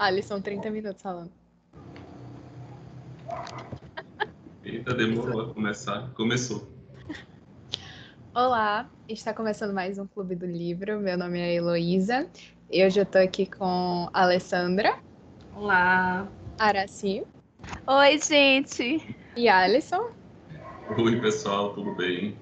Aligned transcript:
Ali 0.00 0.22
são 0.22 0.40
30 0.40 0.70
minutos 0.70 1.02
falando. 1.02 1.30
Eita, 4.64 4.94
demorou 4.94 5.42
a 5.42 5.52
começar. 5.52 6.10
Começou. 6.14 6.66
Olá, 8.34 8.88
está 9.06 9.34
começando 9.34 9.74
mais 9.74 9.98
um 9.98 10.06
Clube 10.06 10.34
do 10.34 10.46
Livro. 10.46 10.98
Meu 11.00 11.18
nome 11.18 11.38
é 11.38 11.54
Heloísa. 11.54 12.26
Eu 12.70 12.88
já 12.88 13.02
estou 13.02 13.20
aqui 13.20 13.44
com 13.44 14.08
a 14.10 14.22
Alessandra. 14.22 14.98
Olá. 15.54 16.26
Araci. 16.58 17.22
Oi, 17.86 18.18
gente. 18.20 19.16
E 19.36 19.50
Alisson. 19.50 20.12
Oi, 20.96 21.20
pessoal, 21.20 21.74
tudo 21.74 21.94
bem? 21.94 22.34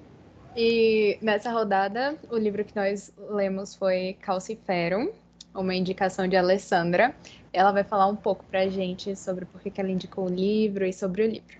E 0.55 1.19
nessa 1.21 1.51
rodada, 1.51 2.17
o 2.31 2.37
livro 2.37 2.63
que 2.63 2.73
nós 2.73 3.13
lemos 3.17 3.75
foi 3.75 4.15
Calciferum, 4.21 5.11
uma 5.53 5.75
indicação 5.75 6.25
de 6.25 6.37
Alessandra. 6.37 7.13
Ela 7.51 7.71
vai 7.71 7.83
falar 7.83 8.05
um 8.07 8.15
pouco 8.15 8.45
para 8.45 8.61
a 8.61 8.69
gente 8.69 9.15
sobre 9.15 9.45
por 9.45 9.59
que 9.59 9.81
ela 9.81 9.89
indicou 9.89 10.25
o 10.25 10.29
livro 10.29 10.85
e 10.85 10.93
sobre 10.93 11.23
o 11.23 11.27
livro. 11.27 11.57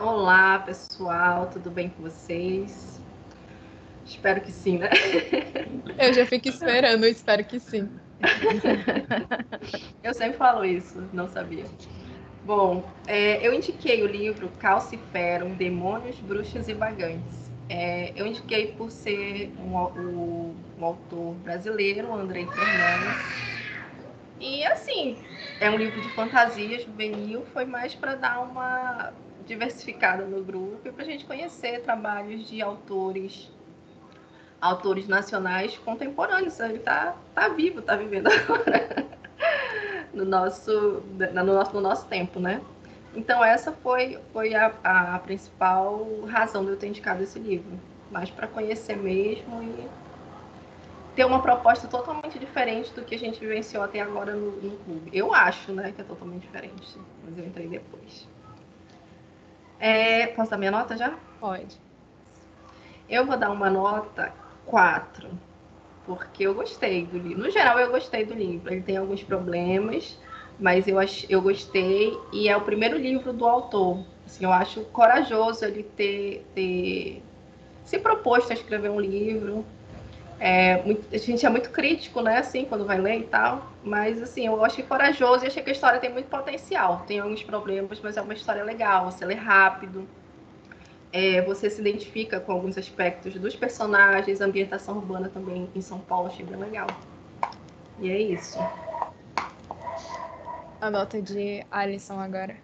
Olá, 0.00 0.58
pessoal, 0.60 1.50
tudo 1.52 1.70
bem 1.70 1.90
com 1.90 2.02
vocês? 2.02 2.98
Espero 4.06 4.40
que 4.40 4.50
sim, 4.50 4.78
né? 4.78 4.88
Eu 5.98 6.12
já 6.14 6.24
fico 6.24 6.48
esperando, 6.48 7.04
espero 7.04 7.44
que 7.44 7.60
sim. 7.60 7.88
eu 10.02 10.14
sempre 10.14 10.38
falo 10.38 10.64
isso, 10.64 11.06
não 11.12 11.28
sabia. 11.28 11.66
Bom, 12.44 12.82
é, 13.06 13.46
eu 13.46 13.52
indiquei 13.52 14.02
o 14.02 14.06
livro 14.06 14.48
Calciferum, 14.58 15.54
Demônios, 15.54 16.18
Bruxas 16.20 16.66
e 16.66 16.72
Vagantes. 16.72 17.50
É, 17.68 18.12
eu 18.16 18.26
indiquei 18.26 18.68
por 18.72 18.90
ser 18.90 19.52
um, 19.58 19.76
um, 19.76 20.54
um 20.78 20.84
autor 20.84 21.34
brasileiro, 21.34 22.12
Andrei 22.12 22.46
Fernandes. 22.46 23.61
E 24.42 24.64
assim, 24.64 25.16
é 25.60 25.70
um 25.70 25.76
livro 25.76 26.00
de 26.00 26.08
fantasia 26.14 26.80
juvenil, 26.80 27.46
foi 27.52 27.64
mais 27.64 27.94
para 27.94 28.16
dar 28.16 28.40
uma 28.40 29.12
diversificada 29.46 30.24
no 30.24 30.42
grupo 30.42 30.80
e 30.84 30.90
para 30.90 31.04
a 31.04 31.06
gente 31.06 31.24
conhecer 31.24 31.80
trabalhos 31.82 32.48
de 32.48 32.60
autores 32.60 33.48
autores 34.60 35.06
nacionais 35.06 35.78
contemporâneos. 35.78 36.58
Ele 36.58 36.78
está 36.78 37.14
tá 37.32 37.50
vivo, 37.50 37.78
está 37.78 37.94
vivendo 37.94 38.26
agora 38.34 39.06
no 40.12 40.24
nosso, 40.24 41.04
no 41.32 41.44
nosso, 41.44 41.74
no 41.74 41.80
nosso 41.80 42.06
tempo, 42.08 42.40
né? 42.40 42.60
Então 43.14 43.44
essa 43.44 43.70
foi, 43.70 44.18
foi 44.32 44.54
a, 44.54 44.74
a 44.82 45.20
principal 45.20 46.04
razão 46.26 46.64
de 46.64 46.72
eu 46.72 46.76
ter 46.76 46.88
indicado 46.88 47.22
esse 47.22 47.38
livro, 47.38 47.78
mais 48.10 48.28
para 48.28 48.48
conhecer 48.48 48.96
mesmo 48.96 49.62
e 49.62 49.88
ter 51.14 51.24
uma 51.24 51.42
proposta 51.42 51.86
totalmente 51.88 52.38
diferente 52.38 52.92
do 52.92 53.04
que 53.04 53.14
a 53.14 53.18
gente 53.18 53.38
vivenciou 53.38 53.82
até 53.82 54.00
agora 54.00 54.34
no, 54.34 54.52
no 54.52 54.76
clube. 54.78 55.10
Eu 55.12 55.34
acho, 55.34 55.72
né, 55.72 55.92
que 55.92 56.00
é 56.00 56.04
totalmente 56.04 56.42
diferente, 56.42 56.98
mas 57.24 57.36
eu 57.36 57.44
entrei 57.44 57.68
depois. 57.68 58.28
É, 59.78 60.28
posso 60.28 60.50
dar 60.50 60.58
minha 60.58 60.70
nota 60.70 60.96
já? 60.96 61.18
Pode. 61.40 61.76
Eu 63.08 63.26
vou 63.26 63.36
dar 63.36 63.50
uma 63.50 63.68
nota 63.68 64.32
4, 64.64 65.28
porque 66.06 66.44
eu 66.44 66.54
gostei 66.54 67.04
do 67.04 67.18
livro. 67.18 67.42
No 67.42 67.50
geral, 67.50 67.78
eu 67.78 67.90
gostei 67.90 68.24
do 68.24 68.32
livro. 68.32 68.72
Ele 68.72 68.80
tem 68.80 68.96
alguns 68.96 69.22
problemas, 69.22 70.18
mas 70.58 70.86
eu, 70.86 70.98
ach, 70.98 71.26
eu 71.28 71.42
gostei 71.42 72.16
e 72.32 72.48
é 72.48 72.56
o 72.56 72.60
primeiro 72.60 72.96
livro 72.96 73.32
do 73.32 73.46
autor. 73.46 74.04
Assim, 74.24 74.44
eu 74.44 74.52
acho 74.52 74.82
corajoso 74.84 75.64
ele 75.64 75.82
ter, 75.82 76.46
ter 76.54 77.22
se 77.84 77.98
proposto 77.98 78.52
a 78.52 78.54
escrever 78.54 78.90
um 78.90 79.00
livro. 79.00 79.64
É, 80.44 80.82
muito, 80.82 81.06
a 81.14 81.18
gente 81.18 81.46
é 81.46 81.48
muito 81.48 81.70
crítico, 81.70 82.20
né, 82.20 82.38
assim, 82.38 82.64
quando 82.64 82.84
vai 82.84 83.00
ler 83.00 83.20
e 83.20 83.22
tal, 83.22 83.72
mas, 83.84 84.20
assim, 84.20 84.44
eu 84.44 84.64
achei 84.64 84.82
corajoso 84.82 85.44
e 85.44 85.46
achei 85.46 85.62
que 85.62 85.70
a 85.70 85.72
história 85.72 86.00
tem 86.00 86.12
muito 86.12 86.26
potencial. 86.26 87.04
Tem 87.06 87.20
alguns 87.20 87.44
problemas, 87.44 88.00
mas 88.02 88.16
é 88.16 88.22
uma 88.22 88.34
história 88.34 88.64
legal, 88.64 89.08
você 89.08 89.24
lê 89.24 89.34
rápido, 89.34 90.04
é, 91.12 91.40
você 91.42 91.70
se 91.70 91.80
identifica 91.80 92.40
com 92.40 92.50
alguns 92.50 92.76
aspectos 92.76 93.34
dos 93.34 93.54
personagens, 93.54 94.40
a 94.40 94.46
ambientação 94.46 94.96
urbana 94.96 95.28
também 95.28 95.70
em 95.76 95.80
São 95.80 96.00
Paulo, 96.00 96.26
achei 96.26 96.44
bem 96.44 96.58
legal. 96.58 96.88
E 98.00 98.10
é 98.10 98.20
isso. 98.20 98.58
A 100.80 100.90
nota 100.90 101.22
de 101.22 101.64
Alisson 101.70 102.18
agora. 102.18 102.56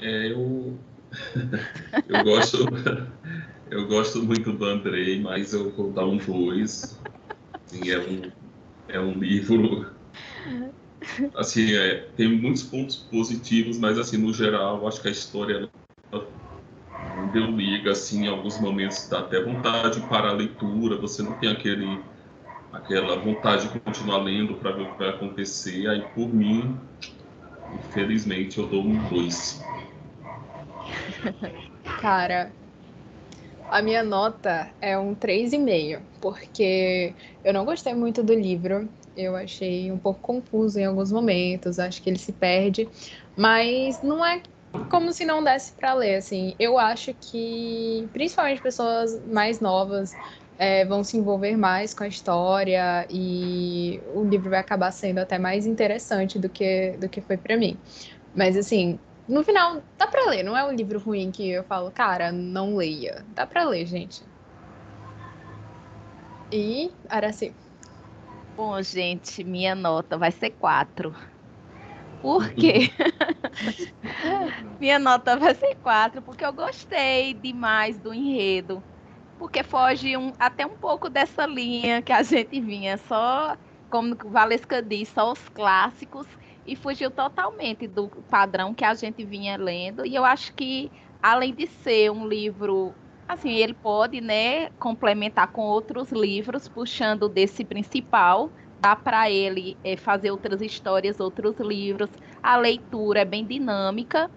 É, 0.00 0.30
eu... 0.30 0.78
eu 2.08 2.22
gosto... 2.22 2.58
Eu 3.72 3.86
gosto 3.86 4.22
muito 4.22 4.52
do 4.52 4.66
Andrei, 4.66 5.18
mas 5.18 5.54
eu 5.54 5.70
vou 5.70 5.90
dar 5.94 6.04
um 6.04 6.18
2. 6.18 6.94
Assim, 7.66 7.88
é, 7.88 7.98
um, 7.98 8.30
é 8.86 9.00
um 9.00 9.12
livro. 9.18 9.90
Assim, 11.34 11.72
é, 11.72 11.96
tem 12.14 12.28
muitos 12.38 12.64
pontos 12.64 12.96
positivos, 12.96 13.78
mas 13.78 13.98
assim, 13.98 14.18
no 14.18 14.30
geral, 14.30 14.86
acho 14.86 15.00
que 15.00 15.08
a 15.08 15.10
história 15.10 15.70
deu 17.32 17.46
liga, 17.46 17.92
assim, 17.92 18.24
em 18.24 18.28
alguns 18.28 18.60
momentos 18.60 19.08
dá 19.08 19.20
até 19.20 19.42
vontade 19.42 20.02
para 20.02 20.28
a 20.28 20.32
leitura, 20.32 20.98
você 20.98 21.22
não 21.22 21.32
tem 21.32 21.48
aquele 21.50 22.04
aquela 22.70 23.16
vontade 23.16 23.72
de 23.72 23.80
continuar 23.80 24.18
lendo 24.18 24.54
para 24.56 24.72
ver 24.72 24.82
o 24.82 24.92
que 24.92 24.98
vai 24.98 25.08
acontecer. 25.08 25.88
Aí, 25.88 26.02
por 26.14 26.28
mim, 26.28 26.78
infelizmente, 27.74 28.58
eu 28.58 28.66
dou 28.66 28.82
um 28.82 28.98
2. 29.08 29.62
Cara, 32.00 32.52
a 33.72 33.80
minha 33.80 34.02
nota 34.02 34.70
é 34.82 34.98
um 34.98 35.14
3,5, 35.14 36.02
porque 36.20 37.14
eu 37.42 37.54
não 37.54 37.64
gostei 37.64 37.94
muito 37.94 38.22
do 38.22 38.34
livro. 38.34 38.86
Eu 39.16 39.34
achei 39.34 39.90
um 39.90 39.98
pouco 39.98 40.20
confuso 40.20 40.78
em 40.78 40.84
alguns 40.84 41.10
momentos, 41.10 41.78
acho 41.78 42.02
que 42.02 42.10
ele 42.10 42.18
se 42.18 42.32
perde, 42.32 42.86
mas 43.36 44.02
não 44.02 44.24
é 44.24 44.42
como 44.90 45.12
se 45.12 45.24
não 45.24 45.42
desse 45.42 45.72
para 45.72 45.94
ler, 45.94 46.16
assim. 46.16 46.54
Eu 46.58 46.78
acho 46.78 47.14
que 47.14 48.08
principalmente 48.12 48.60
pessoas 48.60 49.24
mais 49.26 49.58
novas 49.58 50.18
é, 50.58 50.84
vão 50.84 51.02
se 51.02 51.16
envolver 51.16 51.56
mais 51.56 51.94
com 51.94 52.04
a 52.04 52.08
história 52.08 53.06
e 53.10 54.02
o 54.14 54.22
livro 54.24 54.50
vai 54.50 54.60
acabar 54.60 54.90
sendo 54.92 55.18
até 55.18 55.38
mais 55.38 55.66
interessante 55.66 56.38
do 56.38 56.48
que 56.48 56.96
do 56.98 57.08
que 57.08 57.22
foi 57.22 57.38
para 57.38 57.56
mim. 57.56 57.78
Mas 58.34 58.56
assim, 58.56 58.98
no 59.28 59.44
final, 59.44 59.82
dá 59.96 60.06
pra 60.06 60.26
ler. 60.30 60.42
Não 60.42 60.56
é 60.56 60.64
um 60.64 60.72
livro 60.72 60.98
ruim 60.98 61.30
que 61.30 61.48
eu 61.48 61.64
falo, 61.64 61.90
cara, 61.90 62.32
não 62.32 62.76
leia. 62.76 63.24
Dá 63.28 63.46
pra 63.46 63.64
ler, 63.64 63.86
gente. 63.86 64.22
E, 66.50 66.90
Araci? 67.08 67.54
Bom, 68.56 68.80
gente, 68.82 69.42
minha 69.42 69.74
nota 69.74 70.18
vai 70.18 70.30
ser 70.30 70.50
4. 70.50 71.14
Por 72.20 72.50
quê? 72.50 72.90
minha 74.78 74.98
nota 74.98 75.36
vai 75.36 75.54
ser 75.54 75.74
4, 75.76 76.20
porque 76.20 76.44
eu 76.44 76.52
gostei 76.52 77.32
demais 77.32 77.98
do 77.98 78.12
enredo. 78.12 78.82
Porque 79.38 79.62
foge 79.62 80.16
um, 80.16 80.32
até 80.38 80.66
um 80.66 80.76
pouco 80.76 81.08
dessa 81.08 81.46
linha 81.46 82.02
que 82.02 82.12
a 82.12 82.22
gente 82.22 82.60
vinha, 82.60 82.98
só, 82.98 83.56
como 83.90 84.14
o 84.24 84.30
Valesca 84.30 84.82
diz, 84.82 85.08
só 85.08 85.32
os 85.32 85.48
clássicos 85.48 86.26
e 86.66 86.76
fugiu 86.76 87.10
totalmente 87.10 87.86
do 87.86 88.08
padrão 88.30 88.74
que 88.74 88.84
a 88.84 88.94
gente 88.94 89.24
vinha 89.24 89.56
lendo. 89.56 90.06
E 90.06 90.14
eu 90.14 90.24
acho 90.24 90.54
que, 90.54 90.90
além 91.22 91.54
de 91.54 91.66
ser 91.66 92.10
um 92.10 92.26
livro, 92.26 92.94
assim, 93.28 93.50
ele 93.50 93.74
pode, 93.74 94.20
né, 94.20 94.70
complementar 94.78 95.50
com 95.52 95.62
outros 95.62 96.10
livros, 96.12 96.68
puxando 96.68 97.28
desse 97.28 97.64
principal. 97.64 98.52
Dá 98.78 98.96
para 98.96 99.30
ele 99.30 99.78
é, 99.84 99.96
fazer 99.96 100.30
outras 100.30 100.60
histórias, 100.60 101.20
outros 101.20 101.56
livros. 101.60 102.10
A 102.42 102.56
leitura 102.56 103.20
é 103.20 103.24
bem 103.24 103.46
dinâmica 103.46 104.28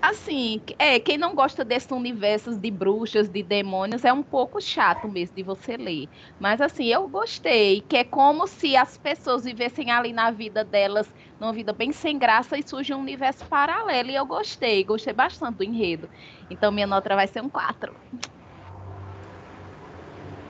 assim, 0.00 0.62
é, 0.78 0.98
quem 1.00 1.18
não 1.18 1.34
gosta 1.34 1.64
desses 1.64 1.90
universos 1.90 2.58
de 2.58 2.70
bruxas, 2.70 3.28
de 3.28 3.42
demônios, 3.42 4.04
é 4.04 4.12
um 4.12 4.22
pouco 4.22 4.60
chato 4.60 5.08
mesmo 5.08 5.34
de 5.36 5.42
você 5.42 5.76
ler. 5.76 6.08
Mas 6.38 6.60
assim, 6.60 6.86
eu 6.86 7.08
gostei, 7.08 7.80
que 7.82 7.96
é 7.96 8.04
como 8.04 8.46
se 8.46 8.76
as 8.76 8.96
pessoas 8.96 9.44
vivessem 9.44 9.90
ali 9.90 10.12
na 10.12 10.30
vida 10.30 10.64
delas, 10.64 11.12
numa 11.38 11.52
vida 11.52 11.72
bem 11.72 11.92
sem 11.92 12.18
graça, 12.18 12.56
e 12.58 12.62
surge 12.62 12.94
um 12.94 13.00
universo 13.00 13.46
paralelo. 13.46 14.10
E 14.10 14.14
eu 14.14 14.26
gostei, 14.26 14.84
gostei 14.84 15.12
bastante 15.12 15.56
do 15.56 15.64
enredo. 15.64 16.08
Então 16.50 16.70
minha 16.72 16.86
nota 16.86 17.14
vai 17.14 17.26
ser 17.26 17.42
um 17.42 17.50
4. 17.50 17.94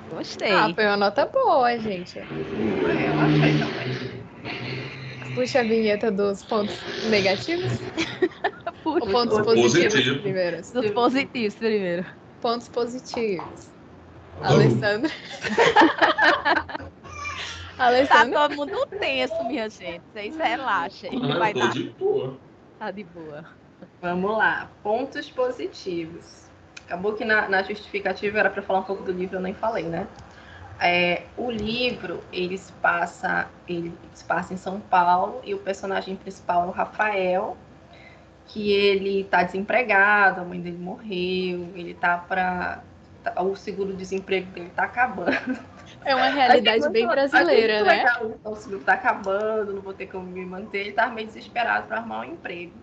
Gostei. 0.09 0.53
Ah, 0.53 0.75
foi 0.75 0.87
uma 0.87 0.97
nota 0.97 1.26
boa, 1.26 1.79
gente. 1.79 2.19
Eu 2.19 3.19
achei 3.21 3.53
também. 3.55 3.87
Puxa 5.37 5.61
a 5.61 5.62
vinheta 5.62 6.11
dos 6.11 6.43
pontos 6.44 6.75
negativos. 7.11 7.73
Ou 8.85 9.00
pontos 9.00 9.38
Positivo. 9.43 9.62
positivos 9.85 10.21
primeiro? 10.23 10.56
Dos 10.73 10.91
positivos 10.93 11.55
primeiro. 11.56 12.06
Pontos 12.41 12.69
positivos. 12.69 13.71
Alessandra. 14.41 15.11
Tá 17.77 17.87
Alessandra. 17.87 18.49
todo 18.49 18.56
mundo 18.56 18.87
tenso, 18.99 19.35
minha 19.44 19.69
gente. 19.69 20.00
Vocês 20.12 20.37
relaxem. 20.37 21.11
Ah, 21.23 21.38
Vai 21.38 21.53
tô 21.53 21.61
dar. 21.61 21.73
de 21.73 21.91
boa. 21.91 22.38
Tá 22.79 22.91
de 22.91 23.05
boa. 23.05 23.44
Vamos 24.00 24.31
lá. 24.38 24.71
Pontos 24.83 25.31
positivos. 25.31 26.47
Acabou 26.87 27.12
que 27.15 27.25
na, 27.25 27.49
na 27.49 27.62
justificativa 27.62 28.38
era 28.38 28.49
para 28.49 28.62
falar 28.62 28.79
um 28.81 28.85
pouco 28.85 29.03
do 29.03 29.12
livro, 29.12 29.37
eu 29.37 29.43
nem 29.43 29.53
falei, 29.53 29.85
né? 29.85 30.06
É, 30.78 31.23
o 31.38 31.50
livro 31.50 32.23
ele 32.31 32.58
se 32.58 32.70
passa 32.75 33.49
ele 33.67 33.94
se 34.12 34.23
passa 34.23 34.52
em 34.52 34.58
São 34.58 34.78
Paulo 34.78 35.40
e 35.43 35.55
o 35.55 35.58
personagem 35.58 36.17
principal 36.17 36.64
é 36.64 36.67
o 36.67 36.70
Rafael 36.70 37.56
que 38.46 38.73
ele 38.73 39.23
está 39.23 39.43
desempregado 39.43 40.43
a 40.43 40.44
mãe 40.44 40.61
dele 40.61 40.76
morreu 40.76 41.70
ele 41.75 41.94
tá 41.94 42.19
para 42.19 42.82
tá, 43.25 43.43
o 43.43 43.56
seguro 43.56 43.94
desemprego 43.94 44.50
dele 44.50 44.67
está 44.67 44.84
acabando. 44.84 45.58
É 46.05 46.14
uma 46.14 46.28
realidade 46.28 46.88
bem 46.90 47.06
brasileira 47.06 47.82
né? 47.82 48.05
legal. 48.05 48.38
o 48.44 48.55
seguro 48.56 48.81
está 48.81 48.93
acabando 48.93 49.73
não 49.73 49.81
vou 49.81 49.94
ter 49.94 50.08
como 50.08 50.26
me 50.26 50.44
manter 50.44 50.81
ele 50.81 50.90
está 50.90 51.08
meio 51.08 51.26
desesperado 51.26 51.87
para 51.87 51.99
arrumar 51.99 52.20
um 52.20 52.25
emprego. 52.25 52.75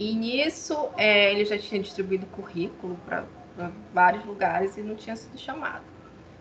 E 0.00 0.12
nisso 0.16 0.90
é, 0.96 1.30
ele 1.30 1.44
já 1.44 1.56
tinha 1.56 1.80
distribuído 1.80 2.26
currículo 2.26 2.98
para 3.06 3.24
vários 3.92 4.24
lugares 4.24 4.76
e 4.76 4.82
não 4.82 4.96
tinha 4.96 5.14
sido 5.14 5.38
chamado 5.38 5.93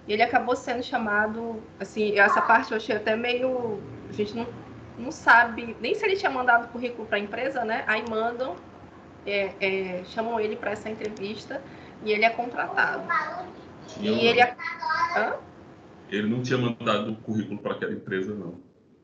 e 0.07 0.13
ele 0.13 0.21
acabou 0.21 0.55
sendo 0.55 0.83
chamado, 0.83 1.61
assim, 1.79 2.17
essa 2.19 2.41
parte 2.41 2.71
eu 2.71 2.77
achei 2.77 2.95
até 2.95 3.15
meio. 3.15 3.79
A 4.09 4.13
gente 4.13 4.35
não, 4.35 4.47
não 4.97 5.11
sabe 5.11 5.75
nem 5.79 5.95
se 5.95 6.05
ele 6.05 6.17
tinha 6.17 6.31
mandado 6.31 6.67
currículo 6.69 7.07
para 7.07 7.17
a 7.17 7.21
empresa, 7.21 7.63
né? 7.63 7.83
Aí 7.87 8.03
mandam, 8.09 8.55
é, 9.25 9.53
é, 9.61 10.03
chamam 10.05 10.39
ele 10.39 10.55
para 10.55 10.71
essa 10.71 10.89
entrevista 10.89 11.61
e 12.03 12.11
ele 12.11 12.25
é 12.25 12.29
contratado. 12.29 13.07
E 13.99 14.07
ele. 14.07 14.41
Hã? 14.41 15.35
Ele 16.09 16.27
não 16.27 16.43
tinha 16.43 16.59
mandado 16.59 17.15
currículo 17.17 17.59
para 17.59 17.73
aquela 17.73 17.93
empresa, 17.93 18.35
não. 18.35 18.59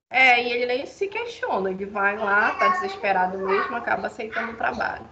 É, 0.09 0.43
e 0.43 0.51
ele 0.51 0.65
nem 0.65 0.85
se 0.85 1.07
questiona, 1.07 1.69
ele 1.69 1.85
vai 1.85 2.17
lá, 2.17 2.51
tá 2.55 2.67
desesperado 2.69 3.37
mesmo, 3.37 3.75
acaba 3.75 4.07
aceitando 4.07 4.51
o 4.51 4.55
trabalho. 4.55 5.05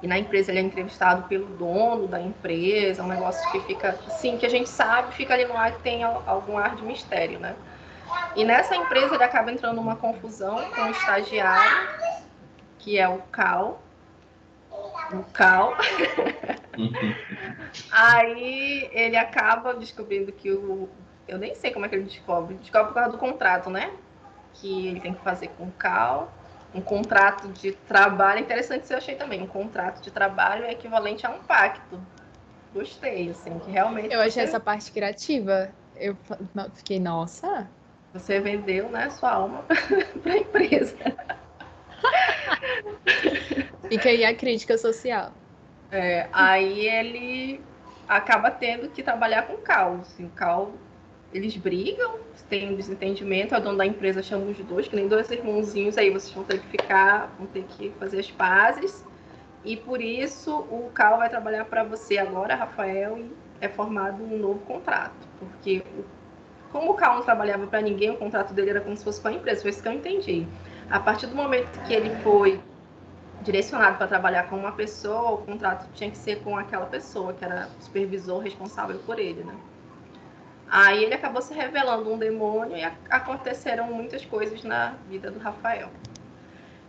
E 0.00 0.06
na 0.06 0.18
empresa 0.18 0.52
ele 0.52 0.60
é 0.60 0.62
entrevistado 0.62 1.24
pelo 1.24 1.46
dono 1.46 2.06
da 2.06 2.20
empresa, 2.20 3.02
um 3.02 3.08
negócio 3.08 3.50
que 3.50 3.60
fica 3.60 3.98
assim, 4.06 4.38
que 4.38 4.46
a 4.46 4.48
gente 4.48 4.68
sabe, 4.68 5.12
fica 5.14 5.34
ali 5.34 5.44
no 5.44 5.56
ar 5.56 5.72
que 5.72 5.82
tem 5.82 6.04
algum 6.04 6.56
ar 6.56 6.76
de 6.76 6.82
mistério, 6.82 7.40
né? 7.40 7.56
E 8.36 8.44
nessa 8.44 8.76
empresa 8.76 9.14
ele 9.14 9.24
acaba 9.24 9.50
entrando 9.50 9.76
numa 9.76 9.96
confusão 9.96 10.56
com 10.70 10.82
o 10.82 10.90
estagiário, 10.90 11.88
que 12.78 12.96
é 12.96 13.08
o 13.08 13.18
Cal. 13.32 13.82
O 15.12 15.24
Cal. 15.32 15.76
Aí 17.90 18.88
ele 18.92 19.16
acaba 19.16 19.74
descobrindo 19.74 20.30
que 20.30 20.52
o. 20.52 20.88
Eu 21.26 21.38
nem 21.38 21.56
sei 21.56 21.72
como 21.72 21.84
é 21.84 21.88
que 21.88 21.96
ele 21.96 22.04
descobre. 22.04 22.54
Descobre 22.54 22.88
por 22.88 22.94
causa 22.94 23.10
do 23.10 23.18
contrato, 23.18 23.68
né? 23.68 23.90
Que 24.54 24.88
ele 24.88 25.00
tem 25.00 25.12
que 25.12 25.22
fazer 25.22 25.48
com 25.48 25.64
o 25.64 25.72
Cal 25.72 26.32
um 26.74 26.80
contrato 26.80 27.48
de 27.48 27.72
trabalho, 27.72 28.40
interessante 28.40 28.84
isso 28.84 28.92
eu 28.92 28.98
achei 28.98 29.14
também, 29.14 29.42
um 29.42 29.46
contrato 29.46 30.02
de 30.02 30.10
trabalho 30.10 30.64
é 30.64 30.72
equivalente 30.72 31.26
a 31.26 31.30
um 31.30 31.38
pacto. 31.38 32.00
Gostei, 32.74 33.30
assim, 33.30 33.58
que 33.58 33.70
realmente. 33.70 34.12
Eu 34.12 34.20
achei 34.20 34.32
você... 34.32 34.40
essa 34.40 34.60
parte 34.60 34.92
criativa. 34.92 35.72
Eu 35.96 36.16
fiquei, 36.74 37.00
nossa. 37.00 37.68
Você 38.12 38.40
vendeu, 38.40 38.88
né, 38.88 39.10
sua 39.10 39.32
alma 39.32 39.64
para 40.22 40.32
a 40.32 40.38
empresa. 40.38 40.96
Fica 43.88 44.08
aí 44.10 44.24
a 44.24 44.34
crítica 44.34 44.76
social. 44.76 45.32
É, 45.90 46.28
aí 46.32 46.86
ele 46.86 47.60
acaba 48.06 48.50
tendo 48.50 48.88
que 48.90 49.02
trabalhar 49.02 49.42
com 49.42 49.54
o 49.54 49.58
Cal. 49.58 49.98
Assim, 50.02 50.26
o 50.26 50.30
Cal, 50.30 50.72
eles 51.32 51.56
brigam, 51.56 52.16
tem 52.48 52.70
um 52.70 52.74
desentendimento, 52.74 53.54
a 53.54 53.58
dona 53.58 53.78
da 53.78 53.86
empresa 53.86 54.22
chama 54.22 54.46
os 54.46 54.58
dois, 54.58 54.88
que 54.88 54.96
nem 54.96 55.06
dois 55.06 55.30
irmãozinhos, 55.30 55.98
aí 55.98 56.10
vocês 56.10 56.32
vão 56.32 56.44
ter 56.44 56.60
que 56.60 56.66
ficar, 56.68 57.34
vão 57.38 57.46
ter 57.46 57.64
que 57.64 57.90
fazer 57.98 58.20
as 58.20 58.30
pazes. 58.30 59.04
E 59.64 59.76
por 59.76 60.00
isso 60.00 60.56
o 60.70 60.90
Cal 60.94 61.18
vai 61.18 61.28
trabalhar 61.28 61.66
para 61.66 61.84
você 61.84 62.16
agora, 62.16 62.54
Rafael, 62.54 63.18
e 63.18 63.30
é 63.60 63.68
formado 63.68 64.22
um 64.22 64.38
novo 64.38 64.60
contrato. 64.60 65.28
Porque 65.38 65.82
como 66.72 66.92
o 66.92 66.94
Cal 66.94 67.16
não 67.16 67.22
trabalhava 67.22 67.66
para 67.66 67.82
ninguém, 67.82 68.10
o 68.10 68.16
contrato 68.16 68.54
dele 68.54 68.70
era 68.70 68.80
como 68.80 68.96
se 68.96 69.04
fosse 69.04 69.20
com 69.20 69.28
a 69.28 69.32
empresa, 69.32 69.60
foi 69.60 69.70
isso 69.70 69.82
que 69.82 69.88
eu 69.88 69.92
entendi. 69.92 70.46
A 70.90 70.98
partir 70.98 71.26
do 71.26 71.34
momento 71.34 71.68
que 71.86 71.92
ele 71.92 72.10
foi 72.22 72.58
direcionado 73.42 73.98
para 73.98 74.06
trabalhar 74.06 74.48
com 74.48 74.56
uma 74.56 74.72
pessoa, 74.72 75.32
o 75.32 75.38
contrato 75.38 75.86
tinha 75.94 76.10
que 76.10 76.16
ser 76.16 76.42
com 76.42 76.56
aquela 76.56 76.86
pessoa, 76.86 77.34
que 77.34 77.44
era 77.44 77.68
supervisor 77.80 78.40
responsável 78.40 78.98
por 79.00 79.18
ele, 79.18 79.44
né? 79.44 79.54
Aí 80.70 81.04
ele 81.04 81.14
acabou 81.14 81.40
se 81.40 81.54
revelando 81.54 82.12
um 82.12 82.18
demônio 82.18 82.76
e 82.76 82.84
aconteceram 83.08 83.86
muitas 83.86 84.24
coisas 84.24 84.62
na 84.62 84.94
vida 85.08 85.30
do 85.30 85.38
Rafael. 85.38 85.88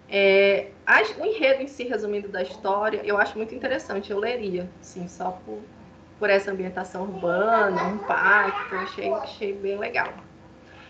É, 0.10 0.72
as, 0.86 1.16
o 1.18 1.24
enredo 1.24 1.62
em 1.62 1.68
si, 1.68 1.84
resumindo 1.84 2.28
da 2.28 2.42
história, 2.42 3.02
eu 3.06 3.18
acho 3.18 3.38
muito 3.38 3.54
interessante, 3.54 4.12
eu 4.12 4.18
leria, 4.18 4.70
assim, 4.81 5.08
só 5.08 5.40
por, 5.46 5.60
por 6.18 6.30
essa 6.30 6.52
ambientação 6.52 7.04
urbana, 7.04 7.84
um 7.84 8.00
pacto, 8.00 8.76
achei, 8.76 9.14
achei 9.14 9.54
bem 9.54 9.78
legal. 9.78 10.12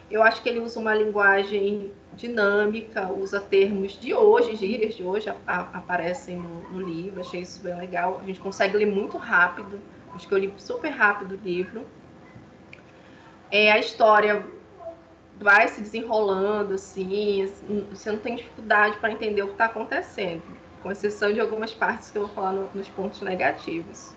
Eu 0.10 0.24
acho 0.24 0.42
que 0.42 0.50
ele 0.50 0.60
usa 0.60 0.80
uma 0.80 0.96
linguagem 0.96 1.92
dinâmica, 2.14 3.12
usa 3.12 3.40
termos 3.40 4.00
de 4.00 4.16
hoje, 4.16 4.56
gírias 4.56 4.96
de 4.96 5.04
hoje 5.04 5.30
a, 5.30 5.36
a, 5.46 5.60
aparecem 5.78 6.38
no, 6.38 6.70
no 6.72 6.82
livro, 6.82 7.22
achei 7.22 7.42
isso 7.42 7.62
bem 7.62 7.76
legal. 7.76 8.20
A 8.24 8.26
gente 8.26 8.40
consegue 8.40 8.78
ler 8.78 8.88
muito 8.88 9.18
rápido, 9.18 9.80
acho 10.16 10.28
que 10.28 10.34
eu 10.34 10.38
li 10.40 10.52
super 10.58 10.90
rápido 10.90 11.36
o 11.36 11.40
livro 11.46 11.86
é, 13.52 13.72
a 13.72 13.80
história 13.80 14.46
vai 15.40 15.68
se 15.70 15.82
desenrolando 15.82 16.74
assim, 16.74 17.52
você 17.90 18.12
não 18.12 18.20
tem 18.20 18.36
dificuldade 18.36 18.98
para 18.98 19.12
entender 19.12 19.42
o 19.42 19.48
que 19.48 19.54
está 19.54 19.66
acontecendo, 19.66 20.44
com 20.84 20.92
exceção 20.92 21.32
de 21.32 21.40
algumas 21.40 21.74
partes 21.74 22.12
que 22.12 22.18
eu 22.18 22.26
vou 22.26 22.36
falar 22.36 22.52
no, 22.52 22.70
nos 22.74 22.90
pontos 22.90 23.22
negativos. 23.22 24.14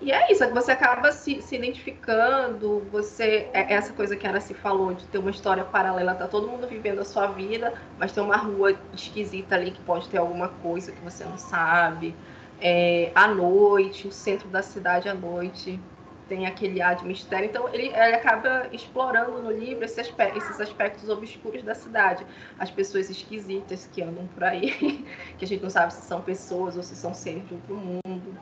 E 0.00 0.12
é 0.12 0.30
isso, 0.30 0.44
é 0.44 0.46
que 0.46 0.52
você 0.52 0.72
acaba 0.72 1.10
se, 1.10 1.40
se 1.40 1.56
identificando, 1.56 2.80
você 2.92 3.48
é 3.52 3.72
essa 3.72 3.94
coisa 3.94 4.14
que 4.14 4.26
ela 4.26 4.40
se 4.40 4.52
falou 4.52 4.92
de 4.92 5.06
ter 5.06 5.16
uma 5.16 5.30
história 5.30 5.64
paralela, 5.64 6.14
tá 6.14 6.28
todo 6.28 6.48
mundo 6.48 6.66
vivendo 6.66 7.00
a 7.00 7.04
sua 7.04 7.28
vida, 7.28 7.72
mas 7.98 8.12
tem 8.12 8.22
uma 8.22 8.36
rua 8.36 8.74
esquisita 8.92 9.54
ali 9.54 9.70
que 9.70 9.80
pode 9.80 10.08
ter 10.08 10.18
alguma 10.18 10.48
coisa 10.48 10.92
que 10.92 11.00
você 11.00 11.24
não 11.24 11.38
sabe. 11.38 12.14
É, 12.60 13.10
à 13.14 13.26
noite, 13.26 14.06
o 14.06 14.12
centro 14.12 14.48
da 14.48 14.62
cidade 14.62 15.08
à 15.08 15.14
noite 15.14 15.80
tem 16.28 16.46
aquele 16.46 16.80
ar 16.80 16.96
de 16.96 17.04
mistério. 17.04 17.46
Então, 17.46 17.68
ele, 17.68 17.86
ele 17.86 18.14
acaba 18.14 18.68
explorando 18.72 19.40
no 19.42 19.50
livro 19.50 19.84
esse 19.84 20.00
aspecto, 20.00 20.38
esses 20.38 20.60
aspectos 20.60 21.08
obscuros 21.08 21.62
da 21.62 21.74
cidade. 21.74 22.26
As 22.58 22.70
pessoas 22.70 23.08
esquisitas 23.08 23.88
que 23.92 24.02
andam 24.02 24.26
por 24.28 24.44
aí, 24.44 25.04
que 25.38 25.44
a 25.44 25.48
gente 25.48 25.62
não 25.62 25.70
sabe 25.70 25.92
se 25.92 26.02
são 26.02 26.20
pessoas 26.20 26.76
ou 26.76 26.82
se 26.82 26.96
são 26.96 27.14
seres 27.14 27.46
de 27.46 27.54
outro 27.54 27.76
mundo. 27.76 28.38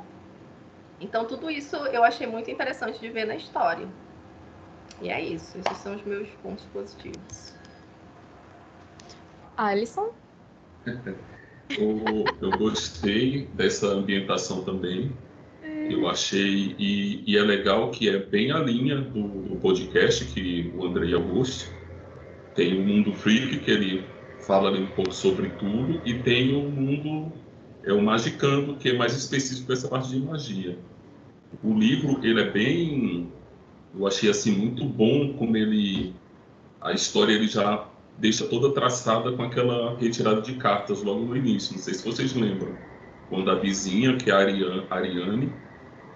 Então, 1.01 1.27
tudo 1.27 1.51
isso 1.51 1.77
eu 1.77 2.03
achei 2.03 2.27
muito 2.27 2.51
interessante 2.51 2.99
de 2.99 3.11
ver 3.11 3.27
na 3.27 3.37
história. 3.37 3.87
E 5.01 5.11
é 5.11 5.21
isso. 5.21 5.59
Esses 5.59 5.77
são 5.79 5.97
os 5.97 6.03
meus 6.05 6.29
pontos 6.43 6.65
positivos. 6.67 7.55
Alisson? 9.57 10.11
eu, 10.87 12.25
eu 12.41 12.59
gostei 12.59 13.47
dessa 13.55 13.89
ambientação 13.89 14.65
também 14.65 15.13
eu 15.91 16.09
achei, 16.09 16.75
e, 16.79 17.23
e, 17.27 17.37
é 17.37 17.43
legal 17.43 17.91
que 17.91 18.09
é 18.09 18.19
bem 18.19 18.51
a 18.51 18.59
linha 18.59 19.01
do, 19.01 19.23
do 19.23 19.57
podcast 19.57 20.25
que 20.27 20.73
o 20.77 20.87
Andrei 20.87 21.15
Augusto 21.15 21.71
tem 22.55 22.79
o 22.81 22.85
Mundo 22.85 23.13
Freak, 23.13 23.59
que 23.59 23.71
ele 23.71 24.05
fala 24.47 24.71
um 24.71 24.87
pouco 24.87 25.13
sobre 25.13 25.49
tudo, 25.51 26.01
e 26.05 26.15
tem 26.15 26.55
o 26.55 26.71
Mundo, 26.71 27.33
é 27.83 27.93
o 27.93 28.03
Magicando, 28.03 28.77
que 28.77 28.91
é 28.91 28.93
mais 28.97 29.15
específico 29.17 29.69
dessa 29.69 29.89
parte 29.89 30.09
de 30.09 30.21
magia. 30.21 30.79
O 31.63 31.75
livro, 31.75 32.21
ele 32.23 32.41
é 32.41 32.51
bem, 32.51 33.29
eu 33.97 34.07
achei 34.07 34.31
assim, 34.31 34.53
muito 34.53 34.85
bom 34.85 35.35
como 35.35 35.57
ele, 35.57 36.15
a 36.81 36.93
história 36.93 37.33
ele 37.33 37.47
já 37.47 37.89
deixa 38.19 38.47
toda 38.47 38.73
traçada 38.73 39.33
com 39.33 39.43
aquela 39.43 39.97
retirada 39.99 40.41
de 40.41 40.55
cartas 40.55 41.03
logo 41.03 41.25
no 41.25 41.37
início, 41.37 41.75
não 41.75 41.83
sei 41.83 41.95
se 41.95 42.05
vocês 42.05 42.33
lembram, 42.35 42.77
quando 43.29 43.51
a 43.51 43.57
vizinha, 43.57 44.17
que 44.17 44.31
é 44.31 44.35
a 44.35 44.39
Ariane, 44.39 45.53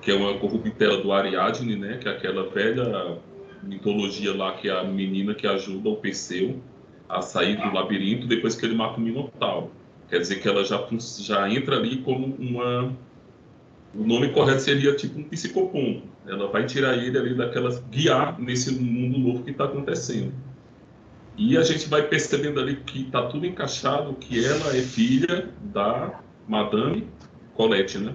que 0.01 0.11
é 0.11 0.15
uma 0.15 0.35
corruptela 0.39 1.03
do 1.03 1.13
Ariadne, 1.13 1.77
né, 1.77 1.99
que 1.99 2.09
é 2.09 2.13
aquela 2.13 2.49
velha 2.49 3.19
mitologia 3.63 4.35
lá 4.35 4.53
que 4.53 4.69
é 4.69 4.73
a 4.73 4.85
menina 4.85 5.35
que 5.35 5.47
ajuda 5.47 5.89
o 5.89 5.97
Perseu 5.97 6.61
a 7.09 7.23
sair 7.23 7.57
do 7.57 7.73
labirinto 7.73 8.27
depois 8.27 8.55
que 8.55 8.67
ele 8.67 8.75
mata 8.75 8.99
o 8.99 9.01
Minotauro. 9.01 9.71
Quer 10.09 10.21
dizer 10.21 10.41
que 10.41 10.49
ela 10.49 10.65
já, 10.65 10.87
já 11.19 11.49
entra 11.51 11.77
ali 11.77 11.99
como 11.99 12.35
uma. 12.39 12.95
O 13.95 14.05
nome 14.05 14.29
correto 14.31 14.61
seria 14.61 14.95
tipo 14.95 15.19
um 15.19 15.25
psicopompo. 15.25 16.03
Ela 16.27 16.49
vai 16.49 16.67
tirar 16.67 16.97
ele 16.97 17.17
ali 17.17 17.35
daquela. 17.35 17.71
guiar 17.91 18.39
nesse 18.39 18.73
mundo 18.73 19.19
novo 19.19 19.43
que 19.43 19.51
está 19.51 19.65
acontecendo. 19.65 20.33
E 21.37 21.57
a 21.57 21.63
gente 21.63 21.89
vai 21.89 22.03
percebendo 22.03 22.61
ali 22.61 22.77
que 22.77 23.03
está 23.03 23.27
tudo 23.27 23.47
encaixado, 23.47 24.15
que 24.15 24.45
ela 24.45 24.77
é 24.77 24.83
filha 24.83 25.49
da 25.63 26.21
Madame 26.47 27.07
Colette, 27.55 27.99
né? 27.99 28.15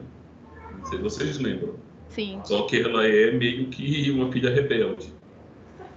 Não 0.83 0.89
sei 0.89 0.97
se 0.97 1.03
vocês 1.03 1.37
lembram. 1.39 1.75
Sim. 2.09 2.41
Só 2.43 2.63
que 2.63 2.79
ela 2.81 3.07
é 3.07 3.31
meio 3.31 3.67
que 3.67 4.11
uma 4.11 4.31
filha 4.31 4.53
rebelde. 4.53 5.13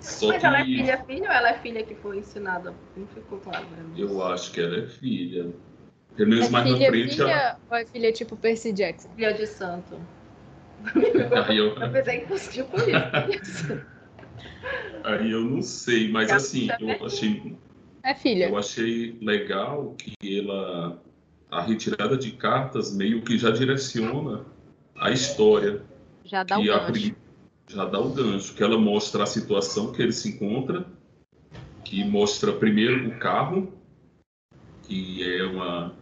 Só 0.00 0.28
Mas 0.28 0.40
que... 0.40 0.47
ela 0.47 0.61
é 0.61 0.64
filha 0.64 1.05
filha 1.05 1.28
ou 1.28 1.35
ela 1.35 1.49
é 1.50 1.55
filha 1.59 1.83
que 1.83 1.95
foi 1.97 2.19
ensinada? 2.19 2.73
Não 2.97 3.07
ficou 3.09 3.38
claro. 3.38 3.66
Né? 3.66 3.85
Eu 3.97 4.25
acho 4.25 4.52
que 4.52 4.61
ela 4.61 4.78
é 4.78 4.87
filha. 4.87 5.52
Pelo 6.14 6.31
menos 6.31 6.47
é 6.47 6.50
mais 6.50 6.64
filha, 6.64 6.78
na 6.78 6.87
frente. 6.87 7.14
Filha 7.16 7.31
ela... 7.31 7.59
ou 7.71 7.76
é 7.76 7.87
filha 7.87 8.12
tipo 8.12 8.37
Percy 8.37 8.73
Jackson? 8.73 9.09
Filha 9.14 9.35
de 9.35 9.47
santo. 9.47 9.99
Aí 11.47 11.59
eu, 11.59 11.75
Eu 11.75 11.90
pensei 11.90 12.21
que 12.21 12.26
fosse 12.26 12.52
tipo 12.52 12.76
isso. 12.76 13.81
aí 15.05 15.31
eu 15.31 15.40
não 15.43 15.62
sei, 15.62 16.11
mas 16.11 16.31
assim, 16.33 16.69
eu 16.81 17.07
achei, 17.07 17.57
É 18.02 18.14
filha. 18.14 18.49
eu 18.49 18.59
achei 18.59 19.16
legal 19.23 19.95
que 19.97 20.40
ela, 20.40 21.00
a 21.50 21.62
retirada 21.62 22.16
de 22.16 22.33
cartas 22.33 22.95
meio 22.95 23.23
que 23.23 23.38
já 23.38 23.50
direciona 23.50 24.45
a 24.99 25.11
história. 25.11 25.83
Já 26.25 26.43
dá 26.43 26.59
o 26.59 26.73
a 26.73 26.79
gancho. 26.91 27.15
já 27.69 27.85
dá 27.85 28.00
o 28.00 28.11
gancho, 28.11 28.55
que 28.55 28.62
ela 28.62 28.79
mostra 28.79 29.23
a 29.23 29.26
situação 29.26 29.93
que 29.93 30.03
ele 30.03 30.12
se 30.12 30.31
encontra, 30.31 30.85
que 31.85 32.05
mostra 32.05 32.53
primeiro 32.53 33.09
o 33.09 33.19
carro, 33.19 33.73
que 34.83 35.23
é 35.23 35.45
uma 35.45 35.95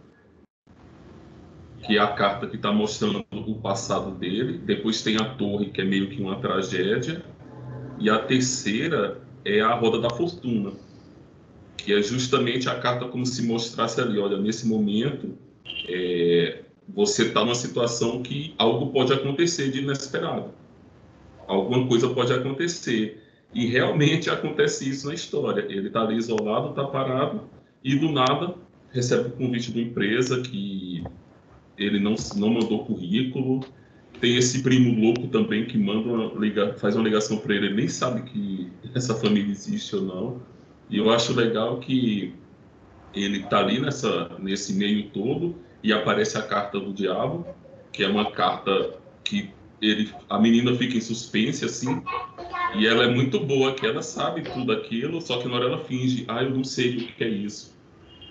que 1.85 1.99
é 1.99 2.01
a 2.01 2.09
carta 2.09 2.47
que 2.47 2.57
está 2.57 2.73
mostrando 2.73 3.23
o 3.31 3.55
passado 3.57 4.13
dele. 4.13 4.57
Depois 4.57 5.03
tem 5.03 5.17
a 5.17 5.35
torre, 5.35 5.71
que 5.71 5.83
é 5.83 5.85
meio 5.85 6.09
que 6.09 6.21
uma 6.21 6.37
tragédia. 6.37 7.23
E 7.99 8.09
a 8.09 8.19
terceira 8.19 9.21
é 9.45 9.61
a 9.61 9.75
roda 9.75 10.01
da 10.01 10.09
fortuna, 10.09 10.73
que 11.77 11.93
é 11.93 12.03
justamente 12.03 12.71
a 12.71 12.81
carta 12.81 13.07
como 13.07 13.27
se 13.27 13.47
mostrasse 13.47 14.01
ali, 14.01 14.19
olha, 14.19 14.39
nesse 14.39 14.67
momento 14.67 15.37
é, 15.87 16.65
você 16.89 17.25
está 17.25 17.41
numa 17.41 17.55
situação 17.55 18.23
que 18.23 18.55
algo 18.59 18.93
pode 18.93 19.13
acontecer 19.13 19.71
de 19.71 19.81
inesperado. 19.81 20.51
Alguma 21.47 21.87
coisa 21.87 22.09
pode 22.09 22.33
acontecer. 22.33 23.23
E 23.53 23.67
realmente 23.67 24.29
acontece 24.29 24.89
isso 24.89 25.07
na 25.07 25.15
história. 25.15 25.65
Ele 25.69 25.87
está 25.87 26.03
ali 26.03 26.17
isolado, 26.17 26.71
está 26.71 26.85
parado, 26.85 27.43
e 27.83 27.95
do 27.97 28.11
nada 28.11 28.55
recebe 28.91 29.29
o 29.29 29.33
convite 29.33 29.73
de 29.73 29.81
uma 29.81 29.89
empresa 29.89 30.41
que 30.41 31.05
ele 31.77 31.99
não, 31.99 32.15
não 32.37 32.51
mandou 32.51 32.85
currículo. 32.85 33.61
Tem 34.21 34.37
esse 34.37 34.63
primo 34.63 35.01
louco 35.01 35.29
também 35.29 35.67
que 35.67 35.77
manda 35.77 36.09
uma 36.09 36.75
faz 36.75 36.95
uma 36.95 37.05
ligação 37.05 37.39
para 37.39 37.55
ele, 37.55 37.67
ele 37.67 37.75
nem 37.75 37.89
sabe 37.89 38.23
que 38.23 38.71
essa 38.95 39.15
família 39.15 39.51
existe 39.51 39.97
ou 39.97 40.03
não. 40.03 40.43
E 40.89 40.99
eu 40.99 41.11
acho 41.11 41.35
legal 41.35 41.81
que 41.81 42.33
ele 43.13 43.41
está 43.41 43.59
ali 43.59 43.81
nessa, 43.81 44.31
nesse 44.39 44.75
meio 44.75 45.11
todo 45.11 45.57
e 45.85 45.93
aparece 45.93 46.39
a 46.39 46.43
carta 46.43 46.81
do 46.81 46.95
diabo, 46.95 47.47
que 47.93 48.03
é 48.03 48.09
uma 48.09 48.31
carta 48.31 48.95
que 49.23 49.51
ele, 49.83 50.11
a 50.31 50.39
menina 50.39 50.75
fica 50.75 50.97
em 50.97 51.01
suspense 51.01 51.63
assim, 51.63 52.03
e 52.75 52.87
ela 52.87 53.05
é 53.05 53.09
muito 53.09 53.39
boa, 53.39 53.75
que 53.75 53.87
ela 53.87 54.01
sabe 54.01 54.41
tudo 54.41 54.73
aquilo, 54.73 55.21
só 55.21 55.37
que 55.37 55.47
na 55.47 55.57
hora 55.57 55.67
ela 55.67 55.85
finge, 55.85 56.25
ah, 56.27 56.43
eu 56.43 56.51
não 56.51 56.65
sei 56.65 56.97
o 56.97 57.07
que 57.09 57.23
é 57.23 57.29
isso. 57.29 57.77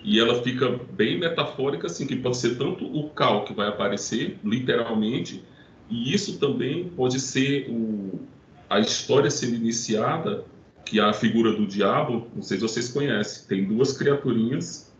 E 0.02 0.18
ela 0.18 0.42
fica 0.42 0.68
bem 0.92 1.18
metafórica, 1.18 1.86
assim, 1.86 2.08
que 2.08 2.16
pode 2.16 2.36
ser 2.38 2.58
tanto 2.58 2.84
o 2.84 3.08
cal 3.10 3.44
que 3.44 3.54
vai 3.54 3.68
aparecer, 3.68 4.36
literalmente, 4.42 5.44
e 5.88 6.12
isso 6.12 6.40
também 6.40 6.88
pode 6.88 7.20
ser 7.20 7.70
o, 7.70 8.20
a 8.68 8.80
história 8.80 9.30
sendo 9.30 9.54
iniciada, 9.54 10.44
que 10.84 10.98
é 10.98 11.04
a 11.04 11.12
figura 11.12 11.52
do 11.52 11.66
diabo, 11.66 12.26
não 12.34 12.42
sei 12.42 12.56
se 12.58 12.62
vocês 12.64 12.88
conhecem, 12.88 13.46
tem 13.46 13.64
duas 13.64 13.96
criaturinhas 13.96 14.92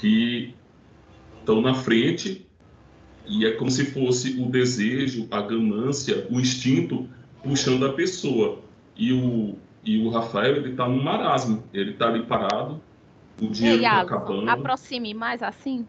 que 0.00 0.54
estão 1.46 1.60
na 1.62 1.74
frente 1.74 2.44
e 3.24 3.46
é 3.46 3.52
como 3.52 3.70
se 3.70 3.84
fosse 3.86 4.40
o 4.40 4.46
desejo, 4.50 5.28
a 5.30 5.40
ganância, 5.40 6.26
o 6.28 6.40
instinto 6.40 7.08
puxando 7.42 7.86
a 7.86 7.92
pessoa. 7.92 8.60
E 8.96 9.12
o, 9.12 9.56
e 9.84 9.98
o 10.04 10.08
Rafael, 10.10 10.56
ele 10.56 10.74
tá 10.74 10.88
num 10.88 11.00
marasmo, 11.02 11.62
ele 11.72 11.92
tá 11.94 12.08
ali 12.08 12.24
parado, 12.26 12.80
o 13.40 13.46
dinheiro 13.48 13.78
Ei, 13.78 13.84
tá 13.88 13.94
Iago, 13.96 14.14
acabando. 14.14 14.50
aproxime 14.50 15.14
mais 15.14 15.40
assim 15.42 15.86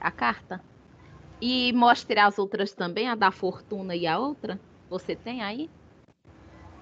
a 0.00 0.10
carta. 0.10 0.60
E 1.40 1.72
mostre 1.72 2.18
as 2.18 2.38
outras 2.38 2.72
também, 2.72 3.08
a 3.08 3.14
da 3.14 3.30
fortuna 3.30 3.94
e 3.94 4.06
a 4.06 4.18
outra. 4.18 4.58
Você 4.90 5.14
tem 5.14 5.40
aí? 5.42 5.70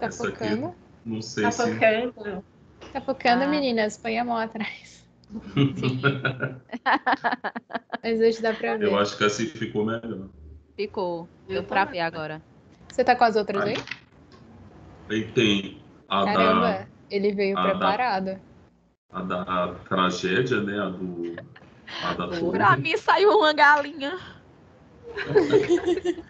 Tá 0.01 0.07
aqui, 0.07 0.17
focando? 0.17 0.75
Não 1.05 1.21
sei 1.21 1.45
Tá 1.45 1.51
se... 1.51 1.63
tocando. 1.75 2.45
Tá 2.93 3.01
focando, 3.01 3.45
Ah. 3.45 3.49
meninas. 3.49 3.97
Põe 3.99 4.19
a 4.19 4.25
mão 4.25 4.37
atrás. 4.37 4.98
Sim, 5.31 6.01
Mas 8.03 8.21
hoje 8.21 8.41
dá 8.41 8.55
pra 8.55 8.77
ver. 8.77 8.87
Eu 8.87 8.99
acho 8.99 9.17
que 9.17 9.25
assim 9.25 9.47
ficou 9.47 9.85
melhor. 9.85 10.29
ficou. 10.77 11.29
Eu 11.47 11.55
Deu 11.55 11.65
pra 11.65 11.85
ver 11.85 12.01
agora. 12.01 12.43
Você 12.91 13.05
tá 13.05 13.15
com 13.15 13.25
as 13.25 13.37
outras 13.37 13.63
aí? 13.63 13.77
Aí 15.11 15.31
tem 15.33 15.83
a 16.09 16.25
Caramba, 16.25 16.61
da, 16.73 16.87
ele 17.11 17.33
veio 17.33 17.59
a 17.59 17.63
da- 17.63 17.71
preparado. 17.71 18.41
a 19.13 19.23
da 19.23 19.75
tragédia, 19.89 20.61
né? 20.63 20.79
A 20.79 20.89
do. 20.91 21.37
A 22.03 22.13
da 22.15 22.51
Pra 22.51 22.77
mim 22.77 22.97
saiu 22.97 23.31
uma 23.39 23.53
galinha. 23.53 24.19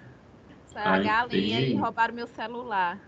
Saiu 0.66 0.92
a 0.92 0.98
galinha 0.98 1.60
tem- 1.60 1.72
e 1.72 1.74
roubaram 1.76 2.14
meu 2.14 2.26
celular. 2.26 3.00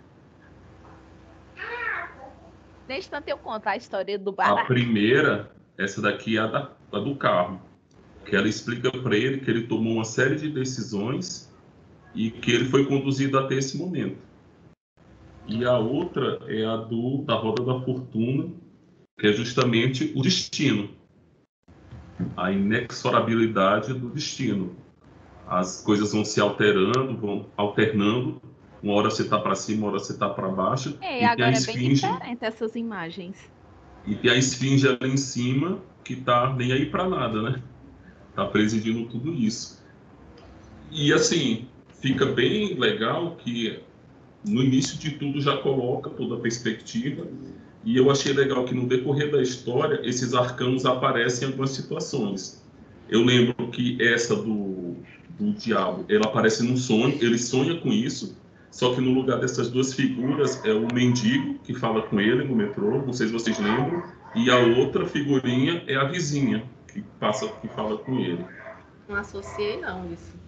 Instante 2.88 3.30
eu 3.30 3.38
conto 3.38 3.68
a 3.68 3.76
história 3.76 4.18
do 4.18 4.30
A 4.32 4.35
barato. 4.35 4.66
primeira, 4.66 5.49
essa 5.81 6.03
daqui 6.03 6.37
é 6.37 6.41
a, 6.41 6.47
da, 6.47 6.71
a 6.93 6.99
do 6.99 7.17
carro, 7.17 7.61
que 8.27 8.37
ela 8.37 8.47
explica 8.47 8.91
para 8.91 9.17
ele 9.17 9.39
que 9.39 9.51
ele 9.51 9.67
tomou 9.67 9.95
uma 9.95 10.05
série 10.05 10.37
de 10.37 10.51
decisões 10.51 11.51
e 12.15 12.31
que 12.31 12.51
ele 12.51 12.67
foi 12.67 12.85
conduzido 12.85 13.39
até 13.39 13.55
esse 13.55 13.79
momento. 13.79 14.19
E 15.49 15.65
a 15.65 15.79
outra 15.79 16.39
é 16.47 16.65
a 16.67 16.77
do 16.77 17.23
da 17.23 17.35
roda 17.35 17.65
da 17.65 17.81
fortuna, 17.81 18.51
que 19.19 19.27
é 19.27 19.33
justamente 19.33 20.13
o 20.15 20.23
destino, 20.23 20.91
a 22.37 22.53
inexorabilidade 22.53 23.95
do 23.95 24.11
destino. 24.11 24.77
As 25.47 25.83
coisas 25.83 26.13
vão 26.13 26.25
se 26.25 26.41
alterando, 26.41 27.17
vão 27.17 27.47
alternando. 27.57 28.41
Uma 28.83 28.95
hora 28.95 29.11
você 29.11 29.23
está 29.23 29.39
para 29.39 29.55
cima, 29.55 29.87
uma 29.87 29.89
hora 29.89 29.99
você 29.99 30.13
está 30.13 30.29
para 30.29 30.49
baixo. 30.49 30.97
É, 31.01 31.23
e 31.23 31.25
agora 31.25 31.49
é 31.49 31.53
bem 31.53 31.59
esfinge 31.59 32.07
diferente 32.07 32.45
essas 32.45 32.77
imagens. 32.77 33.51
E 34.07 34.14
tem 34.14 34.30
a 34.30 34.37
esfinge 34.37 34.88
ali 34.88 35.12
em 35.12 35.16
cima 35.16 35.78
que 36.04 36.16
tá 36.16 36.54
nem 36.57 36.73
aí 36.73 36.87
para 36.87 37.09
nada, 37.09 37.42
né? 37.42 37.62
Tá 38.35 38.45
presidindo 38.47 39.07
tudo 39.09 39.33
isso. 39.33 39.80
E 40.90 41.12
assim, 41.12 41.66
fica 42.00 42.26
bem 42.26 42.78
legal 42.78 43.37
que 43.37 43.80
no 44.45 44.62
início 44.62 44.99
de 44.99 45.12
tudo 45.12 45.40
já 45.40 45.57
coloca 45.59 46.11
toda 46.11 46.37
a 46.37 46.38
perspectiva. 46.38 47.26
E 47.85 47.97
eu 47.97 48.11
achei 48.11 48.33
legal 48.33 48.64
que 48.64 48.75
no 48.75 48.87
decorrer 48.87 49.30
da 49.30 49.40
história 49.40 50.00
esses 50.02 50.35
arcanos 50.35 50.85
aparecem 50.85 51.47
em 51.47 51.50
algumas 51.50 51.71
situações. 51.71 52.62
Eu 53.09 53.25
lembro 53.25 53.69
que 53.69 54.00
essa 54.00 54.37
do, 54.37 54.97
do 55.38 55.52
diabo, 55.52 56.04
ela 56.09 56.26
aparece 56.26 56.62
num 56.62 56.76
sonho, 56.76 57.19
ele 57.21 57.38
sonha 57.38 57.80
com 57.80 57.92
isso, 57.92 58.37
só 58.71 58.95
que 58.95 59.00
no 59.00 59.12
lugar 59.12 59.41
dessas 59.41 59.71
duas 59.71 59.93
figuras 59.93 60.65
é 60.65 60.73
o 60.73 60.87
mendigo 60.93 61.59
que 61.65 61.75
fala 61.75 62.03
com 62.03 62.21
ele 62.21 62.45
no 62.45 62.55
metrô, 62.55 63.03
não 63.05 63.12
sei 63.12 63.27
se 63.27 63.33
vocês 63.33 63.59
lembram, 63.59 64.03
e 64.35 64.50
a 64.50 64.59
outra 64.59 65.07
figurinha 65.07 65.83
é 65.87 65.97
a 65.97 66.05
vizinha 66.05 66.65
que 66.93 67.03
passa 67.19 67.49
que 67.49 67.69
fala 67.69 67.99
com 67.99 68.19
ele. 68.19 68.45
Não 69.09 69.17
associei, 69.17 69.81
não, 69.81 70.11
isso. 70.12 70.39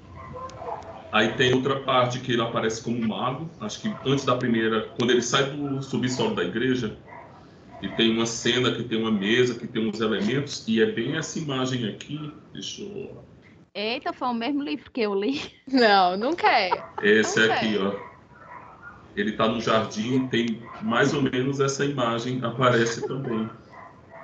Aí 1.11 1.35
tem 1.35 1.53
outra 1.53 1.81
parte 1.81 2.21
que 2.21 2.33
ele 2.33 2.43
aparece 2.43 2.83
como 2.83 3.07
mago, 3.07 3.51
acho 3.61 3.83
que 3.83 3.95
antes 4.07 4.25
da 4.25 4.37
primeira, 4.37 4.89
quando 4.97 5.11
ele 5.11 5.21
sai 5.21 5.51
do 5.51 5.83
subsolo 5.83 6.35
da 6.35 6.45
igreja, 6.45 6.97
e 7.83 7.89
tem 7.89 8.13
uma 8.13 8.25
cena 8.25 8.73
que 8.73 8.85
tem 8.85 8.99
uma 8.99 9.11
mesa, 9.11 9.59
que 9.59 9.67
tem 9.67 9.89
uns 9.89 10.01
elementos, 10.01 10.67
e 10.69 10.81
é 10.81 10.87
bem 10.87 11.17
essa 11.17 11.39
imagem 11.39 11.89
aqui, 11.89 12.33
deixa 12.53 12.83
eu... 12.83 13.23
Eita, 13.75 14.13
foi 14.13 14.29
o 14.29 14.35
mesmo 14.35 14.63
livro 14.63 14.91
que 14.91 15.01
eu 15.01 15.15
li. 15.15 15.41
Não, 15.67 16.17
nunca 16.17 16.47
é. 16.47 16.71
Esse 17.03 17.41
Ok. 17.41 17.53
aqui, 17.53 17.79
ó. 17.79 18.12
Ele 19.15 19.33
tá 19.33 19.49
no 19.49 19.61
jardim, 19.61 20.29
tem 20.29 20.71
mais 20.81 21.13
ou 21.15 21.23
menos 21.23 21.61
essa 21.61 21.85
imagem, 21.85 22.41
aparece 22.45 23.07
também. 23.07 23.51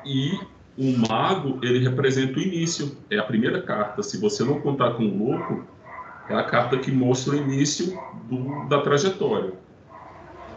E 0.05 0.49
o 0.77 0.97
mago, 0.97 1.61
ele 1.65 1.81
representa 1.81 2.39
o 2.39 2.43
início, 2.43 3.05
é 3.11 3.19
a 3.19 3.25
primeira 3.25 3.63
carta. 3.63 4.03
Se 4.03 4.19
você 4.21 4.45
não 4.45 4.61
contar 4.61 4.95
com 4.95 5.05
o 5.05 5.19
louco, 5.19 5.69
é 6.29 6.35
a 6.35 6.45
carta 6.45 6.79
que 6.79 6.91
mostra 6.93 7.35
o 7.35 7.37
início 7.37 8.03
do- 8.13 8.63
da 8.69 8.83
trajetória. 8.83 9.61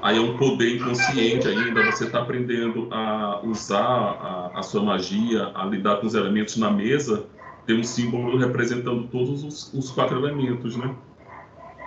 Aí 0.02 0.18
é 0.18 0.20
um 0.20 0.36
poder 0.36 0.76
inconsciente 0.80 1.48
ainda, 1.48 1.84
você 1.84 2.06
está 2.06 2.22
aprendendo 2.22 2.90
a 2.92 3.46
usar 3.46 3.78
a, 3.86 4.60
a 4.60 4.64
sua 4.64 4.84
magia, 4.84 5.52
a 5.56 5.64
lidar 5.66 5.98
com 6.00 6.08
os 6.08 6.16
elementos 6.16 6.58
na 6.58 6.72
mesa, 6.72 7.30
tem 7.66 7.80
um 7.80 7.84
símbolo 7.84 8.38
representando 8.38 9.08
todos 9.10 9.44
os, 9.44 9.74
os 9.74 9.92
quatro 9.92 10.18
elementos, 10.18 10.76
né? 10.76 10.98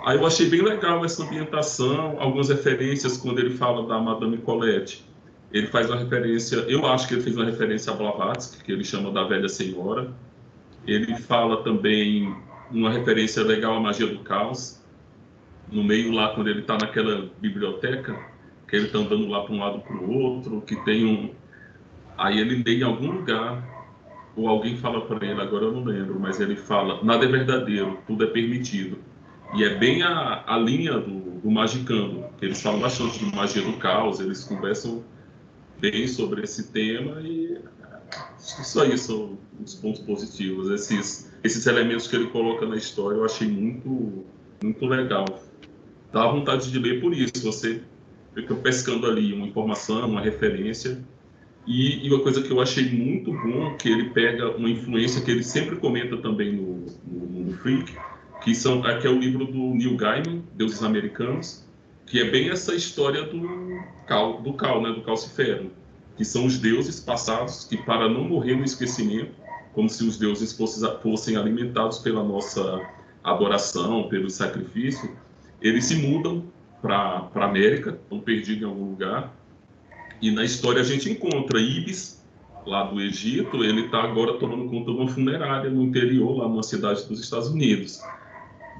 Aí 0.05 0.17
eu 0.17 0.27
achei 0.27 0.47
bem 0.47 0.61
legal 0.61 1.03
essa 1.03 1.23
ambientação, 1.23 2.17
algumas 2.19 2.49
referências 2.49 3.17
quando 3.17 3.39
ele 3.39 3.57
fala 3.57 3.87
da 3.87 3.99
Madame 3.99 4.37
Colette. 4.37 5.03
Ele 5.51 5.65
faz 5.65 5.89
uma 5.89 5.97
referência, 5.97 6.57
eu 6.67 6.85
acho 6.85 7.07
que 7.07 7.15
ele 7.15 7.23
fez 7.23 7.35
uma 7.35 7.45
referência 7.45 7.91
a 7.91 7.95
Blavatsky, 7.95 8.63
que 8.63 8.71
ele 8.71 8.83
chama 8.83 9.09
da 9.09 9.23
velha 9.23 9.49
senhora. 9.49 10.13
Ele 10.85 11.15
fala 11.15 11.63
também 11.63 12.35
uma 12.69 12.91
referência 12.91 13.41
legal 13.41 13.77
à 13.77 13.79
magia 13.79 14.05
do 14.05 14.19
caos. 14.19 14.79
No 15.71 15.83
meio 15.83 16.11
lá, 16.11 16.35
quando 16.35 16.49
ele 16.49 16.59
está 16.59 16.77
naquela 16.77 17.27
biblioteca, 17.41 18.15
que 18.67 18.75
ele 18.75 18.85
está 18.85 18.99
andando 18.99 19.27
lá 19.27 19.41
para 19.41 19.55
um 19.55 19.59
lado 19.59 19.79
para 19.79 19.95
o 19.95 20.07
outro, 20.07 20.61
que 20.61 20.75
tem 20.85 21.03
um... 21.03 21.33
Aí 22.15 22.39
ele 22.39 22.61
lê 22.63 22.77
em 22.77 22.83
algum 22.83 23.09
lugar, 23.09 23.89
ou 24.35 24.47
alguém 24.47 24.77
fala 24.77 25.01
para 25.01 25.25
ele, 25.25 25.41
agora 25.41 25.65
eu 25.65 25.71
não 25.71 25.83
lembro, 25.83 26.19
mas 26.19 26.39
ele 26.39 26.55
fala, 26.55 27.03
nada 27.03 27.25
é 27.25 27.27
verdadeiro, 27.27 27.97
tudo 28.05 28.23
é 28.23 28.27
permitido. 28.27 28.99
E 29.55 29.63
é 29.63 29.75
bem 29.75 30.03
a, 30.03 30.43
a 30.45 30.57
linha 30.57 30.99
do, 30.99 31.39
do 31.39 31.49
Magicando, 31.49 32.25
que 32.37 32.45
eles 32.45 32.61
falam 32.61 32.81
bastante 32.81 33.19
de 33.19 33.33
magia 33.33 33.61
do 33.61 33.77
caos, 33.77 34.19
eles 34.19 34.43
conversam 34.43 35.01
bem 35.79 36.07
sobre 36.07 36.43
esse 36.43 36.71
tema 36.71 37.21
e 37.21 37.57
isso 38.39 38.81
aí 38.81 38.97
são 38.97 39.37
os 39.63 39.75
pontos 39.75 40.01
positivos. 40.01 40.69
Esses, 40.69 41.31
esses 41.41 41.65
elementos 41.67 42.07
que 42.07 42.17
ele 42.17 42.27
coloca 42.27 42.65
na 42.65 42.75
história 42.75 43.15
eu 43.15 43.23
achei 43.23 43.47
muito, 43.47 44.25
muito 44.61 44.85
legal. 44.85 45.25
Dá 46.11 46.27
vontade 46.27 46.69
de 46.69 46.77
ler 46.77 46.99
por 46.99 47.13
isso. 47.13 47.41
Você 47.41 47.81
fica 48.33 48.53
pescando 48.55 49.07
ali 49.07 49.33
uma 49.33 49.47
informação, 49.47 50.09
uma 50.09 50.21
referência. 50.21 51.01
E, 51.65 52.05
e, 52.05 52.13
uma 52.13 52.21
coisa 52.21 52.43
que 52.43 52.51
eu 52.51 52.61
achei 52.61 52.87
muito 52.91 53.31
bom, 53.31 53.75
que 53.75 53.89
ele 53.89 54.09
pega 54.09 54.55
uma 54.55 54.69
influência 54.69 55.21
que 55.21 55.31
ele 55.31 55.43
sempre 55.43 55.77
comenta 55.77 56.15
também 56.17 56.53
no, 56.53 56.85
no, 57.07 57.45
no 57.45 57.53
Freak, 57.57 57.91
que, 58.45 58.55
são, 58.55 58.81
que 58.81 59.05
é 59.05 59.09
o 59.09 59.19
livro 59.19 59.45
do 59.45 59.75
Neil 59.75 59.97
Gaiman, 59.97 60.41
Deuses 60.53 60.81
Americanos, 60.81 61.65
que 62.05 62.21
é 62.21 62.29
bem 62.31 62.49
essa 62.49 62.73
história 62.73 63.23
do 63.23 63.83
Cal, 64.07 64.41
do 64.41 64.53
Cal, 64.53 64.81
né, 64.81 64.93
do 64.93 65.01
Calcifero 65.01 65.69
que 66.15 66.23
são 66.23 66.45
os 66.45 66.57
deuses 66.57 66.99
passados, 66.99 67.65
que 67.65 67.77
para 67.77 68.07
não 68.07 68.23
morrer 68.23 68.55
no 68.55 68.63
esquecimento, 68.63 69.31
como 69.73 69.89
se 69.89 70.03
os 70.05 70.17
deuses 70.17 70.57
fossem 71.01 71.35
alimentados 71.35 71.99
pela 71.99 72.23
nossa 72.23 72.81
adoração, 73.23 74.07
pelo 74.07 74.29
sacrifício, 74.29 75.11
eles 75.61 75.85
se 75.85 75.95
mudam 75.95 76.45
para 76.81 77.29
a 77.33 77.45
América, 77.45 77.99
estão 78.01 78.19
perdidos 78.19 78.61
em 78.61 78.65
algum 78.65 78.91
lugar. 78.91 79.35
E 80.21 80.31
na 80.31 80.45
história 80.45 80.81
a 80.81 80.85
gente 80.85 81.09
encontra 81.09 81.59
Ibis, 81.59 82.23
lá 82.65 82.83
do 82.83 83.01
Egito, 83.01 83.63
ele 83.63 83.85
está 83.85 84.03
agora 84.03 84.37
tomando 84.37 84.69
conta 84.69 84.91
de 84.91 84.97
uma 84.97 85.07
funerária 85.07 85.69
no 85.69 85.83
interior, 85.83 86.37
lá 86.37 86.47
numa 86.47 86.63
cidade 86.63 87.05
dos 87.05 87.19
Estados 87.19 87.49
Unidos. 87.49 88.01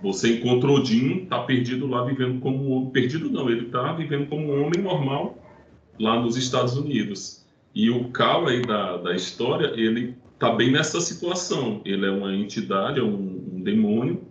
Você 0.06 0.36
encontra 0.36 0.70
Odin, 0.70 1.24
está 1.24 1.40
perdido 1.40 1.88
lá, 1.88 2.04
vivendo 2.04 2.40
como 2.40 2.70
homem. 2.70 2.92
Perdido 2.92 3.28
não, 3.28 3.50
ele 3.50 3.66
está 3.66 3.92
vivendo 3.94 4.28
como 4.30 4.54
um 4.54 4.64
homem 4.64 4.80
normal, 4.80 5.36
lá 6.00 6.22
nos 6.22 6.38
Estados 6.38 6.78
Unidos. 6.78 7.44
E 7.74 7.90
o 7.90 8.10
Cal 8.10 8.46
aí 8.46 8.62
da, 8.62 8.98
da 8.98 9.16
história, 9.16 9.74
ele 9.76 10.16
tá 10.38 10.52
bem 10.52 10.72
nessa 10.72 11.02
situação. 11.02 11.82
Ele 11.84 12.06
é 12.06 12.12
uma 12.12 12.36
entidade, 12.36 13.00
é 13.00 13.04
um, 13.04 13.56
um 13.56 13.62
demônio. 13.64 14.22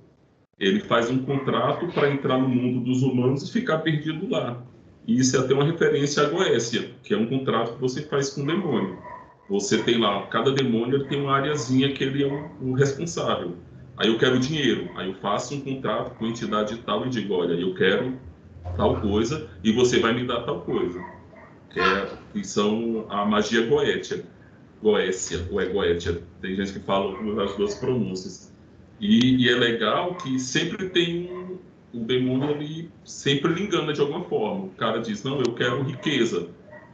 Ele 0.61 0.78
faz 0.78 1.11
um 1.11 1.19
contrato 1.19 1.88
para 1.88 2.09
entrar 2.09 2.38
no 2.38 2.49
mundo 2.49 2.78
dos 2.85 3.02
humanos 3.02 3.43
e 3.43 3.52
ficar 3.52 3.78
perdido 3.78 4.31
lá. 4.31 4.64
E 5.09 5.19
isso 5.19 5.37
é 5.37 5.40
até 5.40 5.54
uma 5.54 5.64
referência 5.64 6.23
à 6.23 6.28
Goécia, 6.28 6.88
que 7.02 7.12
é 7.12 7.16
um 7.16 7.26
contrato 7.26 7.75
que 7.75 7.81
você 7.81 8.02
faz 8.02 8.31
com 8.31 8.43
o 8.43 8.47
demônio. 8.47 8.97
Você 9.50 9.83
tem 9.83 9.99
lá, 9.99 10.25
cada 10.28 10.52
demônio 10.52 10.99
ele 10.99 11.09
tem 11.09 11.21
uma 11.21 11.35
areazinha 11.35 11.93
que 11.93 12.04
ele 12.04 12.23
é 12.23 12.26
o, 12.28 12.71
o 12.71 12.73
responsável. 12.75 13.57
Aí 13.97 14.09
eu 14.09 14.19
quero 14.19 14.39
dinheiro, 14.39 14.91
aí 14.97 15.09
eu 15.09 15.15
faço 15.15 15.55
um 15.55 15.61
contrato 15.61 16.17
com 16.17 16.25
a 16.25 16.29
entidade 16.29 16.77
tal 16.79 17.07
e 17.07 17.11
digo, 17.11 17.35
olha, 17.35 17.55
eu 17.55 17.75
quero 17.75 18.19
tal 18.77 19.01
coisa 19.01 19.49
e 19.63 19.73
você 19.73 20.01
vai 20.01 20.13
me 20.13 20.27
dar 20.27 20.43
tal 20.43 20.63
coisa 20.63 21.01
é, 21.77 22.09
que 22.33 22.45
são 22.45 23.07
a 23.09 23.25
magia 23.25 23.67
goétia, 23.67 24.25
goécia, 24.83 25.47
ou 25.51 25.61
é 25.61 25.67
goétia. 25.67 26.23
Tem 26.41 26.55
gente 26.55 26.73
que 26.73 26.81
fala 26.81 27.15
as 27.43 27.57
duas 27.57 27.75
pronúncias. 27.75 28.53
E, 29.01 29.45
e 29.45 29.49
é 29.49 29.55
legal 29.55 30.15
que 30.17 30.39
sempre 30.39 30.89
tem 30.91 31.31
um, 31.31 31.59
o 31.93 32.05
demônio 32.05 32.55
ali, 32.55 32.91
sempre 33.05 33.53
lhe 33.53 33.63
engana 33.63 33.93
de 33.93 34.01
alguma 34.01 34.25
forma. 34.25 34.67
O 34.67 34.71
cara 34.71 35.01
diz, 35.01 35.25
não, 35.25 35.39
eu 35.39 35.53
quero 35.55 35.83
riqueza. 35.83 36.49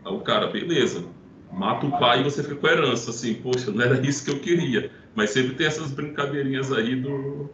Aí 0.04 0.12
o 0.12 0.20
cara, 0.20 0.46
beleza, 0.46 1.04
mata 1.52 1.86
o 1.86 1.98
pai 1.98 2.20
e 2.20 2.24
você 2.24 2.42
fica 2.42 2.56
com 2.56 2.66
a 2.66 2.72
herança, 2.72 3.10
assim, 3.10 3.34
poxa, 3.34 3.70
não 3.70 3.82
era 3.82 4.00
isso 4.06 4.24
que 4.24 4.30
eu 4.30 4.38
queria. 4.40 4.90
Mas 5.14 5.30
sempre 5.30 5.54
tem 5.54 5.66
essas 5.66 5.90
brincadeirinhas 5.90 6.72
aí 6.72 6.96
do... 6.96 7.50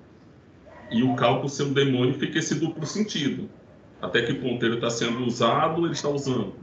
E 0.90 1.02
o 1.02 1.16
cálculo 1.16 1.48
ser 1.48 1.64
um 1.64 1.72
demônio 1.72 2.14
fica 2.14 2.38
esse 2.38 2.54
duplo 2.54 2.86
sentido. 2.86 3.48
Até 4.00 4.22
que 4.22 4.34
ponto 4.34 4.64
ele 4.64 4.76
está 4.76 4.88
sendo 4.88 5.24
usado, 5.24 5.84
ele 5.84 5.94
está 5.94 6.08
usando 6.08 6.54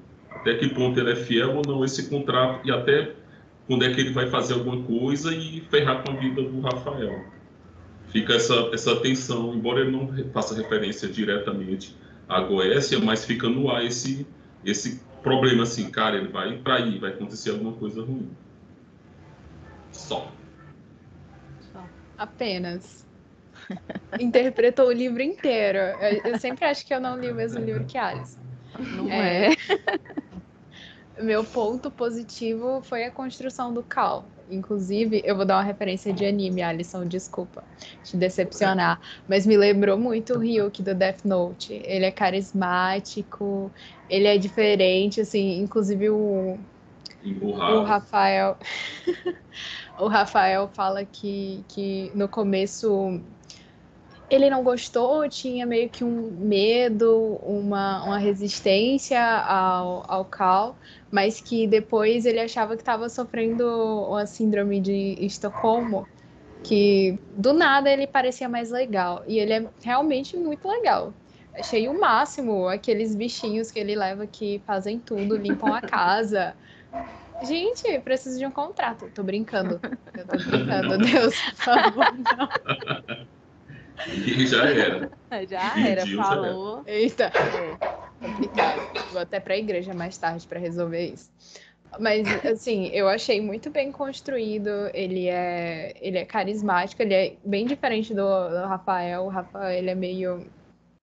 até 0.43 0.55
que 0.55 0.67
ponto 0.69 0.99
ele 0.99 1.11
é 1.11 1.15
fiel 1.15 1.55
ou 1.55 1.61
não 1.65 1.85
esse 1.85 2.09
contrato 2.09 2.67
e 2.67 2.71
até 2.71 3.13
quando 3.65 3.85
é 3.85 3.93
que 3.93 4.01
ele 4.01 4.11
vai 4.11 4.27
fazer 4.27 4.55
alguma 4.55 4.83
coisa 4.83 5.33
e 5.33 5.61
ferrar 5.71 6.03
com 6.03 6.11
a 6.11 6.15
vida 6.15 6.43
do 6.43 6.59
Rafael. 6.59 7.23
Fica 8.09 8.33
essa, 8.33 8.69
essa 8.73 8.97
tensão, 8.97 9.55
embora 9.55 9.79
ele 9.79 9.91
não 9.91 10.09
faça 10.33 10.53
referência 10.53 11.07
diretamente 11.07 11.95
à 12.27 12.41
Goécia, 12.41 12.99
mas 12.99 13.23
fica 13.23 13.47
no 13.47 13.71
ar 13.71 13.85
esse, 13.85 14.27
esse 14.65 15.01
problema 15.23 15.63
assim, 15.63 15.89
cara, 15.89 16.17
ele 16.17 16.27
vai 16.27 16.57
trair, 16.57 16.99
vai 16.99 17.11
acontecer 17.11 17.51
alguma 17.51 17.71
coisa 17.71 18.03
ruim. 18.03 18.29
Só. 19.93 20.29
Apenas. 22.23 23.05
Interpretou 24.17 24.87
o 24.87 24.91
livro 24.91 25.21
inteiro. 25.21 25.77
Eu, 25.77 26.31
eu, 26.31 26.39
sempre 26.39 26.63
acho 26.63 26.85
que 26.85 26.93
eu 26.93 27.01
não 27.01 27.19
li 27.19 27.29
o 27.29 27.35
mesmo 27.35 27.59
livro 27.59 27.83
que 27.83 27.97
Alice. 27.97 28.37
Não 28.79 29.09
é. 29.09 29.47
é. 29.47 29.55
Meu 31.21 31.43
ponto 31.43 31.91
positivo 31.91 32.81
foi 32.81 33.03
a 33.03 33.11
construção 33.11 33.73
do 33.73 33.83
Cal. 33.83 34.25
Inclusive, 34.49 35.21
eu 35.25 35.35
vou 35.35 35.45
dar 35.45 35.57
uma 35.57 35.63
referência 35.63 36.13
de 36.13 36.25
anime, 36.25 36.61
Alisson, 36.61 37.05
desculpa 37.05 37.63
te 38.03 38.15
decepcionar. 38.15 38.99
Mas 39.27 39.45
me 39.45 39.57
lembrou 39.57 39.97
muito 39.97 40.33
o 40.33 40.39
Ryuk 40.39 40.81
do 40.81 40.95
Death 40.95 41.25
Note. 41.25 41.73
Ele 41.85 42.05
é 42.05 42.11
carismático, 42.11 43.71
ele 44.09 44.27
é 44.27 44.37
diferente, 44.37 45.19
assim, 45.21 45.59
inclusive 45.59 46.09
o. 46.09 46.57
O 47.41 47.83
Rafael. 47.83 48.57
o 49.99 50.07
Rafael 50.07 50.69
fala 50.73 51.05
que, 51.05 51.63
que 51.67 52.11
no 52.15 52.27
começo 52.27 53.21
ele 54.29 54.49
não 54.49 54.63
gostou, 54.63 55.29
tinha 55.29 55.65
meio 55.65 55.89
que 55.89 56.03
um 56.03 56.31
medo, 56.31 57.39
uma, 57.43 58.03
uma 58.03 58.17
resistência 58.17 59.21
ao, 59.21 60.03
ao 60.07 60.25
Cal, 60.25 60.75
mas 61.11 61.39
que 61.39 61.67
depois 61.67 62.25
ele 62.25 62.39
achava 62.39 62.75
que 62.75 62.81
estava 62.81 63.09
sofrendo 63.09 63.63
uma 64.09 64.25
síndrome 64.25 64.79
de 64.79 65.15
Estocolmo, 65.19 66.07
que 66.63 67.19
do 67.37 67.53
nada 67.53 67.91
ele 67.91 68.07
parecia 68.07 68.49
mais 68.49 68.71
legal. 68.71 69.23
E 69.27 69.37
ele 69.37 69.53
é 69.53 69.69
realmente 69.83 70.35
muito 70.35 70.67
legal. 70.67 71.13
Achei 71.53 71.87
o 71.87 71.99
máximo 71.99 72.67
aqueles 72.67 73.13
bichinhos 73.13 73.69
que 73.69 73.77
ele 73.77 73.95
leva 73.95 74.25
que 74.25 74.63
fazem 74.65 74.99
tudo, 74.99 75.37
limpam 75.37 75.71
a 75.71 75.81
casa. 75.81 76.55
Gente, 77.43 77.99
preciso 77.99 78.39
de 78.39 78.45
um 78.45 78.51
contrato. 78.51 79.09
Tô 79.13 79.23
brincando. 79.23 79.79
Eu 80.15 80.25
tô 80.25 80.37
brincando, 80.37 80.97
Deus, 80.99 81.35
por 81.41 81.55
favor, 81.55 82.05
não. 82.13 82.49
E 84.07 84.47
já 84.47 84.65
era. 84.69 85.11
Já 85.47 85.87
era, 85.87 86.07
falou. 86.07 86.83
Já 86.85 86.91
era. 86.91 86.99
Eita. 86.99 87.23
É 87.25 88.27
complicado. 88.27 88.81
Vou 89.11 89.21
até 89.21 89.39
para 89.39 89.53
a 89.53 89.57
igreja 89.57 89.93
mais 89.93 90.17
tarde 90.17 90.47
para 90.47 90.59
resolver 90.59 91.13
isso. 91.13 91.31
Mas, 91.99 92.27
assim, 92.45 92.87
eu 92.87 93.07
achei 93.07 93.39
muito 93.39 93.69
bem 93.69 93.91
construído. 93.91 94.69
Ele 94.93 95.27
é, 95.27 95.93
ele 96.01 96.17
é 96.17 96.25
carismático, 96.25 97.01
ele 97.01 97.13
é 97.13 97.35
bem 97.45 97.65
diferente 97.65 98.13
do, 98.13 98.49
do 98.49 98.67
Rafael. 98.67 99.25
O 99.25 99.29
Rafael, 99.29 99.71
ele 99.71 99.89
é 99.89 99.95
meio. 99.95 100.47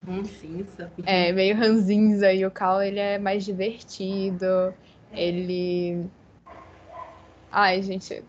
Ranzinza. 0.05 0.91
É, 1.05 1.33
meio 1.33 1.55
ranzinza. 1.57 2.33
E 2.33 2.45
o 2.45 2.51
Cal, 2.51 2.83
ele 2.83 2.99
é 2.99 3.19
mais 3.19 3.45
divertido. 3.45 4.75
Ele. 5.13 6.11
Ai, 7.51 7.83
gente, 7.83 8.25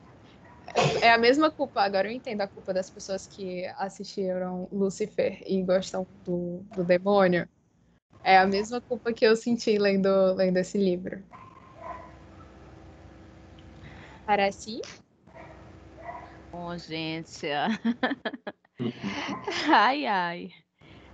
é 1.01 1.11
a 1.11 1.17
mesma 1.17 1.51
culpa, 1.51 1.81
agora 1.81 2.07
eu 2.07 2.11
entendo 2.11 2.41
a 2.41 2.47
culpa 2.47 2.73
das 2.73 2.89
pessoas 2.89 3.27
que 3.27 3.65
assistiram 3.77 4.67
Lucifer 4.71 5.41
e 5.45 5.61
gostam 5.63 6.07
do, 6.23 6.63
do 6.71 6.83
demônio. 6.83 7.47
É 8.23 8.37
a 8.37 8.47
mesma 8.47 8.81
culpa 8.81 9.13
que 9.13 9.25
eu 9.25 9.35
senti 9.35 9.77
lendo, 9.77 10.33
lendo 10.35 10.57
esse 10.57 10.77
livro. 10.77 11.23
Parece? 14.25 14.79
Bom, 16.51 16.77
gente. 16.77 17.47
ai, 19.71 20.05
ai. 20.05 20.51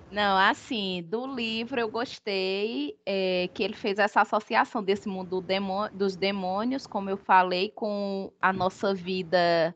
Não, 0.10 0.38
assim, 0.38 1.04
do 1.04 1.28
livro 1.28 1.82
eu 1.82 1.91
gostei 1.91 2.98
é, 3.06 3.50
que 3.54 3.62
ele 3.62 3.74
fez 3.76 4.00
essa 4.00 4.22
associação 4.22 4.82
desse 4.82 5.10
mundo 5.10 5.41
do 5.41 5.48
dos 5.93 6.15
demônios, 6.15 6.88
como 6.88 7.10
eu 7.10 7.17
falei, 7.17 7.72
com 7.72 8.32
a 8.41 8.54
nossa 8.54 8.93
vida 8.93 9.76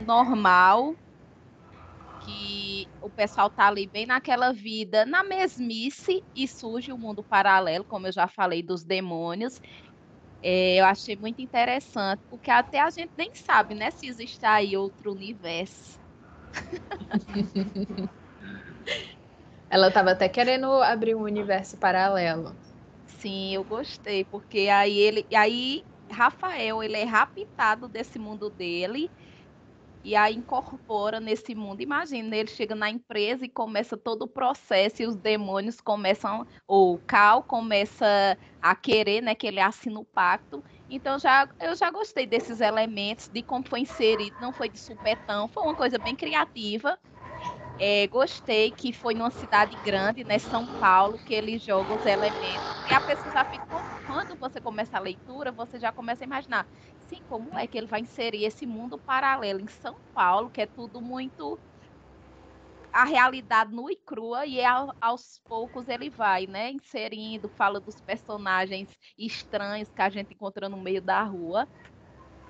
normal, 0.00 0.96
que 2.18 2.90
o 3.00 3.10
pessoal 3.10 3.48
tá 3.50 3.66
ali 3.68 3.86
bem 3.88 4.06
naquela 4.06 4.52
vida, 4.52 5.06
na 5.06 5.24
mesmice, 5.24 6.22
e 6.34 6.46
surge 6.46 6.92
o 6.92 6.96
um 6.96 6.98
mundo 6.98 7.24
paralelo, 7.24 7.84
como 7.84 8.06
eu 8.06 8.12
já 8.12 8.28
falei, 8.28 8.62
dos 8.62 8.84
demônios. 8.84 9.54
É, 10.42 10.80
eu 10.80 10.86
achei 10.86 11.16
muito 11.16 11.42
interessante, 11.42 12.22
porque 12.30 12.50
até 12.50 12.80
a 12.80 12.90
gente 12.90 13.12
nem 13.16 13.30
sabe, 13.34 13.74
né, 13.74 13.90
se 13.90 14.06
existe 14.06 14.44
aí 14.46 14.76
outro 14.76 15.12
universo. 15.12 16.00
Ela 19.68 19.88
estava 19.88 20.10
até 20.12 20.28
querendo 20.28 20.66
abrir 20.82 21.14
um 21.14 21.22
universo 21.22 21.78
paralelo. 21.78 22.58
Sim, 23.06 23.54
eu 23.54 23.64
gostei, 23.64 24.24
porque 24.24 24.68
aí 24.68 24.96
ele, 24.98 25.26
aí 25.34 25.84
Rafael, 26.10 26.82
ele 26.82 26.96
é 26.96 27.04
raptado 27.04 27.88
desse 27.88 28.18
mundo 28.18 28.48
dele 28.50 29.12
e 30.04 30.16
aí 30.16 30.34
incorpora 30.36 31.20
nesse 31.20 31.54
mundo. 31.54 31.82
Imagina, 31.82 32.36
ele 32.36 32.48
chega 32.50 32.74
na 32.74 32.90
empresa 32.90 33.44
e 33.44 33.48
começa 33.50 33.96
todo 33.96 34.22
o 34.22 34.28
processo 34.28 35.02
e 35.02 35.06
os 35.06 35.16
demônios 35.16 35.80
começam, 35.80 36.46
o 36.66 36.98
Cal 37.06 37.42
começa 37.44 38.06
a 38.60 38.74
querer, 38.76 39.22
né, 39.22 39.34
que 39.34 39.46
ele 39.46 39.60
assina 39.60 40.00
o 40.00 40.04
pacto. 40.06 40.62
Então 40.88 41.18
já 41.18 41.48
eu 41.60 41.76
já 41.76 41.90
gostei 41.90 42.26
desses 42.26 42.60
elementos, 42.60 43.28
de 43.30 43.42
como 43.42 43.68
foi 43.68 43.80
inserido, 43.80 44.36
não 44.40 44.52
foi 44.52 44.68
de 44.70 44.78
supetão, 44.78 45.48
foi 45.48 45.62
uma 45.64 45.76
coisa 45.76 45.98
bem 45.98 46.16
criativa. 46.16 46.98
É, 47.82 48.06
gostei 48.08 48.72
que 48.72 48.92
foi 48.92 49.14
numa 49.14 49.30
cidade 49.30 49.74
grande, 49.74 50.22
né, 50.22 50.38
São 50.38 50.68
Paulo, 50.78 51.18
que 51.18 51.32
ele 51.32 51.58
joga 51.58 51.94
os 51.94 52.04
elementos. 52.04 52.78
E 52.84 52.92
a 52.92 53.00
pessoa 53.00 53.32
já 53.32 53.42
fica, 53.44 53.64
quando 54.04 54.36
você 54.38 54.60
começa 54.60 54.98
a 54.98 55.00
leitura, 55.00 55.50
você 55.50 55.78
já 55.80 55.90
começa 55.90 56.22
a 56.22 56.26
imaginar, 56.26 56.68
sim, 56.98 57.22
como 57.26 57.56
é 57.58 57.66
que 57.66 57.78
ele 57.78 57.86
vai 57.86 58.00
inserir 58.00 58.44
esse 58.44 58.66
mundo 58.66 58.98
paralelo 59.00 59.60
em 59.60 59.66
São 59.68 59.98
Paulo, 60.12 60.50
que 60.50 60.60
é 60.60 60.66
tudo 60.66 61.00
muito 61.00 61.58
a 62.92 63.04
realidade 63.04 63.72
nua 63.72 63.92
e 63.92 63.96
crua 63.96 64.44
e 64.46 64.60
aos 65.00 65.40
poucos 65.46 65.86
ele 65.88 66.10
vai, 66.10 66.46
né, 66.46 66.70
inserindo, 66.72 67.48
fala 67.48 67.80
dos 67.80 68.00
personagens 68.00 68.88
estranhos 69.16 69.92
que 69.92 70.02
a 70.02 70.08
gente 70.10 70.34
encontra 70.34 70.68
no 70.68 70.76
meio 70.80 71.00
da 71.00 71.22
rua 71.22 71.68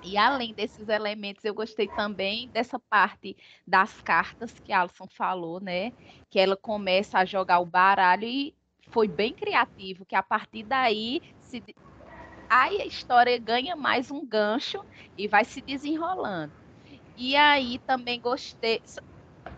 e 0.03 0.17
além 0.17 0.53
desses 0.53 0.87
elementos, 0.89 1.43
eu 1.45 1.53
gostei 1.53 1.87
também 1.87 2.49
dessa 2.51 2.79
parte 2.79 3.35
das 3.67 4.01
cartas 4.01 4.59
que 4.59 4.71
a 4.73 4.81
Alison 4.81 5.07
falou, 5.09 5.59
né? 5.61 5.91
Que 6.29 6.39
ela 6.39 6.57
começa 6.57 7.19
a 7.19 7.25
jogar 7.25 7.59
o 7.59 7.65
baralho 7.65 8.25
e 8.27 8.55
foi 8.91 9.07
bem 9.07 9.33
criativo, 9.35 10.05
que 10.05 10.15
a 10.15 10.23
partir 10.23 10.63
daí 10.63 11.21
se... 11.39 11.63
aí 12.49 12.81
a 12.81 12.85
história 12.85 13.37
ganha 13.39 13.75
mais 13.75 14.11
um 14.11 14.25
gancho 14.27 14.77
e 15.17 15.27
vai 15.27 15.45
se 15.45 15.61
desenrolando. 15.61 16.53
E 17.15 17.35
aí 17.35 17.79
também 17.79 18.19
gostei. 18.21 18.81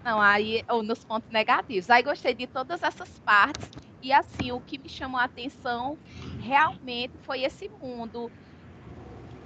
Não, 0.04 0.22
aí 0.22 0.64
ou 0.70 0.84
nos 0.84 1.04
pontos 1.06 1.30
negativos. 1.32 1.90
Aí 1.90 2.04
gostei 2.04 2.34
de 2.36 2.48
todas 2.48 2.84
essas 2.84 3.20
partes. 3.20 3.70
E 4.02 4.12
assim, 4.12 4.52
o 4.52 4.62
que 4.62 4.78
me 4.80 4.90
chamou 4.90 5.20
a 5.20 5.26
atenção 5.26 6.00
realmente 6.38 7.18
foi 7.24 7.44
esse 7.44 7.70
mundo 7.82 8.32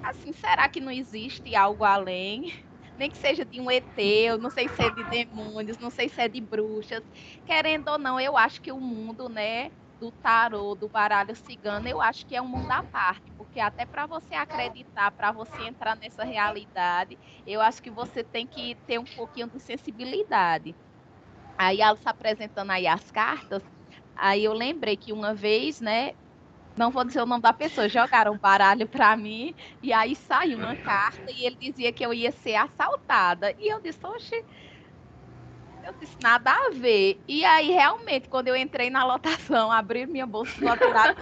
assim, 0.04 0.32
será 0.34 0.70
que 0.70 0.80
não 0.80 0.92
existe 0.92 1.56
algo 1.56 1.84
além? 1.84 2.42
Nem 2.98 3.10
que 3.12 3.18
seja 3.18 3.46
de 3.46 3.62
um 3.62 3.70
ET, 3.70 4.38
não 4.40 4.50
sei 4.50 4.68
se 4.70 4.82
é 4.84 4.90
de 4.90 5.04
demônios, 5.04 5.78
não 5.80 5.90
sei 5.92 6.10
se 6.10 6.20
é 6.22 6.28
de 6.28 6.42
bruxas. 6.42 7.04
Querendo 7.46 7.90
ou 7.90 7.98
não, 8.00 8.20
eu 8.20 8.36
acho 8.38 8.60
que 8.62 8.72
o 8.72 8.80
mundo, 8.80 9.30
né, 9.30 9.70
do 10.00 10.12
tarô, 10.22 10.74
do 10.76 10.90
baralho 10.90 11.36
cigano, 11.36 11.88
eu 11.88 12.02
acho 12.02 12.26
que 12.26 12.36
é 12.36 12.42
um 12.42 12.48
mundo 12.48 12.72
à 12.72 12.84
parte, 12.84 13.32
porque 13.38 13.60
até 13.60 13.86
para 13.86 14.08
você 14.08 14.34
acreditar, 14.36 15.12
para 15.12 15.32
você 15.32 15.64
entrar 15.64 15.96
nessa 15.96 16.24
realidade, 16.24 17.18
eu 17.46 17.62
acho 17.62 17.82
que 17.82 17.92
você 17.92 18.24
tem 18.24 18.48
que 18.48 18.76
ter 18.88 19.00
um 19.00 19.06
pouquinho 19.08 19.50
de 19.50 19.60
sensibilidade. 19.60 20.76
Aí 21.58 21.82
ela 21.82 21.98
se 21.98 22.08
apresentando 22.10 22.72
aí 22.72 22.88
as 22.88 23.10
cartas, 23.12 23.64
aí 24.16 24.44
eu 24.44 24.54
lembrei 24.54 24.98
que 24.98 25.14
uma 25.14 25.34
vez, 25.34 25.80
né, 25.82 26.12
não 26.78 26.92
vou 26.92 27.04
dizer 27.04 27.22
o 27.22 27.26
nome 27.26 27.42
da 27.42 27.52
pessoa, 27.52 27.90
jogaram 27.90 28.34
um 28.34 28.40
baralho 28.40 28.88
para 28.88 29.18
mim 29.18 29.54
e 29.82 29.92
aí 29.92 30.16
saiu 30.16 30.58
uma 30.58 30.76
carta 30.76 31.32
e 31.32 31.46
ele 31.46 31.58
dizia 31.60 31.92
que 31.92 32.06
eu 32.06 32.14
ia 32.14 32.32
ser 32.32 32.56
assaltada. 32.56 33.54
E 33.58 33.74
eu 33.74 33.82
disse, 33.82 34.00
oxe, 34.04 34.36
eu 35.84 35.94
disse, 36.00 36.16
nada 36.22 36.52
a 36.52 36.70
ver. 36.74 37.24
E 37.28 37.44
aí, 37.46 37.72
realmente, 37.72 38.28
quando 38.28 38.50
eu 38.50 38.56
entrei 38.56 38.90
na 38.90 39.06
lotação, 39.06 39.72
abri 39.72 40.06
minha 40.06 40.28
bolsa 40.28 40.60
do 40.60 40.66
lateral 40.66 41.16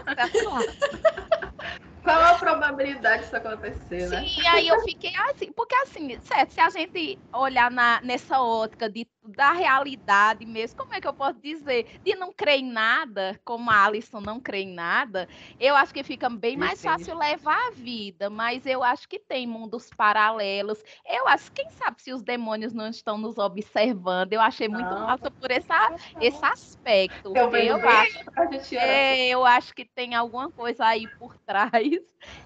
Qual 2.03 2.21
a 2.21 2.35
probabilidade 2.35 3.23
disso 3.23 3.35
acontecer, 3.35 4.09
né? 4.09 4.27
Sim, 4.27 4.47
aí 4.47 4.67
eu 4.67 4.79
fiquei 4.81 5.11
assim, 5.31 5.51
porque 5.51 5.73
assim, 5.75 6.19
certo, 6.21 6.51
se 6.51 6.61
a 6.61 6.69
gente 6.69 7.19
olhar 7.33 7.71
na, 7.71 7.99
nessa 8.01 8.39
ótica 8.41 8.87
de 8.87 9.07
da 9.27 9.51
realidade 9.51 10.45
mesmo, 10.45 10.77
como 10.77 10.93
é 10.93 11.01
que 11.01 11.07
eu 11.07 11.13
posso 11.13 11.39
dizer? 11.39 11.99
De 12.03 12.15
não 12.15 12.31
crer 12.33 12.59
em 12.59 12.71
nada, 12.71 13.39
como 13.43 13.69
a 13.69 13.85
Alison 13.85 14.19
não 14.21 14.39
crê 14.39 14.61
em 14.61 14.73
nada, 14.73 15.27
eu 15.59 15.75
acho 15.75 15.93
que 15.93 16.03
fica 16.03 16.29
bem 16.29 16.57
mais 16.57 16.81
fácil 16.81 17.17
levar 17.17 17.57
a 17.67 17.71
vida, 17.71 18.29
mas 18.29 18.65
eu 18.65 18.83
acho 18.83 19.07
que 19.07 19.19
tem 19.19 19.47
mundos 19.47 19.89
paralelos. 19.95 20.83
Eu 21.05 21.27
acho, 21.27 21.51
quem 21.51 21.69
sabe 21.71 22.01
se 22.01 22.13
os 22.13 22.23
demônios 22.23 22.73
não 22.73 22.87
estão 22.87 23.17
nos 23.17 23.37
observando. 23.37 24.33
Eu 24.33 24.41
achei 24.41 24.67
muito 24.67 24.93
ah, 24.93 24.99
massa 24.99 25.31
por 25.31 25.51
essa, 25.51 25.95
esse 26.21 26.45
aspecto. 26.45 27.33
Eu, 27.35 27.55
eu 27.55 27.89
acho, 27.89 28.19
é, 28.75 29.27
eu 29.27 29.45
acho 29.45 29.73
que 29.73 29.85
tem 29.85 30.15
alguma 30.15 30.51
coisa 30.51 30.85
aí 30.85 31.07
por 31.19 31.35
trás 31.45 31.71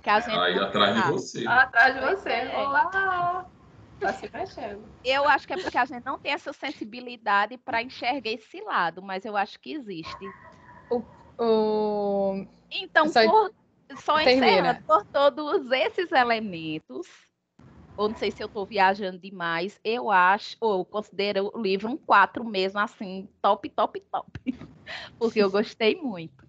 que 0.01 0.09
a 0.09 0.19
gente. 0.19 0.37
Aí 0.37 0.57
atrás 0.59 0.95
de 0.95 1.11
você. 1.11 1.47
Atrás 1.47 1.95
de 1.95 2.01
você. 2.01 2.47
Olá! 2.55 3.58
Tá 3.99 4.13
se 4.13 4.29
mexendo. 4.33 4.89
Eu 5.03 5.27
acho 5.27 5.47
que 5.47 5.53
é 5.53 5.57
porque 5.57 5.77
a 5.77 5.85
gente 5.85 6.05
não 6.05 6.17
tem 6.17 6.33
essa 6.33 6.53
sensibilidade 6.53 7.57
para 7.57 7.81
enxergar 7.81 8.29
esse 8.29 8.61
lado, 8.61 9.01
mas 9.01 9.25
eu 9.25 9.35
acho 9.35 9.59
que 9.59 9.73
existe. 9.73 10.29
O, 10.89 11.03
o... 11.37 12.45
Então, 12.71 13.07
só, 13.09 13.29
por, 13.29 13.51
só 13.97 14.19
encerrando, 14.21 14.81
por 14.85 15.05
todos 15.05 15.71
esses 15.71 16.11
elementos, 16.11 17.07
ou 17.97 18.09
não 18.09 18.15
sei 18.15 18.31
se 18.31 18.41
eu 18.41 18.47
estou 18.47 18.65
viajando 18.65 19.19
demais, 19.19 19.79
eu 19.83 20.09
acho, 20.09 20.55
ou 20.59 20.79
eu 20.79 20.85
considero 20.85 21.51
o 21.53 21.61
livro 21.61 21.89
um 21.89 21.97
4 21.97 22.43
mesmo, 22.43 22.79
assim, 22.79 23.27
top, 23.41 23.69
top, 23.69 23.99
top. 24.11 24.31
Porque 25.19 25.39
eu 25.39 25.51
gostei 25.51 25.95
muito. 25.95 26.48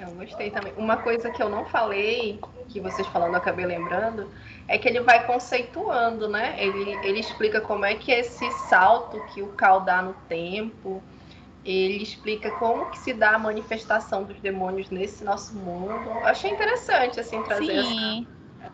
Eu 0.00 0.10
gostei 0.14 0.50
também. 0.50 0.72
Uma 0.76 0.96
coisa 0.96 1.30
que 1.30 1.42
eu 1.42 1.48
não 1.48 1.64
falei, 1.66 2.40
que 2.68 2.80
vocês 2.80 3.06
falando 3.08 3.32
eu 3.32 3.38
acabei 3.38 3.66
lembrando, 3.66 4.30
é 4.66 4.78
que 4.78 4.88
ele 4.88 5.00
vai 5.00 5.26
conceituando, 5.26 6.28
né? 6.28 6.54
Ele, 6.58 6.92
ele 7.06 7.20
explica 7.20 7.60
como 7.60 7.84
é 7.84 7.94
que 7.94 8.10
esse 8.10 8.50
salto 8.68 9.22
que 9.26 9.42
o 9.42 9.48
Cal 9.48 9.80
dá 9.82 10.00
no 10.00 10.14
tempo, 10.28 11.02
ele 11.64 12.02
explica 12.02 12.50
como 12.52 12.90
que 12.90 12.98
se 12.98 13.12
dá 13.12 13.32
a 13.32 13.38
manifestação 13.38 14.24
dos 14.24 14.38
demônios 14.40 14.90
nesse 14.90 15.22
nosso 15.22 15.54
mundo. 15.54 16.08
Eu 16.08 16.26
achei 16.26 16.50
interessante, 16.50 17.20
assim, 17.20 17.42
trazer 17.42 17.76
essa, 17.76 18.26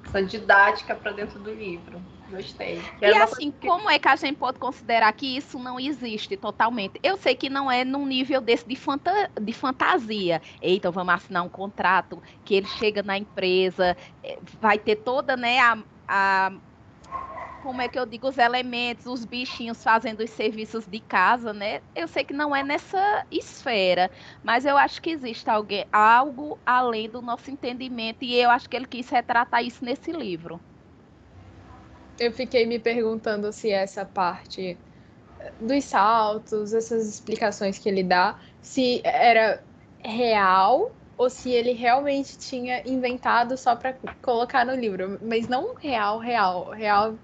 essa 0.04 0.22
didática 0.22 0.94
para 0.94 1.12
dentro 1.12 1.38
do 1.38 1.52
livro. 1.52 2.00
Gostei. 2.28 2.82
E 3.00 3.06
assim, 3.06 3.50
como 3.50 3.88
é 3.88 3.98
que 3.98 4.06
a 4.06 4.14
gente 4.14 4.36
pode 4.36 4.58
considerar 4.58 5.10
que 5.14 5.36
isso 5.36 5.58
não 5.58 5.80
existe 5.80 6.36
totalmente? 6.36 7.00
Eu 7.02 7.16
sei 7.16 7.34
que 7.34 7.48
não 7.48 7.70
é 7.70 7.84
num 7.84 8.04
nível 8.04 8.40
desse 8.40 8.68
de, 8.68 8.76
fanta... 8.76 9.30
de 9.40 9.52
fantasia. 9.54 10.42
Eita, 10.60 10.90
vamos 10.90 11.14
assinar 11.14 11.42
um 11.42 11.48
contrato 11.48 12.22
que 12.44 12.54
ele 12.54 12.66
chega 12.66 13.02
na 13.02 13.16
empresa, 13.16 13.96
eh, 14.22 14.38
vai 14.60 14.78
ter 14.78 14.96
toda, 14.96 15.36
né, 15.36 15.58
a, 15.58 15.78
a 16.06 16.52
como 17.62 17.80
é 17.82 17.88
que 17.88 17.98
eu 17.98 18.06
digo, 18.06 18.28
os 18.28 18.38
elementos, 18.38 19.06
os 19.06 19.24
bichinhos 19.24 19.82
fazendo 19.82 20.20
os 20.20 20.30
serviços 20.30 20.86
de 20.86 21.00
casa, 21.00 21.52
né? 21.52 21.80
Eu 21.94 22.06
sei 22.06 22.24
que 22.24 22.32
não 22.32 22.54
é 22.54 22.62
nessa 22.62 23.26
esfera, 23.30 24.10
mas 24.42 24.64
eu 24.64 24.76
acho 24.76 25.02
que 25.02 25.10
existe 25.10 25.50
alguém, 25.50 25.84
algo 25.92 26.60
além 26.64 27.08
do 27.10 27.20
nosso 27.20 27.50
entendimento 27.50 28.22
e 28.22 28.34
eu 28.34 28.50
acho 28.50 28.68
que 28.68 28.76
ele 28.76 28.86
quis 28.86 29.08
retratar 29.08 29.64
isso 29.64 29.84
nesse 29.84 30.12
livro 30.12 30.60
eu 32.18 32.32
fiquei 32.32 32.66
me 32.66 32.78
perguntando 32.78 33.52
se 33.52 33.70
essa 33.70 34.04
parte 34.04 34.78
dos 35.60 35.84
saltos, 35.84 36.72
essas 36.72 37.08
explicações 37.08 37.78
que 37.78 37.88
ele 37.88 38.02
dá, 38.02 38.38
se 38.60 39.00
era 39.04 39.62
real 40.00 40.90
ou 41.16 41.28
se 41.28 41.50
ele 41.50 41.72
realmente 41.72 42.38
tinha 42.38 42.82
inventado 42.86 43.56
só 43.56 43.74
para 43.74 43.96
colocar 44.22 44.64
no 44.64 44.74
livro, 44.74 45.18
mas 45.22 45.48
não 45.48 45.74
real, 45.74 46.18
real, 46.18 46.70
real. 46.70 47.14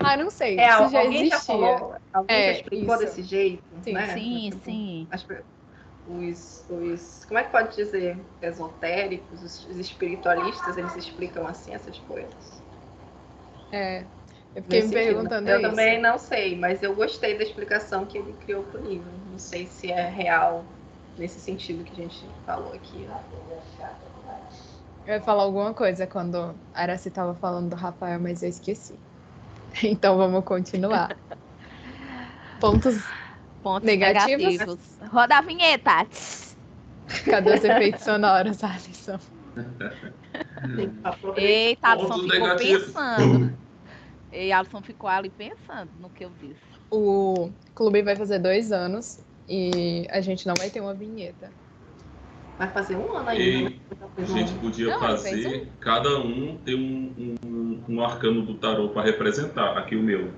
Ah, 0.00 0.16
não 0.16 0.30
sei. 0.30 0.60
É, 0.60 0.70
se 0.70 0.92
já 0.92 1.00
alguém 1.00 1.26
existia. 1.26 1.30
Já 1.30 1.40
falou, 1.40 1.94
alguém 2.12 2.36
é, 2.36 2.44
já 2.44 2.52
explicou 2.52 2.94
isso. 2.94 3.04
desse 3.04 3.22
jeito, 3.22 3.62
sim, 3.82 3.92
né? 3.92 4.14
Sim, 4.14 4.50
sim. 4.62 5.08
os, 6.06 6.66
os, 6.68 7.24
como 7.24 7.40
é 7.40 7.44
que 7.44 7.50
pode 7.50 7.74
dizer, 7.74 8.18
esotéricos, 8.42 9.42
os, 9.42 9.64
os 9.64 9.76
espiritualistas, 9.78 10.76
eles 10.76 10.94
explicam 10.96 11.46
assim 11.46 11.72
essas 11.72 11.98
coisas. 12.00 12.63
É. 13.74 14.04
Eu 14.54 14.62
fiquei 14.62 14.82
me 14.84 14.90
perguntando 14.90 15.48
Eu 15.48 15.58
isso. 15.60 15.70
também 15.70 16.00
não 16.00 16.16
sei, 16.16 16.56
mas 16.56 16.80
eu 16.80 16.94
gostei 16.94 17.36
da 17.36 17.42
explicação 17.42 18.06
que 18.06 18.16
ele 18.18 18.32
criou 18.44 18.62
para 18.62 18.80
o 18.80 18.84
livro. 18.86 19.10
Não 19.32 19.38
sei 19.38 19.66
se 19.66 19.90
é 19.90 20.08
real 20.08 20.64
nesse 21.18 21.40
sentido 21.40 21.82
que 21.82 21.92
a 21.92 22.04
gente 22.04 22.24
falou 22.46 22.72
aqui. 22.72 22.98
Né? 22.98 23.20
Eu 25.06 25.14
ia 25.14 25.20
falar 25.20 25.42
alguma 25.42 25.74
coisa 25.74 26.06
quando 26.06 26.36
a 26.72 26.82
Araci 26.82 27.08
estava 27.08 27.34
falando 27.34 27.70
do 27.70 27.76
Rafael, 27.76 28.20
mas 28.20 28.42
eu 28.42 28.48
esqueci. 28.48 28.98
Então 29.82 30.16
vamos 30.16 30.44
continuar. 30.44 31.16
Pontos, 32.60 33.02
Pontos 33.60 33.84
negativos. 33.84 34.44
negativos. 34.44 34.78
Roda 35.10 35.38
a 35.38 35.42
vinheta. 35.42 36.06
Cadê 37.28 37.54
os 37.54 37.64
efeitos 37.64 38.04
sonoros, 38.04 38.62
Alisson? 38.62 39.18
Eita, 41.36 41.88
Alisson 41.88 42.18
ficou 42.20 42.38
negativo. 42.38 42.84
pensando. 42.86 43.63
E 44.34 44.52
Alisson 44.52 44.82
ficou 44.82 45.08
ali 45.08 45.30
pensando 45.30 45.90
no 46.00 46.10
que 46.10 46.24
eu 46.24 46.30
disse. 46.40 46.60
O 46.90 47.50
clube 47.74 48.02
vai 48.02 48.16
fazer 48.16 48.40
dois 48.40 48.72
anos 48.72 49.24
e 49.48 50.06
a 50.10 50.20
gente 50.20 50.46
não 50.46 50.54
vai 50.58 50.70
ter 50.70 50.80
uma 50.80 50.92
vinheta. 50.92 51.50
Vai 52.58 52.68
fazer 52.70 52.96
um 52.96 53.16
ano 53.16 53.28
ainda. 53.28 53.70
E 53.70 54.22
a 54.22 54.24
gente 54.24 54.52
podia 54.54 54.90
não, 54.90 55.00
fazer, 55.00 55.62
um... 55.62 55.66
cada 55.80 56.18
um 56.20 56.56
ter 56.64 56.74
um, 56.74 57.38
um, 57.44 57.80
um, 57.88 58.04
arcano 58.04 58.42
do 58.42 58.54
tarô 58.54 58.88
para 58.88 59.02
representar. 59.02 59.76
Aqui 59.76 59.96
o 59.96 60.02
meu. 60.02 60.30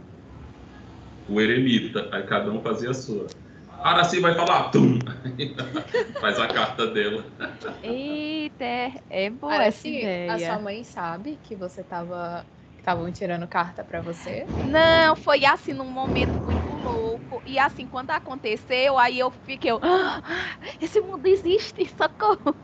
o 1.28 1.40
eremita. 1.40 2.08
Aí 2.12 2.22
cada 2.22 2.50
um 2.50 2.60
fazia 2.60 2.90
a 2.90 2.94
sua. 2.94 3.26
Araci 3.82 4.18
vai 4.20 4.34
falar, 4.34 4.70
tum! 4.70 4.98
Faz 6.20 6.40
a 6.40 6.48
carta 6.48 6.86
dela. 6.86 7.24
Eita, 7.82 8.64
é, 9.10 9.30
boa 9.30 9.52
Araci, 9.52 9.88
essa 9.88 9.88
ideia. 9.88 10.32
a 10.32 10.38
sua 10.38 10.58
mãe 10.58 10.82
sabe 10.84 11.38
que 11.42 11.54
você 11.54 11.82
tava. 11.82 12.44
Estavam 12.86 13.10
tirando 13.10 13.48
carta 13.48 13.82
pra 13.82 14.00
você? 14.00 14.46
Não, 14.62 15.16
foi 15.16 15.44
assim 15.44 15.72
num 15.72 15.90
momento 15.90 16.40
muito 16.40 16.72
louco. 16.72 17.42
E 17.44 17.58
assim, 17.58 17.84
quando 17.84 18.12
aconteceu, 18.12 18.96
aí 18.96 19.18
eu 19.18 19.28
fiquei, 19.28 19.72
eu, 19.72 19.80
"Ah, 19.82 20.22
esse 20.80 21.00
mundo 21.00 21.26
existe, 21.26 21.84
socorro. 21.88 22.54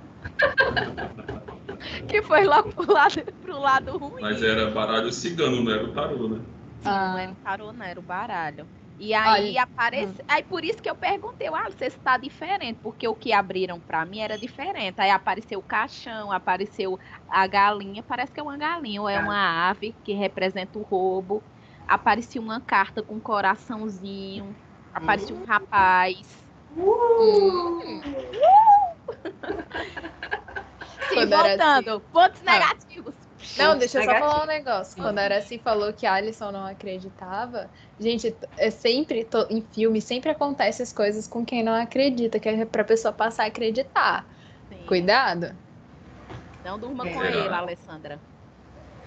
que 2.09 2.23
foi 2.23 2.45
logo 2.45 2.73
pro 2.75 2.93
lado, 2.93 3.25
pro 3.41 3.59
lado 3.59 3.99
ruim. 3.99 4.23
Mas 4.23 4.43
era 4.43 4.71
baralho 4.71 5.13
cigano, 5.13 5.61
não 5.63 5.73
era 5.73 5.85
o 5.87 5.93
tarô, 5.93 6.29
né? 6.29 6.41
Não 6.85 7.19
era 7.19 7.33
o 7.33 7.37
tarô, 7.37 7.73
não, 7.73 7.85
era 7.85 7.99
o 7.99 8.03
baralho. 8.03 8.69
E 9.05 9.13
aí 9.15 9.57
Olha, 9.57 9.63
aparece. 9.65 10.23
Aí 10.29 10.45
por 10.45 10.65
isso 10.65 10.81
que 10.81 10.89
eu 10.89 10.95
perguntei, 10.95 11.49
ah, 11.49 11.69
você 11.69 11.87
está 11.87 12.17
diferente, 12.17 12.79
porque 12.81 13.09
o 13.09 13.17
que 13.17 13.33
abriram 13.33 13.81
pra 13.81 14.07
mim 14.07 14.21
era 14.21 14.39
diferente. 14.39 15.01
Aí 15.01 15.11
apareceu 15.11 15.59
o 15.59 15.63
caixão, 15.63 16.31
apareceu 16.31 16.97
a 17.29 17.45
galinha, 17.49 18.01
parece 18.05 18.33
que 18.33 18.39
é 18.39 18.43
uma 18.45 18.57
galinha, 18.57 19.03
ou 19.03 19.09
é 19.09 19.19
uma 19.19 19.71
ave 19.71 19.99
que 20.05 20.13
representa 20.13 20.79
o 20.79 20.83
roubo. 20.83 21.45
Aparecia 21.89 22.41
uma 22.41 22.61
carta 22.65 23.03
com 23.03 23.17
um 23.17 23.21
coraçãozinho, 23.21 24.55
aparecia 24.95 25.35
um 25.35 25.45
rapaz. 25.45 26.45
Hum. 26.71 27.81
Sim, 31.09 31.15
Quando 31.17 31.33
era 31.33 31.49
voltando, 31.57 32.01
pontos 32.13 32.41
Ah. 32.47 32.53
negativos. 32.53 33.22
Não, 33.57 33.77
deixa 33.79 33.99
eu 33.99 34.05
só 34.05 34.11
falar 34.19 34.45
um 34.45 34.47
negócio. 34.47 34.95
Quando 35.03 35.19
a 35.19 35.23
Araci 35.23 35.59
falou 35.59 35.93
que 35.93 36.07
a 36.07 36.15
Alison 36.15 36.51
não 36.51 36.67
acreditava, 36.67 37.71
gente, 37.99 38.37
é 38.57 38.71
sempre, 38.71 39.25
to- 39.25 39.47
em 39.51 39.63
filme, 39.63 40.01
sempre 40.01 40.31
acontece 40.31 40.83
as 40.83 40.93
coisas 40.93 41.27
com 41.27 41.45
quem 41.45 41.63
não 41.63 41.75
acredita, 41.75 42.39
que 42.39 42.49
é 42.49 42.65
pra 42.65 42.85
pessoa 42.85 43.13
passar 43.13 43.45
a 43.45 43.47
acreditar. 43.47 44.27
Sim. 44.69 44.85
Cuidado. 44.87 45.59
Não 46.65 46.79
durma 46.79 47.05
com 47.05 47.23
É. 47.23 47.29
ele, 47.29 47.49
Alessandra. 47.49 48.21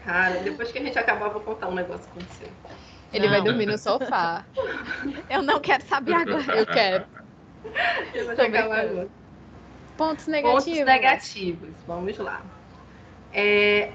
Cara, 0.04 0.36
depois 0.42 0.72
que 0.72 0.78
a 0.78 0.82
gente 0.84 1.00
acabar, 1.00 1.28
eu 1.28 1.34
vou 1.34 1.42
contar 1.42 1.68
um 1.68 1.74
negócio 1.74 2.08
com 2.10 2.20
você. 2.20 2.46
Ele 3.12 3.28
vai 3.28 3.38
Não. 3.40 3.46
dormir 3.46 3.66
no 3.66 3.78
sofá. 3.78 4.46
Eu 5.30 5.42
não 5.42 5.60
quero 5.60 5.84
saber 5.88 6.14
agora. 6.14 6.56
Eu 6.56 6.66
quero. 6.66 7.06
Eu 8.14 8.26
vou 8.26 8.36
Tô 8.36 8.44
chegar 8.44 8.68
lá 8.68 8.82
agora. 8.82 9.10
Pontos 9.98 10.28
negativos. 10.28 10.66
Pontos 10.66 10.86
negativos. 10.86 11.70
Vamos 11.88 12.18
lá. 12.18 12.44
É, 13.32 13.92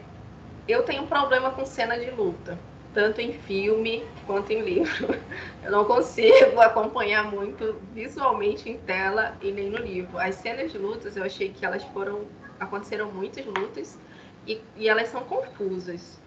eu 0.67 0.83
tenho 0.83 1.03
um 1.03 1.07
problema 1.07 1.51
com 1.51 1.65
cena 1.65 1.99
de 1.99 2.11
luta, 2.11 2.59
tanto 2.93 3.21
em 3.21 3.33
filme 3.33 4.05
quanto 4.27 4.53
em 4.53 4.63
livro. 4.63 5.09
Eu 5.63 5.71
não 5.71 5.85
consigo 5.85 6.59
acompanhar 6.63 7.25
muito 7.25 7.79
visualmente 7.93 8.69
em 8.69 8.79
tela 8.79 9.37
e 9.43 9.53
nem 9.53 9.69
no 9.69 9.79
livro. 9.79 10.19
As 10.19 10.37
cenas 10.37 10.73
de 10.73 10.79
lutas, 10.79 11.17
eu 11.17 11.23
achei 11.23 11.51
que 11.51 11.65
elas 11.65 11.85
foram. 11.85 12.27
aconteceram 12.59 13.13
muitas 13.13 13.45
lutas 13.45 13.99
e, 14.47 14.61
e 14.77 14.89
elas 14.89 15.09
são 15.09 15.23
confusas. 15.25 16.19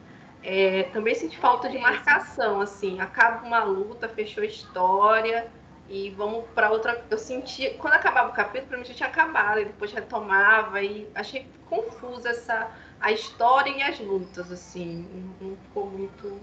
É, 0.44 0.84
também 0.94 1.16
senti 1.16 1.38
falta 1.38 1.70
de 1.70 1.78
marcação, 1.78 2.60
assim, 2.60 3.00
acaba 3.00 3.46
uma 3.46 3.64
luta, 3.64 4.10
fechou 4.10 4.44
a 4.44 4.46
história 4.46 5.48
e 5.90 6.10
vamos 6.12 6.46
para 6.54 6.70
outra. 6.70 7.04
Eu 7.10 7.18
senti, 7.18 7.70
quando 7.80 7.94
acabava 7.94 8.30
o 8.30 8.34
capítulo, 8.34 8.68
para 8.68 8.78
mim 8.78 8.86
já 8.86 8.94
tinha 8.94 9.10
acabado, 9.10 9.60
e 9.62 9.66
depois 9.66 9.92
retomava, 9.94 10.82
e 10.82 11.08
achei 11.16 11.48
confusa 11.70 12.30
essa 12.30 12.70
a 13.04 13.12
história 13.12 13.70
e 13.72 13.82
as 13.84 14.00
lutas, 14.00 14.52
assim, 14.52 15.36
não, 15.40 15.58
ficou 15.58 15.90
muito. 15.92 16.42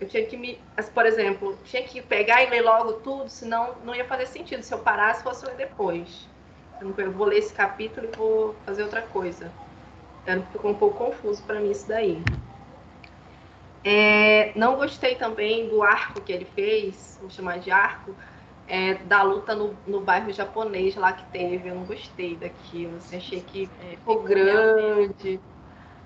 Eu 0.00 0.08
tinha 0.08 0.26
que 0.26 0.36
me, 0.36 0.60
por 0.94 1.06
exemplo, 1.06 1.56
tinha 1.64 1.84
que 1.84 2.02
pegar 2.02 2.42
e 2.42 2.50
ler 2.50 2.62
logo 2.62 2.94
tudo, 2.94 3.28
senão 3.30 3.76
não 3.84 3.94
ia 3.94 4.04
fazer 4.04 4.26
sentido 4.26 4.62
se 4.62 4.74
eu 4.74 4.80
parasse 4.80 5.22
fosse 5.22 5.46
ler 5.46 5.56
depois. 5.56 6.28
Eu, 6.80 6.92
vou 7.12 7.26
ler 7.26 7.38
esse 7.38 7.54
capítulo 7.54 8.06
e 8.08 8.10
vou 8.16 8.54
fazer 8.64 8.82
outra 8.82 9.02
coisa. 9.02 9.54
Era- 10.26 10.42
Ficou 10.46 10.70
um 10.72 10.76
pouco 10.78 10.98
confuso 10.98 11.44
para 11.44 11.60
mim 11.60 11.70
isso 11.72 11.88
daí. 11.88 12.28
É, 13.84 14.56
não 14.58 14.76
gostei 14.76 15.16
também 15.16 15.68
do 15.68 15.82
arco 15.82 16.20
que 16.20 16.32
ele 16.32 16.44
fez, 16.44 17.16
vou 17.20 17.28
chamar 17.30 17.58
de 17.58 17.70
arco, 17.70 18.16
é, 18.66 18.94
da 18.94 19.22
luta 19.22 19.54
no, 19.56 19.76
no 19.86 20.00
bairro 20.00 20.32
japonês 20.32 20.94
lá 20.96 21.12
que 21.12 21.30
teve. 21.32 21.68
Eu 21.68 21.74
não 21.74 21.84
gostei 21.84 22.36
daquilo. 22.36 22.96
Assim, 22.96 23.16
achei 23.16 23.42
que 23.42 23.72
É, 23.78 23.96
ficou 23.96 24.22
grande. 24.22 25.42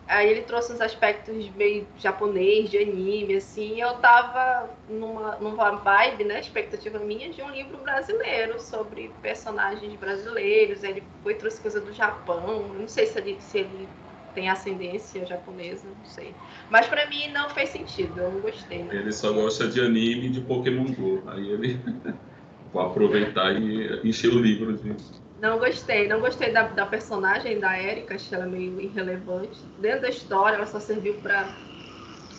Aí 0.09 0.31
ele 0.31 0.43
trouxe 0.43 0.73
uns 0.73 0.81
aspectos 0.81 1.49
meio 1.51 1.87
japonês, 1.99 2.71
de 2.71 2.79
anime, 2.79 3.37
assim. 3.37 3.81
Eu 3.81 3.95
tava 3.95 4.71
numa, 4.89 5.37
numa 5.37 5.71
vibe, 5.77 6.25
né? 6.25 6.41
Expectativa 6.41 6.99
minha 7.01 7.29
de 7.29 7.43
um 7.43 7.51
livro 7.51 7.77
brasileiro 7.79 8.61
sobre 8.61 9.11
personagens 9.21 9.93
brasileiros. 9.97 10.85
Ele 10.85 11.03
foi 11.23 11.35
trouxe 11.35 11.61
coisa 11.61 11.81
do 11.81 11.93
Japão. 11.93 12.69
Não 12.69 12.87
sei 12.87 13.07
se 13.07 13.19
ele, 13.19 13.37
se 13.41 13.59
ele 13.59 13.89
tem 14.33 14.49
ascendência 14.51 15.27
japonesa, 15.27 15.89
não 15.89 16.05
sei. 16.05 16.35
Mas 16.71 16.87
pra 16.87 17.09
mim 17.09 17.33
não 17.33 17.49
fez 17.49 17.71
sentido, 17.71 18.21
eu 18.21 18.31
não 18.31 18.41
gostei. 18.41 18.85
Né? 18.85 18.97
Ele 18.97 19.11
só 19.11 19.33
gosta 19.33 19.67
de 19.67 19.81
anime 19.81 20.27
e 20.27 20.31
de 20.31 20.43
Pokémon 20.43 20.93
Go. 20.93 21.23
Aí 21.27 21.51
ele 21.51 21.81
vai 22.73 22.85
aproveitar 22.85 23.61
e 23.61 24.07
encher 24.07 24.29
o 24.29 24.39
livro 24.39 24.77
de. 24.77 24.95
Não 25.39 25.59
gostei, 25.59 26.09
não 26.09 26.21
gostei 26.21 26.51
da, 26.53 26.63
da 26.63 26.87
personagem 26.87 27.59
da 27.61 27.79
Erika, 27.81 28.15
achei 28.15 28.37
ela 28.37 28.47
meio 28.47 28.81
irrelevante. 28.81 29.61
Dentro 29.79 30.03
da 30.03 30.09
história, 30.09 30.57
ela 30.57 30.67
só 30.67 30.81
serviu 30.81 31.15
pra 31.21 31.47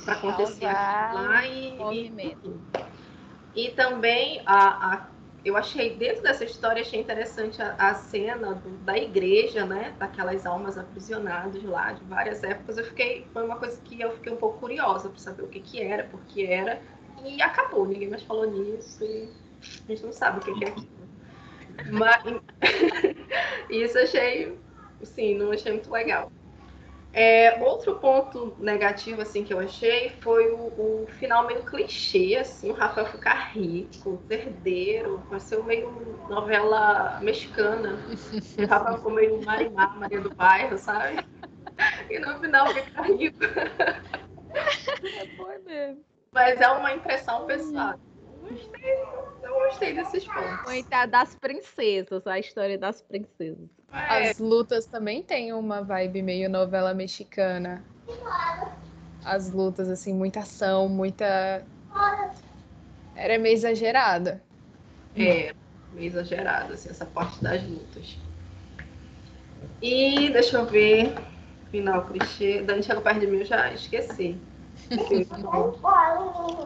acontecer 0.08 0.66
lá 1.14 1.46
e, 1.46 1.68
e, 1.68 1.78
movimento. 1.78 2.62
e 3.56 3.70
também 3.72 4.42
a, 4.46 4.94
a- 4.94 5.08
eu 5.46 5.56
achei 5.56 5.96
dentro 5.96 6.24
dessa 6.24 6.44
história 6.44 6.82
achei 6.82 7.00
interessante 7.00 7.62
a, 7.62 7.76
a 7.78 7.94
cena 7.96 8.56
do- 8.56 8.78
da 8.80 8.98
igreja, 8.98 9.66
né? 9.66 9.94
Daquelas 10.00 10.46
almas 10.46 10.78
aprisionadas 10.78 11.64
lá 11.64 11.94
de 11.94 12.04
várias 12.06 12.44
épocas. 12.44 12.78
Eu 12.78 12.84
fiquei 12.84 13.26
foi 13.32 13.44
uma 13.46 13.58
coisa 13.58 13.80
que 13.82 14.02
eu 14.02 14.12
fiquei 14.14 14.34
um 14.34 14.38
pouco 14.38 14.60
curiosa 14.60 15.10
para 15.10 15.20
saber 15.20 15.44
o 15.44 15.48
que 15.48 15.60
que 15.60 15.82
era, 15.82 16.04
por 16.04 16.20
que 16.28 16.46
era 16.46 16.82
e 17.24 17.42
acabou. 17.42 17.86
Ninguém 17.86 18.10
mais 18.10 18.24
falou 18.24 18.46
nisso 18.50 19.04
e 19.04 19.30
a 19.88 19.92
gente 19.92 20.04
não 20.06 20.12
sabe 20.12 20.40
o 20.40 20.42
que 20.44 20.54
que 20.60 20.66
é 20.66 20.70
aquilo. 20.70 20.97
Mas 21.92 22.24
isso 23.70 23.98
achei, 23.98 24.58
sim, 25.04 25.36
não 25.36 25.52
achei 25.52 25.72
muito 25.72 25.92
legal. 25.92 26.32
É, 27.14 27.64
outro 27.64 27.96
ponto 27.96 28.56
negativo 28.60 29.22
assim 29.22 29.44
que 29.44 29.52
eu 29.52 29.60
achei 29.60 30.12
foi 30.22 30.52
o, 30.52 30.68
o 30.78 31.08
final 31.18 31.48
meio 31.48 31.64
clichê, 31.64 32.36
assim, 32.36 32.70
o 32.70 32.74
Rafael 32.74 33.08
ficar 33.08 33.52
rico, 33.54 34.22
herdeiro, 34.30 35.24
pareceu 35.28 35.64
meio 35.64 35.90
novela 36.30 37.20
mexicana. 37.22 37.98
O 38.58 38.68
Rafael 38.68 38.98
ficou 38.98 39.12
meio 39.12 39.42
Marimar, 39.44 39.98
Maria 39.98 40.22
do 40.22 40.34
Bairro, 40.36 40.78
sabe? 40.78 41.26
E 42.10 42.20
no 42.20 42.40
final 42.40 42.68
fica 42.68 43.02
rico. 43.02 43.40
Foi 45.38 45.58
mesmo. 45.60 46.04
Mas 46.32 46.62
é 46.62 46.68
uma 46.70 46.94
impressão 46.94 47.46
pessoal. 47.46 48.00
Não 48.48 48.56
gostei, 48.56 49.04
não 49.44 49.54
gostei 49.54 49.94
desses 49.94 50.26
pontos. 50.26 50.62
Coitada 50.64 51.12
das 51.12 51.36
princesas, 51.36 52.26
a 52.26 52.40
história 52.40 52.78
das 52.78 53.02
princesas. 53.02 53.70
É, 53.92 54.30
As 54.30 54.38
lutas 54.38 54.86
também 54.86 55.22
têm 55.22 55.54
uma 55.54 55.82
vibe 55.82 56.22
meio 56.22 56.50
novela 56.50 56.94
mexicana. 56.94 57.86
As 59.24 59.52
lutas, 59.52 59.90
assim, 59.90 60.14
muita 60.14 60.42
ação, 60.42 60.88
muita. 60.88 61.66
Era 63.16 63.38
meio 63.38 63.54
exagerada. 63.54 64.42
É, 65.16 65.54
meio 65.92 66.08
exagerado, 66.08 66.74
assim, 66.74 66.90
essa 66.90 67.06
parte 67.06 67.44
das 67.44 67.62
lutas. 67.64 68.18
E 69.82 70.30
deixa 70.30 70.58
eu 70.58 70.66
ver. 70.66 71.14
Final 71.72 72.06
clichê. 72.06 72.62
Dani 72.62 72.82
chegou 72.82 73.02
perto 73.02 73.20
de 73.20 73.28
mim, 73.28 73.40
eu 73.40 73.46
já 73.46 73.74
esqueci. 73.74 74.40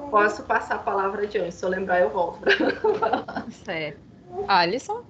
Posso 0.09 0.43
passar 0.43 0.75
a 0.75 0.79
palavra 0.79 1.23
adiante. 1.23 1.55
Se 1.55 1.65
eu 1.65 1.69
lembrar, 1.69 2.01
eu 2.01 2.09
volto. 2.09 2.41
Certo. 3.65 3.99
Alisson? 4.47 5.03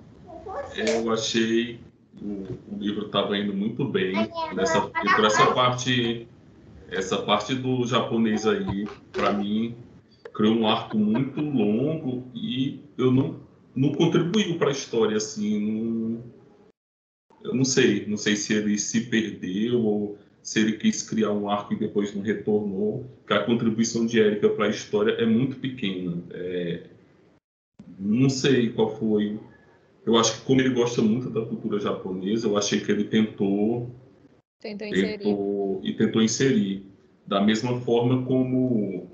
Eu 0.76 1.12
achei 1.12 1.80
o, 2.22 2.76
o 2.76 2.78
livro 2.80 3.08
estava 3.08 3.38
indo 3.38 3.54
muito 3.54 3.86
bem 3.86 4.14
nessa 4.54 4.78
e 5.04 5.16
por 5.16 5.26
essa 5.26 5.54
parte 5.54 6.28
essa 6.90 7.18
parte 7.22 7.56
do 7.56 7.86
japonês 7.86 8.46
aí 8.46 8.88
para 9.12 9.32
mim 9.32 9.76
criou 10.34 10.56
um 10.56 10.68
arco 10.68 10.98
muito 10.98 11.42
longo 11.42 12.28
e 12.34 12.82
eu 12.98 13.12
não 13.12 13.40
não 13.74 13.94
contribuiu 13.94 14.58
para 14.58 14.70
a 14.70 14.74
história 14.74 15.18
assim 15.18 15.60
não, 15.60 16.24
eu 17.44 17.56
não 17.56 17.64
sei 17.64 18.06
não 18.06 18.18
sei 18.18 18.36
se 18.36 18.54
ele 18.54 18.78
se 18.78 19.02
perdeu 19.02 19.82
ou 19.82 20.18
se 20.42 20.60
ele 20.60 20.74
quis 20.74 21.04
criar 21.04 21.32
um 21.32 21.50
arco 21.50 21.74
e 21.74 21.80
depois 21.80 22.14
não 22.16 22.22
retornou 22.22 23.06
que 23.28 23.34
a 23.34 23.44
contribuição 23.44 24.06
de 24.06 24.20
Erika 24.20 24.50
para 24.50 24.66
a 24.66 24.70
história 24.70 25.12
é 25.14 25.26
muito 25.26 25.58
pequena 25.58 26.18
É, 26.32 26.84
não 28.00 28.30
sei 28.30 28.70
qual 28.70 28.96
foi 28.98 29.40
eu 30.06 30.18
acho 30.18 30.40
que 30.40 30.46
como 30.46 30.60
ele 30.60 30.72
gosta 30.72 31.02
muito 31.02 31.30
da 31.30 31.46
cultura 31.46 31.80
japonesa, 31.80 32.48
eu 32.48 32.58
achei 32.58 32.80
que 32.80 32.92
ele 32.92 33.04
tentou, 33.04 33.90
Tentou 34.60 34.88
inserir. 34.88 35.18
tentou 35.20 35.82
e 35.84 35.94
tentou 35.94 36.22
inserir 36.22 36.84
da 37.26 37.40
mesma 37.40 37.80
forma 37.82 38.26
como 38.26 39.08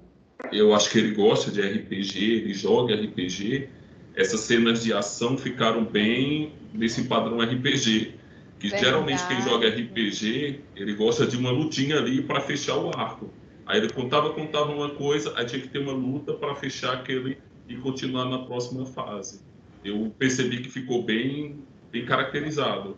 eu 0.52 0.74
acho 0.74 0.90
que 0.92 0.98
ele 0.98 1.13
gosta 1.13 1.52
de 1.52 1.62
RPG, 1.62 2.20
ele 2.20 2.54
joga 2.54 2.96
RPG. 2.96 3.70
Essas 4.16 4.42
cenas 4.42 4.84
de 4.84 4.94
ação 4.94 5.38
ficaram 5.38 5.86
bem 5.86 6.54
nesse 6.74 7.04
padrão 7.04 7.40
RPG. 7.40 8.13
Que 8.60 8.70
Verdade. 8.70 8.86
geralmente 8.86 9.28
quem 9.28 9.41
joga 9.41 9.70
RPG, 9.70 10.62
ele 10.76 10.93
gosta 10.96 11.28
de 11.28 11.38
uma 11.38 11.52
lutinha 11.52 11.98
ali 11.98 12.22
para 12.22 12.41
fechar 12.41 12.78
o 12.78 12.89
arco. 12.89 13.32
Aí 13.65 13.80
ele 13.80 13.89
contava, 13.89 14.32
contava 14.34 14.72
uma 14.72 14.89
coisa, 14.91 15.34
aí 15.38 15.46
tinha 15.46 15.62
que 15.62 15.67
ter 15.67 15.80
uma 15.80 15.91
luta 15.91 16.34
para 16.34 16.56
fechar 16.56 16.93
aquele 16.93 17.38
e 17.67 17.76
continuar 17.76 18.26
na 18.26 18.39
próxima 18.39 18.86
fase. 18.86 19.41
Eu 19.84 20.13
percebi 20.17 20.62
que 20.62 20.70
ficou 20.70 21.04
bem, 21.04 21.60
bem 21.91 22.06
caracterizado. 22.06 22.98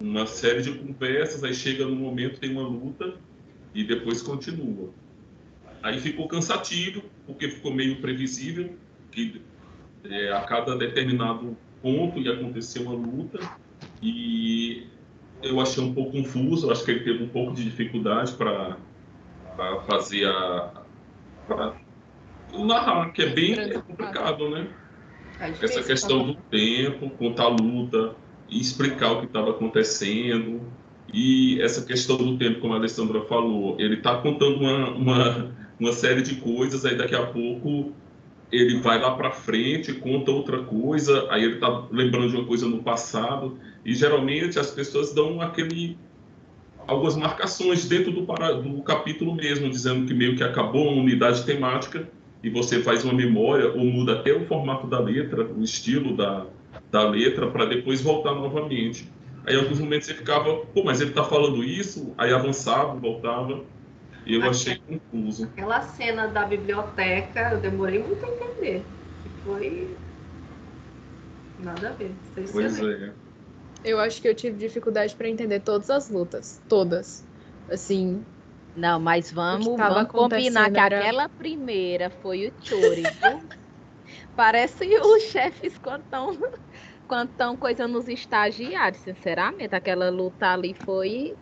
Uma 0.00 0.26
série 0.26 0.62
de 0.62 0.72
conversas, 0.72 1.44
aí 1.44 1.54
chega 1.54 1.84
no 1.84 1.96
momento, 1.96 2.40
tem 2.40 2.52
uma 2.52 2.66
luta 2.66 3.14
e 3.74 3.84
depois 3.84 4.22
continua. 4.22 4.90
Aí 5.82 6.00
ficou 6.00 6.26
cansativo, 6.28 7.02
porque 7.26 7.48
ficou 7.48 7.72
meio 7.72 8.00
previsível 8.00 8.74
que 9.10 9.42
é, 10.04 10.32
a 10.32 10.40
cada 10.42 10.76
determinado 10.76 11.56
ponto 11.82 12.18
ia 12.18 12.32
acontecer 12.32 12.80
uma 12.80 12.94
luta 12.94 13.38
e 14.02 14.86
eu 15.44 15.60
achei 15.60 15.82
um 15.82 15.94
pouco 15.94 16.12
confuso, 16.12 16.70
acho 16.70 16.84
que 16.84 16.90
ele 16.90 17.04
teve 17.04 17.24
um 17.24 17.28
pouco 17.28 17.54
de 17.54 17.64
dificuldade 17.64 18.32
para 18.32 18.76
fazer 19.86 20.26
a. 20.26 20.82
Pra 21.46 21.74
narrar, 22.52 23.10
que 23.12 23.22
é 23.22 23.26
bem 23.26 23.54
é 23.54 23.78
complicado, 23.80 24.48
né? 24.48 24.68
É 25.40 25.48
Essa 25.48 25.82
questão 25.82 26.24
do 26.24 26.34
tempo, 26.34 27.10
contar 27.10 27.44
a 27.44 27.48
luta, 27.48 28.14
e 28.48 28.60
explicar 28.60 29.12
o 29.12 29.20
que 29.20 29.26
estava 29.26 29.50
acontecendo. 29.50 30.60
E 31.12 31.60
essa 31.60 31.84
questão 31.84 32.16
do 32.16 32.38
tempo, 32.38 32.60
como 32.60 32.74
a 32.74 32.76
Alessandra 32.76 33.22
falou, 33.22 33.76
ele 33.78 33.96
está 33.96 34.18
contando 34.18 34.58
uma, 34.58 34.90
uma, 34.90 35.56
uma 35.78 35.92
série 35.92 36.22
de 36.22 36.36
coisas, 36.36 36.84
aí 36.84 36.96
daqui 36.96 37.14
a 37.14 37.26
pouco 37.26 37.92
ele 38.56 38.80
vai 38.80 39.00
lá 39.00 39.12
para 39.12 39.30
frente, 39.30 39.92
conta 39.92 40.30
outra 40.30 40.62
coisa, 40.62 41.26
aí 41.30 41.44
ele 41.44 41.54
está 41.54 41.84
lembrando 41.90 42.30
de 42.30 42.36
uma 42.36 42.44
coisa 42.44 42.66
no 42.66 42.82
passado, 42.82 43.58
e 43.84 43.94
geralmente 43.94 44.58
as 44.58 44.70
pessoas 44.70 45.12
dão 45.12 45.40
aquele 45.40 45.96
algumas 46.86 47.16
marcações 47.16 47.88
dentro 47.88 48.12
do, 48.12 48.24
para, 48.24 48.52
do 48.52 48.82
capítulo 48.82 49.34
mesmo, 49.34 49.70
dizendo 49.70 50.06
que 50.06 50.14
meio 50.14 50.36
que 50.36 50.44
acabou 50.44 50.88
uma 50.88 51.02
unidade 51.02 51.44
temática 51.44 52.08
e 52.42 52.50
você 52.50 52.82
faz 52.82 53.04
uma 53.04 53.14
memória 53.14 53.72
ou 53.72 53.84
muda 53.84 54.12
até 54.14 54.34
o 54.34 54.44
formato 54.44 54.86
da 54.86 54.98
letra, 54.98 55.46
o 55.46 55.62
estilo 55.62 56.14
da, 56.14 56.46
da 56.90 57.08
letra, 57.08 57.46
para 57.50 57.64
depois 57.64 58.02
voltar 58.02 58.34
novamente. 58.34 59.08
Aí, 59.46 59.54
em 59.54 59.58
alguns 59.58 59.78
momentos, 59.78 60.06
você 60.06 60.14
ficava, 60.14 60.56
pô, 60.56 60.84
mas 60.84 61.00
ele 61.00 61.10
está 61.10 61.24
falando 61.24 61.64
isso? 61.64 62.12
Aí 62.16 62.32
avançava, 62.32 62.94
voltava. 62.94 63.62
E 64.26 64.34
eu 64.34 64.48
achei 64.48 64.80
confuso. 64.88 65.44
Aquela 65.44 65.82
cena 65.82 66.26
da 66.28 66.44
biblioteca, 66.44 67.50
eu 67.52 67.60
demorei 67.60 68.02
muito 68.02 68.24
a 68.24 68.28
entender. 68.28 68.82
Foi. 69.44 69.96
Nada 71.62 71.88
a 71.88 71.92
ver. 71.92 72.12
Pois 72.50 72.80
é. 72.80 73.12
Eu 73.84 74.00
acho 74.00 74.20
que 74.22 74.28
eu 74.28 74.34
tive 74.34 74.56
dificuldade 74.56 75.14
para 75.14 75.28
entender 75.28 75.60
todas 75.60 75.90
as 75.90 76.08
lutas. 76.08 76.60
Todas. 76.68 77.24
Assim. 77.70 78.24
Não, 78.74 78.98
mas 78.98 79.30
vamos, 79.30 79.66
vamos 79.66 80.10
combinar 80.10 80.70
que 80.70 80.78
era... 80.78 80.98
aquela 80.98 81.28
primeira 81.28 82.10
foi 82.10 82.48
o 82.48 82.52
Chori. 82.60 83.02
Parece 84.34 84.84
os 84.98 85.22
chefes 85.24 85.78
quando 85.78 86.02
estão 86.02 86.36
quando 87.06 87.30
estão 87.30 87.56
coisa 87.56 87.86
nos 87.86 88.08
estagiários, 88.08 89.02
sinceramente. 89.02 89.74
Aquela 89.74 90.10
luta 90.10 90.52
ali 90.52 90.74
foi 90.74 91.36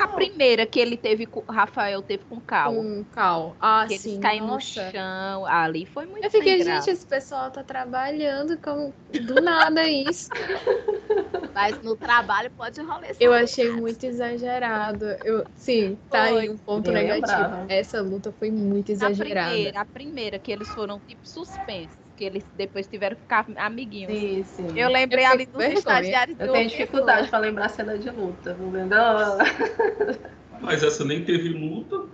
a 0.00 0.08
primeira 0.08 0.66
que 0.66 0.78
ele 0.78 0.96
teve 0.96 1.26
com 1.26 1.44
Rafael 1.50 2.02
teve 2.02 2.24
com 2.24 2.40
Cal. 2.40 2.74
Com 2.74 3.04
Cal. 3.04 3.56
Ah, 3.60 3.86
que 3.86 3.98
sim. 3.98 4.10
Eles 4.10 4.20
caem 4.20 4.40
no 4.40 4.60
chão. 4.60 5.46
Ali 5.46 5.86
foi 5.86 6.06
muito 6.06 6.24
Eu 6.24 6.30
fiquei, 6.30 6.62
gente, 6.62 6.90
esse 6.90 7.06
pessoal 7.06 7.50
tá 7.50 7.62
trabalhando 7.62 8.58
com 8.58 8.92
do 9.20 9.40
nada 9.40 9.86
isso. 9.86 10.28
Mas 11.54 11.82
no 11.82 11.96
trabalho 11.96 12.50
pode 12.56 12.80
rolar 12.80 13.08
Eu 13.18 13.32
achei 13.32 13.72
muito 13.72 14.04
exagerado. 14.04 15.04
Eu, 15.24 15.44
sim, 15.54 15.98
tá 16.08 16.28
foi. 16.28 16.42
aí 16.42 16.50
um 16.50 16.56
ponto 16.56 16.92
negativo. 16.92 17.66
Essa 17.68 18.00
luta 18.00 18.32
foi 18.32 18.50
muito 18.50 18.90
exagerada. 18.92 19.48
A 19.48 19.52
primeira, 19.52 19.80
a 19.80 19.84
primeira 19.84 20.38
que 20.38 20.52
eles 20.52 20.68
foram 20.68 21.00
tipo 21.00 21.26
suspensos 21.26 22.07
que 22.18 22.24
eles 22.24 22.44
depois 22.56 22.88
tiveram 22.88 23.14
que 23.14 23.22
ficar 23.22 23.46
amiguinhos. 23.56 24.12
Sim, 24.12 24.42
sim. 24.42 24.78
Eu 24.78 24.90
lembrei 24.90 25.24
eu 25.24 25.30
ali 25.30 25.46
dos 25.46 25.62
estagiários 25.62 26.38
Eu 26.40 26.52
tenho 26.52 26.68
dificuldade 26.68 27.28
para 27.28 27.38
lembrar 27.38 27.66
a 27.66 27.68
cena 27.68 27.96
de 27.96 28.10
luta, 28.10 28.54
não 28.54 28.70
vendo? 28.72 28.94
Mas 30.60 30.82
essa 30.82 31.04
nem 31.04 31.24
teve 31.24 31.50
luta. 31.50 32.06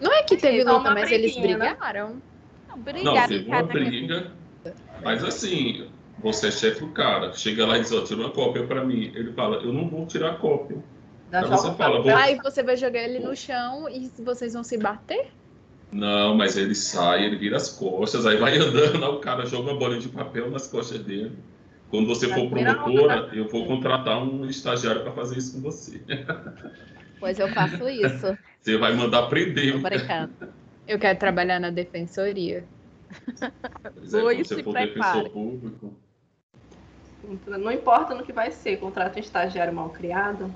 Não 0.00 0.12
é 0.12 0.24
que 0.24 0.36
teve 0.36 0.64
luta, 0.64 0.90
mas 0.90 1.12
eles 1.12 1.36
né? 1.36 1.42
brigaram. 1.42 2.08
Né? 2.08 2.16
Não, 2.68 2.78
brigaram. 2.78 3.20
Não, 3.20 3.28
teve 3.28 3.48
uma 3.48 3.62
briga. 3.62 4.32
Mas 5.00 5.22
assim, 5.22 5.88
você 6.18 6.48
é 6.48 6.50
chefe 6.50 6.80
do 6.80 6.88
cara, 6.88 7.32
chega 7.32 7.64
lá 7.64 7.78
e 7.78 7.82
diz, 7.82 7.92
ó, 7.92 8.02
tira 8.02 8.18
uma 8.18 8.30
cópia 8.30 8.66
para 8.66 8.84
mim. 8.84 9.12
Ele 9.14 9.32
fala, 9.32 9.58
eu 9.58 9.72
não 9.72 9.88
vou 9.88 10.04
tirar 10.06 10.32
a 10.32 10.34
cópia. 10.34 10.82
Aí 11.30 11.44
você 11.44 11.72
fala, 11.74 12.02
vou... 12.02 12.16
Aí 12.16 12.36
você 12.42 12.64
vai 12.64 12.76
jogar 12.76 13.00
ele 13.00 13.20
no 13.20 13.36
chão 13.36 13.88
e 13.88 14.10
vocês 14.24 14.54
vão 14.54 14.64
se 14.64 14.76
bater? 14.76 15.30
Não, 15.92 16.34
mas 16.34 16.56
ele 16.56 16.74
sai, 16.74 17.24
ele 17.24 17.36
vira 17.36 17.56
as 17.56 17.68
costas, 17.68 18.24
aí 18.24 18.38
vai 18.38 18.56
andando, 18.58 19.04
aí 19.04 19.10
o 19.10 19.18
cara 19.18 19.44
joga 19.44 19.70
uma 19.70 19.78
bolinha 19.78 20.00
de 20.00 20.08
papel 20.08 20.50
nas 20.50 20.66
costas 20.66 21.00
dele. 21.00 21.32
Quando 21.90 22.06
você 22.06 22.26
for 22.26 22.48
promotora, 22.48 23.28
eu 23.34 23.46
vou 23.48 23.66
contratar 23.66 24.22
um 24.22 24.46
estagiário 24.46 25.02
para 25.02 25.12
fazer 25.12 25.36
isso 25.36 25.52
com 25.54 25.60
você. 25.60 26.00
Pois 27.20 27.38
eu 27.38 27.46
faço 27.50 27.88
isso. 27.88 28.36
Você 28.60 28.76
vai 28.76 28.96
mandar 28.96 29.28
prender. 29.28 29.80
Eu 30.88 30.98
quero 30.98 31.18
trabalhar 31.20 31.60
na 31.60 31.70
defensoria. 31.70 32.64
Pois 33.94 34.12
é, 34.12 34.20
quando 34.20 34.44
você 34.44 34.62
for 34.64 34.74
defensor 34.74 35.30
público. 35.30 35.94
Não 37.46 37.70
importa 37.70 38.12
no 38.12 38.24
que 38.24 38.32
vai 38.32 38.50
ser, 38.50 38.78
contrata 38.78 39.20
um 39.20 39.22
estagiário 39.22 39.72
mal 39.72 39.90
criado. 39.90 40.52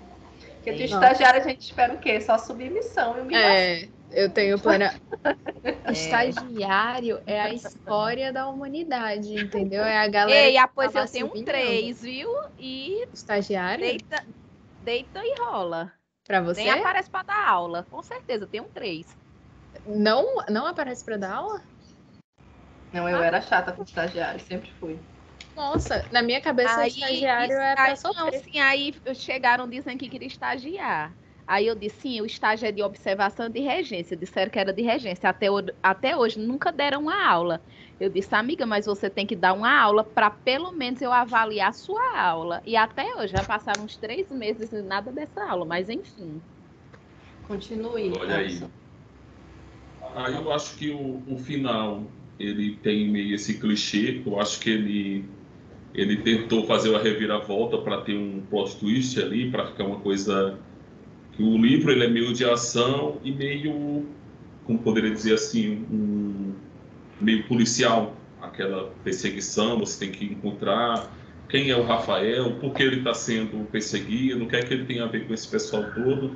Porque 0.56 0.72
de 0.72 0.84
estagiário 0.86 1.40
a 1.40 1.44
gente 1.44 1.60
espera 1.60 1.94
o 1.94 1.98
quê? 1.98 2.20
Só 2.20 2.36
submissão 2.36 3.16
e 3.16 3.20
humilhação. 3.20 3.56
É, 3.56 3.88
eu 4.16 4.30
tenho 4.30 4.58
plena. 4.58 4.98
É. 5.84 5.92
Estagiário 5.92 7.20
é 7.26 7.40
a 7.40 7.52
história 7.52 8.32
da 8.32 8.48
humanidade, 8.48 9.34
entendeu? 9.34 9.84
É 9.84 9.98
a 9.98 10.08
galera. 10.08 10.48
Ei, 10.48 10.56
ah, 10.56 10.66
pois 10.66 10.94
eu 10.94 11.06
tenho 11.06 11.26
um 11.26 11.44
três, 11.44 12.00
viu? 12.00 12.28
E. 12.58 13.06
Estagiário? 13.12 13.84
Deita, 13.84 14.24
deita 14.82 15.20
e 15.22 15.34
rola. 15.42 15.92
Pra 16.24 16.40
você? 16.40 16.62
Nem 16.62 16.70
aparece 16.70 17.10
pra 17.10 17.22
dar 17.22 17.48
aula. 17.48 17.86
Com 17.90 18.02
certeza, 18.02 18.46
tem 18.46 18.60
um 18.60 18.68
três. 18.68 19.06
Não, 19.84 20.24
não 20.48 20.66
aparece 20.66 21.04
pra 21.04 21.16
dar 21.16 21.34
aula? 21.34 21.62
Não, 22.92 23.08
eu 23.08 23.18
ah. 23.18 23.26
era 23.26 23.40
chata 23.42 23.72
com 23.72 23.82
estagiário, 23.82 24.40
sempre 24.40 24.70
fui. 24.80 24.98
Nossa, 25.54 26.06
na 26.10 26.22
minha 26.22 26.40
cabeça 26.40 26.80
aí, 26.80 26.88
estagiário 26.88 27.54
é 27.54 27.74
pra 27.74 27.96
sofrer. 27.96 28.32
Não, 28.32 28.32
sim, 28.32 28.58
aí 28.58 28.94
chegaram 29.14 29.68
dizendo 29.68 29.98
que 29.98 30.08
queria 30.08 30.26
estagiar. 30.26 31.14
Aí 31.46 31.66
eu 31.68 31.76
disse, 31.76 32.00
sim, 32.00 32.20
o 32.20 32.26
estágio 32.26 32.66
é 32.66 32.72
de 32.72 32.82
observação 32.82 33.48
de 33.48 33.60
regência. 33.60 34.16
Disseram 34.16 34.50
que 34.50 34.58
era 34.58 34.72
de 34.72 34.82
regência. 34.82 35.30
Até, 35.30 35.46
até 35.82 36.16
hoje 36.16 36.40
nunca 36.40 36.72
deram 36.72 37.02
uma 37.02 37.24
aula. 37.28 37.62
Eu 38.00 38.10
disse, 38.10 38.34
amiga, 38.34 38.66
mas 38.66 38.86
você 38.86 39.08
tem 39.08 39.24
que 39.24 39.36
dar 39.36 39.52
uma 39.52 39.70
aula 39.80 40.02
para 40.02 40.28
pelo 40.28 40.72
menos 40.72 41.00
eu 41.00 41.12
avaliar 41.12 41.68
a 41.68 41.72
sua 41.72 42.18
aula. 42.18 42.60
E 42.66 42.76
até 42.76 43.04
hoje, 43.16 43.32
já 43.32 43.44
passaram 43.44 43.84
uns 43.84 43.96
três 43.96 44.28
meses 44.30 44.72
e 44.72 44.82
nada 44.82 45.12
dessa 45.12 45.48
aula, 45.48 45.64
mas 45.64 45.88
enfim. 45.88 46.42
Continue. 47.42 48.12
Olha 48.18 48.38
aí. 48.38 48.60
Aí 50.14 50.34
eu 50.34 50.52
acho 50.52 50.76
que 50.76 50.90
o, 50.90 51.22
o 51.32 51.38
final, 51.38 52.10
ele 52.40 52.76
tem 52.78 53.08
meio 53.08 53.36
esse 53.36 53.60
clichê. 53.60 54.20
Eu 54.26 54.40
acho 54.40 54.58
que 54.58 54.70
ele 54.70 55.46
ele 55.94 56.22
tentou 56.22 56.66
fazer 56.66 56.90
uma 56.90 56.98
reviravolta 56.98 57.78
para 57.78 58.02
ter 58.02 58.18
um 58.18 58.44
plot 58.46 58.78
twist 58.78 59.18
ali, 59.18 59.50
para 59.50 59.66
ficar 59.66 59.84
uma 59.84 60.00
coisa 60.00 60.65
o 61.38 61.58
livro 61.58 61.92
ele 61.92 62.04
é 62.04 62.08
meio 62.08 62.32
de 62.32 62.44
ação 62.44 63.18
e 63.22 63.30
meio, 63.30 64.06
como 64.64 64.78
poderia 64.78 65.10
dizer 65.10 65.34
assim, 65.34 65.84
um, 65.90 66.54
meio 67.20 67.46
policial. 67.46 68.14
Aquela 68.40 68.90
perseguição, 69.02 69.78
você 69.78 70.06
tem 70.06 70.12
que 70.12 70.24
encontrar 70.24 71.10
quem 71.48 71.70
é 71.70 71.76
o 71.76 71.82
Rafael, 71.82 72.52
por 72.60 72.72
que 72.72 72.82
ele 72.82 72.96
está 72.98 73.14
sendo 73.14 73.66
perseguido, 73.70 74.44
o 74.44 74.48
que 74.48 74.56
é 74.56 74.62
que 74.62 74.72
ele 74.72 74.84
tem 74.84 75.00
a 75.00 75.06
ver 75.06 75.26
com 75.26 75.34
esse 75.34 75.48
pessoal 75.48 75.84
todo. 75.94 76.32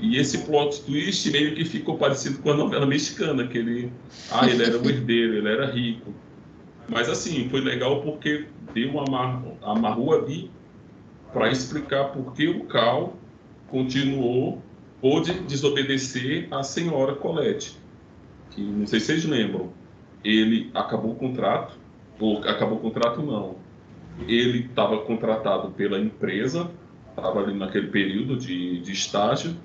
E 0.00 0.16
esse 0.18 0.38
plot 0.38 0.82
twist 0.82 1.30
meio 1.30 1.54
que 1.54 1.64
ficou 1.64 1.96
parecido 1.96 2.38
com 2.38 2.50
a 2.50 2.56
novela 2.56 2.86
mexicana, 2.86 3.46
que 3.46 3.58
ele, 3.58 3.92
ah, 4.30 4.48
ele 4.48 4.62
era 4.62 4.78
o 4.78 4.88
herdeiro, 4.88 5.34
ele 5.34 5.48
era 5.48 5.66
rico. 5.66 6.12
Mas 6.88 7.08
assim, 7.08 7.48
foi 7.48 7.60
legal 7.60 8.02
porque 8.02 8.46
deu 8.74 8.90
uma 8.90 9.42
amarrou 9.62 10.14
ali 10.14 10.50
para 11.32 11.50
explicar 11.50 12.12
por 12.12 12.34
que 12.34 12.48
o 12.48 12.64
Cal 12.64 13.16
continuou, 13.68 14.62
pôde 15.00 15.32
desobedecer 15.40 16.48
à 16.50 16.62
senhora 16.62 17.14
Colette, 17.14 17.76
que 18.50 18.60
não 18.60 18.86
sei 18.86 19.00
se 19.00 19.06
vocês 19.06 19.24
lembram, 19.24 19.70
ele 20.24 20.70
acabou 20.74 21.12
o 21.12 21.16
contrato, 21.16 21.78
ou 22.18 22.38
acabou 22.38 22.78
o 22.78 22.80
contrato 22.80 23.22
não, 23.22 23.56
ele 24.28 24.60
estava 24.60 24.98
contratado 24.98 25.70
pela 25.70 25.98
empresa, 25.98 26.70
estava 27.10 27.40
ali 27.40 27.56
naquele 27.56 27.88
período 27.88 28.36
de, 28.36 28.80
de 28.80 28.92
estágio, 28.92 29.56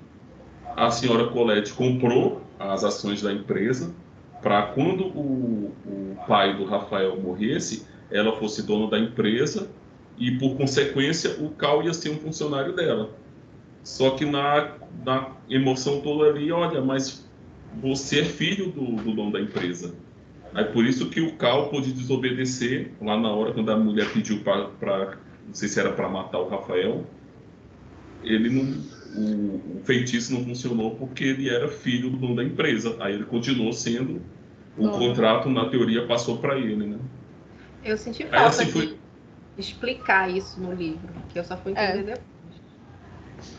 a 0.76 0.90
senhora 0.90 1.28
Colette 1.28 1.72
comprou 1.72 2.42
as 2.58 2.84
ações 2.84 3.22
da 3.22 3.32
empresa, 3.32 3.94
para 4.42 4.62
quando 4.62 5.04
o, 5.06 5.72
o 5.86 6.16
pai 6.26 6.56
do 6.56 6.64
Rafael 6.64 7.20
morresse, 7.20 7.86
ela 8.10 8.36
fosse 8.36 8.62
dona 8.62 8.88
da 8.88 8.98
empresa 8.98 9.70
e, 10.18 10.32
por 10.32 10.56
consequência, 10.56 11.36
o 11.40 11.50
Cal 11.50 11.82
ia 11.82 11.94
ser 11.94 12.10
um 12.10 12.18
funcionário 12.18 12.74
dela. 12.74 13.10
Só 13.82 14.10
que 14.10 14.24
na, 14.24 14.74
na 15.04 15.32
emoção 15.48 16.00
toda 16.00 16.28
ali, 16.28 16.52
olha, 16.52 16.82
mas 16.82 17.28
você 17.80 18.20
é 18.20 18.24
filho 18.24 18.70
do, 18.70 18.96
do 18.96 19.12
dono 19.14 19.32
da 19.32 19.40
empresa. 19.40 19.94
Aí 20.54 20.64
por 20.64 20.84
isso 20.84 21.08
que 21.10 21.20
o 21.20 21.36
Cal 21.36 21.68
pôde 21.68 21.92
desobedecer 21.92 22.92
lá 23.00 23.18
na 23.18 23.30
hora 23.30 23.52
quando 23.52 23.70
a 23.70 23.76
mulher 23.76 24.12
pediu 24.12 24.40
para, 24.40 25.18
não 25.46 25.54
sei 25.54 25.68
se 25.68 25.78
era 25.78 25.92
para 25.92 26.08
matar 26.08 26.38
o 26.38 26.48
Rafael, 26.48 27.06
ele 28.22 28.50
não, 28.50 28.84
o, 29.16 29.78
o, 29.78 29.80
feitiço 29.84 30.32
não 30.34 30.44
funcionou 30.44 30.96
porque 30.96 31.24
ele 31.24 31.48
era 31.48 31.68
filho 31.68 32.10
do 32.10 32.16
dono 32.16 32.36
da 32.36 32.44
empresa. 32.44 32.96
Aí 33.00 33.14
ele 33.14 33.24
continuou 33.24 33.72
sendo, 33.72 34.20
o 34.76 34.88
contrato 34.90 35.48
na 35.48 35.68
teoria 35.68 36.06
passou 36.06 36.38
para 36.38 36.58
ele, 36.58 36.86
né? 36.86 36.98
Eu 37.84 37.96
senti 37.96 38.24
falta 38.24 38.46
assim, 38.46 38.66
de 38.66 38.72
foi... 38.72 38.98
explicar 39.56 40.30
isso 40.30 40.60
no 40.60 40.72
livro, 40.72 41.08
que 41.30 41.38
eu 41.38 41.44
só 41.44 41.56
fui 41.56 41.72
entender 41.72 42.00
é. 42.00 42.02
depois. 42.02 42.30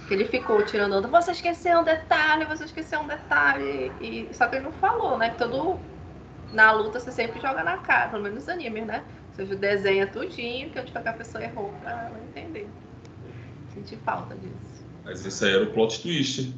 Que 0.08 0.14
ele 0.14 0.26
ficou 0.26 0.64
tirando 0.64 0.94
onda, 0.94 1.08
você 1.08 1.32
esqueceu 1.32 1.80
um 1.80 1.84
detalhe, 1.84 2.46
você 2.46 2.66
esqueceu 2.66 3.00
um 3.00 3.08
detalhe. 3.08 3.92
E, 4.02 4.28
só 4.32 4.48
que 4.48 4.56
ele 4.56 4.66
não 4.66 4.72
falou, 4.74 5.18
né? 5.18 5.30
Todo 5.38 5.80
na 6.52 6.72
luta 6.72 7.00
você 7.00 7.12
sempre 7.12 7.40
joga 7.40 7.64
na 7.64 7.78
cara, 7.78 8.10
pelo 8.10 8.24
menos 8.24 8.40
nos 8.40 8.50
animes, 8.50 8.86
né? 8.86 9.04
Você 9.34 9.56
desenha 9.56 10.08
tudinho, 10.08 10.70
que 10.70 10.80
onde 10.80 10.92
qualquer 10.92 11.18
pessoa 11.18 11.44
errou 11.44 11.74
pra 11.82 11.92
ela 11.92 12.20
entender. 12.30 12.68
Senti 13.74 13.96
falta 13.98 14.36
disso. 14.36 14.86
Mas 15.06 15.26
esse 15.26 15.46
aí 15.46 15.54
era 15.54 15.64
o 15.64 15.72
plot 15.72 16.02
twist. 16.02 16.54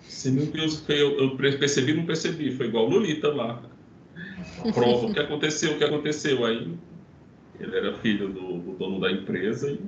Você, 0.00 0.30
meu 0.30 0.46
Deus, 0.46 0.88
eu, 0.88 1.18
eu 1.18 1.36
percebi 1.36 1.92
não 1.92 2.06
percebi. 2.06 2.52
Foi 2.56 2.66
igual 2.66 2.88
Lolita 2.88 3.28
lá. 3.28 3.60
Prova 4.72 5.06
o 5.06 5.12
que 5.12 5.18
aconteceu, 5.18 5.72
o 5.72 5.78
que 5.78 5.84
aconteceu. 5.84 6.46
Aí 6.46 6.72
ele 7.58 7.76
era 7.76 7.98
filho 7.98 8.28
do, 8.28 8.58
do 8.58 8.72
dono 8.72 9.00
da 9.00 9.10
empresa 9.10 9.70
e 9.70 9.80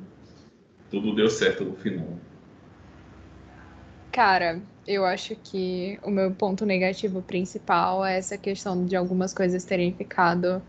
tudo 0.91 1.15
deu 1.15 1.31
certo 1.31 1.65
no 1.65 1.77
final. 1.77 2.19
Cara, 4.19 4.61
eu 4.85 5.05
acho 5.07 5.37
que 5.37 5.97
o 6.03 6.11
meu 6.11 6.35
ponto 6.35 6.67
negativo 6.67 7.23
principal 7.23 8.05
é 8.05 8.19
essa 8.19 8.37
questão 8.37 8.85
de 8.85 8.97
algumas 8.97 9.33
coisas 9.33 9.65
terem 9.65 9.95
ficado 9.97 10.61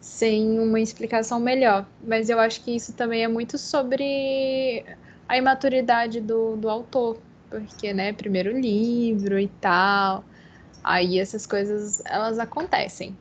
sem 0.00 0.58
uma 0.58 0.80
explicação 0.80 1.38
melhor. 1.38 1.88
Mas 2.00 2.28
eu 2.28 2.40
acho 2.40 2.64
que 2.64 2.74
isso 2.74 2.92
também 2.96 3.22
é 3.22 3.28
muito 3.28 3.58
sobre 3.58 4.84
a 5.28 5.36
imaturidade 5.38 6.20
do, 6.20 6.56
do 6.56 6.68
autor. 6.68 7.22
Porque, 7.48 7.92
né, 7.94 8.12
primeiro 8.12 8.50
livro 8.58 9.38
e 9.38 9.46
tal. 9.48 10.28
Aí 10.82 11.18
essas 11.20 11.46
coisas, 11.46 12.02
elas 12.06 12.38
acontecem. 12.40 13.20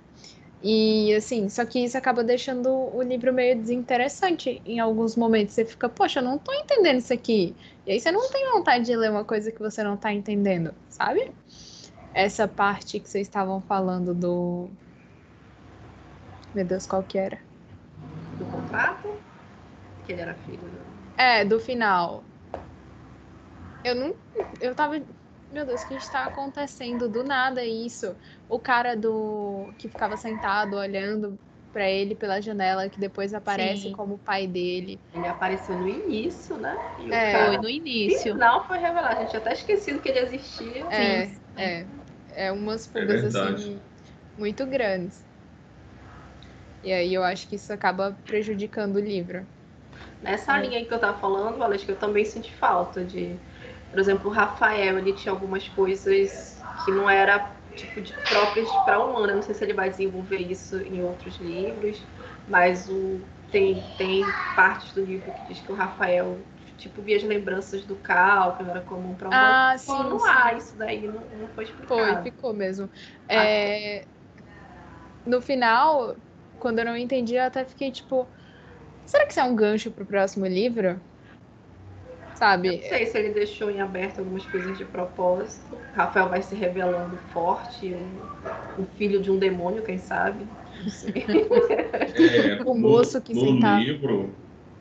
E 0.68 1.14
assim, 1.14 1.48
só 1.48 1.64
que 1.64 1.78
isso 1.78 1.96
acaba 1.96 2.24
deixando 2.24 2.72
o 2.72 3.00
livro 3.04 3.32
meio 3.32 3.56
desinteressante 3.56 4.60
em 4.66 4.80
alguns 4.80 5.16
momentos. 5.16 5.54
Você 5.54 5.64
fica, 5.64 5.88
poxa, 5.88 6.22
eu 6.22 6.24
não 6.24 6.40
tô 6.40 6.52
entendendo 6.54 6.98
isso 6.98 7.14
aqui. 7.14 7.56
E 7.86 7.92
aí 7.92 8.00
você 8.00 8.12
não 8.12 8.28
tem 8.32 8.52
vontade 8.52 8.84
de 8.84 8.96
ler 8.96 9.12
uma 9.12 9.24
coisa 9.24 9.52
que 9.52 9.60
você 9.60 9.84
não 9.84 9.96
tá 9.96 10.12
entendendo, 10.12 10.74
sabe? 10.90 11.32
Essa 12.16 12.48
parte 12.48 13.00
que 13.00 13.08
vocês 13.08 13.28
estavam 13.28 13.62
falando 13.62 14.12
do. 14.12 14.68
Meu 16.52 16.66
Deus, 16.66 16.88
qual 16.88 17.04
que 17.04 17.20
era? 17.20 17.38
Do 18.40 18.46
contrato? 18.46 19.20
Que 20.08 20.14
ele 20.14 20.22
era 20.22 20.34
filho. 20.34 20.62
É, 21.16 21.46
do 21.46 21.60
final. 21.60 22.24
Eu 23.84 23.94
não. 23.94 24.16
Eu 24.60 24.74
tava 24.74 25.00
meu 25.56 25.66
Deus, 25.66 25.84
o 25.84 25.88
que 25.88 25.94
está 25.94 26.26
acontecendo? 26.26 27.08
Do 27.08 27.24
nada 27.24 27.64
isso. 27.64 28.14
O 28.50 28.60
cara 28.60 28.94
do 28.94 29.70
que 29.78 29.88
ficava 29.88 30.18
sentado 30.18 30.76
olhando 30.76 31.40
para 31.72 31.90
ele 31.90 32.14
pela 32.14 32.42
janela, 32.42 32.90
que 32.90 33.00
depois 33.00 33.34
aparece 33.34 33.84
Sim. 33.84 33.92
como 33.94 34.16
o 34.16 34.18
pai 34.18 34.48
dele. 34.48 35.00
Ele 35.14 35.26
apareceu 35.26 35.78
no 35.78 35.88
início, 35.88 36.58
né? 36.58 36.78
E 37.00 37.14
é, 37.14 37.32
cara... 37.32 37.46
foi 37.48 37.58
no 37.58 37.70
início. 37.70 38.36
Não 38.36 38.66
foi 38.66 38.80
revelado. 38.80 39.20
A 39.20 39.22
gente 39.24 39.38
até 39.38 39.54
esquecido 39.54 40.02
que 40.02 40.10
ele 40.10 40.20
existia. 40.20 40.86
É, 40.92 41.28
Sim. 41.28 41.40
é. 41.56 41.86
É 42.36 42.52
umas 42.52 42.86
fugas 42.86 43.24
é 43.24 43.40
assim 43.40 43.80
muito 44.38 44.66
grandes. 44.66 45.24
E 46.84 46.92
aí 46.92 47.14
eu 47.14 47.24
acho 47.24 47.48
que 47.48 47.56
isso 47.56 47.72
acaba 47.72 48.18
prejudicando 48.26 48.98
o 48.98 49.00
livro. 49.00 49.48
Nessa 50.22 50.58
é. 50.58 50.68
linha 50.68 50.86
que 50.86 50.94
eu 50.94 51.00
tava 51.00 51.18
falando, 51.18 51.58
Valesca, 51.58 51.94
eu 51.94 51.96
também 51.96 52.26
senti 52.26 52.54
falta 52.54 53.06
de 53.06 53.38
por 53.90 54.00
exemplo, 54.00 54.30
o 54.30 54.34
Rafael, 54.34 54.98
ele 55.00 55.14
tinha 55.14 55.32
algumas 55.34 55.68
coisas 55.70 56.66
que 56.76 56.92
não 56.92 57.10
era 57.10 57.56
tipo 57.76 58.02
de 58.02 58.14
próprias 58.14 58.76
para 58.78 59.04
humana. 59.04 59.36
Não 59.36 59.42
sei 59.42 59.56
se 59.56 59.64
ele 59.64 59.74
vai 59.74 59.90
desenvolver 59.90 60.38
isso 60.40 60.78
em 60.82 61.02
outros 61.04 61.40
livros, 61.40 62.08
mas 62.46 62.90
o 62.90 63.30
tem 63.52 63.90
tem 63.98 64.38
partes 64.56 64.94
do 64.94 65.04
livro 65.06 65.32
que 65.34 65.44
diz 65.46 65.62
que 65.62 65.72
o 65.72 65.76
Rafael 65.76 66.48
tipo 66.78 67.02
via 67.02 67.18
as 67.18 67.24
lembranças 67.24 67.86
do 67.86 67.96
Cal, 67.98 68.58
que 68.58 68.64
não 68.64 68.72
era 68.72 68.82
comum 68.82 69.16
para 69.16 69.30
humano. 69.30 69.62
Ah, 69.62 69.78
sim, 69.78 70.04
não 70.10 70.20
sim. 70.20 70.26
há 70.26 70.54
isso 70.54 70.78
daí, 70.78 71.08
não, 71.08 71.30
não 71.30 71.48
foi 71.50 71.64
explicado. 71.66 71.88
Foi, 71.88 72.22
ficou 72.22 72.54
mesmo. 72.54 72.90
É... 73.30 74.08
No 75.26 75.42
final, 75.42 76.16
quando 76.60 76.80
eu 76.80 76.86
não 76.86 76.96
entendi, 76.98 77.36
eu 77.36 77.44
até 77.44 77.66
fiquei 77.66 77.92
tipo, 77.92 78.32
será 79.06 79.26
que 79.26 79.32
isso 79.34 79.40
é 79.42 79.44
um 79.44 79.56
gancho 79.56 79.92
para 79.92 80.04
o 80.04 80.08
próximo 80.08 80.46
livro? 80.48 81.02
Sabe? 82.36 82.72
Não 82.72 82.90
sei 82.90 83.06
se 83.06 83.18
ele 83.18 83.30
deixou 83.34 83.72
em 83.72 83.82
aberto 83.82 84.20
algumas 84.20 84.46
coisas 84.46 84.78
de 84.78 84.86
propósito. 84.86 85.78
Rafael 85.96 86.30
vai 86.30 86.42
se 86.42 86.54
revelando 86.56 87.18
forte, 87.32 87.94
um, 87.96 88.82
um 88.82 88.86
filho 88.98 89.22
de 89.22 89.32
um 89.32 89.38
demônio, 89.38 89.82
quem 89.82 89.98
sabe? 89.98 90.46
Não 90.84 90.90
sei. 90.90 91.26
É, 92.18 92.62
o 92.66 92.74
moço 92.74 93.22
que 93.22 93.34
no, 93.34 93.52
no 93.52 93.78
livro 93.80 94.30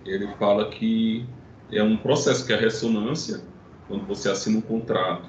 ele 0.06 0.28
fala 0.38 0.70
que 0.70 1.26
é 1.72 1.82
um 1.82 1.96
processo 1.96 2.46
que 2.46 2.52
é 2.52 2.56
a 2.56 2.60
ressonância 2.60 3.40
quando 3.88 4.06
você 4.06 4.30
assina 4.30 4.58
um 4.58 4.60
contrato 4.60 5.28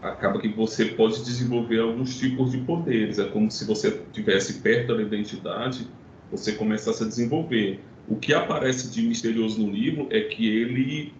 acaba 0.00 0.38
que 0.38 0.46
você 0.48 0.84
pode 0.84 1.24
desenvolver 1.24 1.80
alguns 1.80 2.16
tipos 2.16 2.52
de 2.52 2.58
poderes 2.58 3.18
é 3.18 3.24
como 3.24 3.50
se 3.50 3.64
você 3.64 4.00
tivesse 4.12 4.60
perto 4.60 4.94
da 4.94 5.02
identidade 5.02 5.88
você 6.30 6.52
começasse 6.52 7.02
a 7.02 7.06
desenvolver 7.06 7.80
o 8.08 8.14
que 8.14 8.32
aparece 8.32 8.90
de 8.90 9.02
misterioso 9.02 9.60
no 9.60 9.72
livro 9.72 10.06
é 10.10 10.20
que 10.20 10.48
ele 10.48 11.12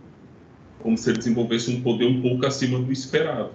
como 0.83 0.97
se 0.97 1.11
ele 1.11 1.19
desenvolvesse 1.19 1.71
um 1.71 1.83
poder 1.83 2.07
um 2.07 2.21
pouco 2.21 2.47
acima 2.47 2.79
do 2.79 2.93
esperado, 2.93 3.53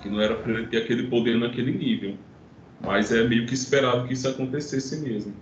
que 0.00 0.08
não 0.08 0.20
era 0.20 0.34
para 0.34 0.52
ele 0.52 0.66
ter 0.66 0.78
aquele 0.78 1.08
poder 1.08 1.38
naquele 1.38 1.72
nível, 1.72 2.16
mas 2.80 3.12
é 3.12 3.22
meio 3.24 3.46
que 3.46 3.54
esperado 3.54 4.06
que 4.06 4.14
isso 4.14 4.28
acontecesse 4.28 4.96
mesmo. 5.00 5.34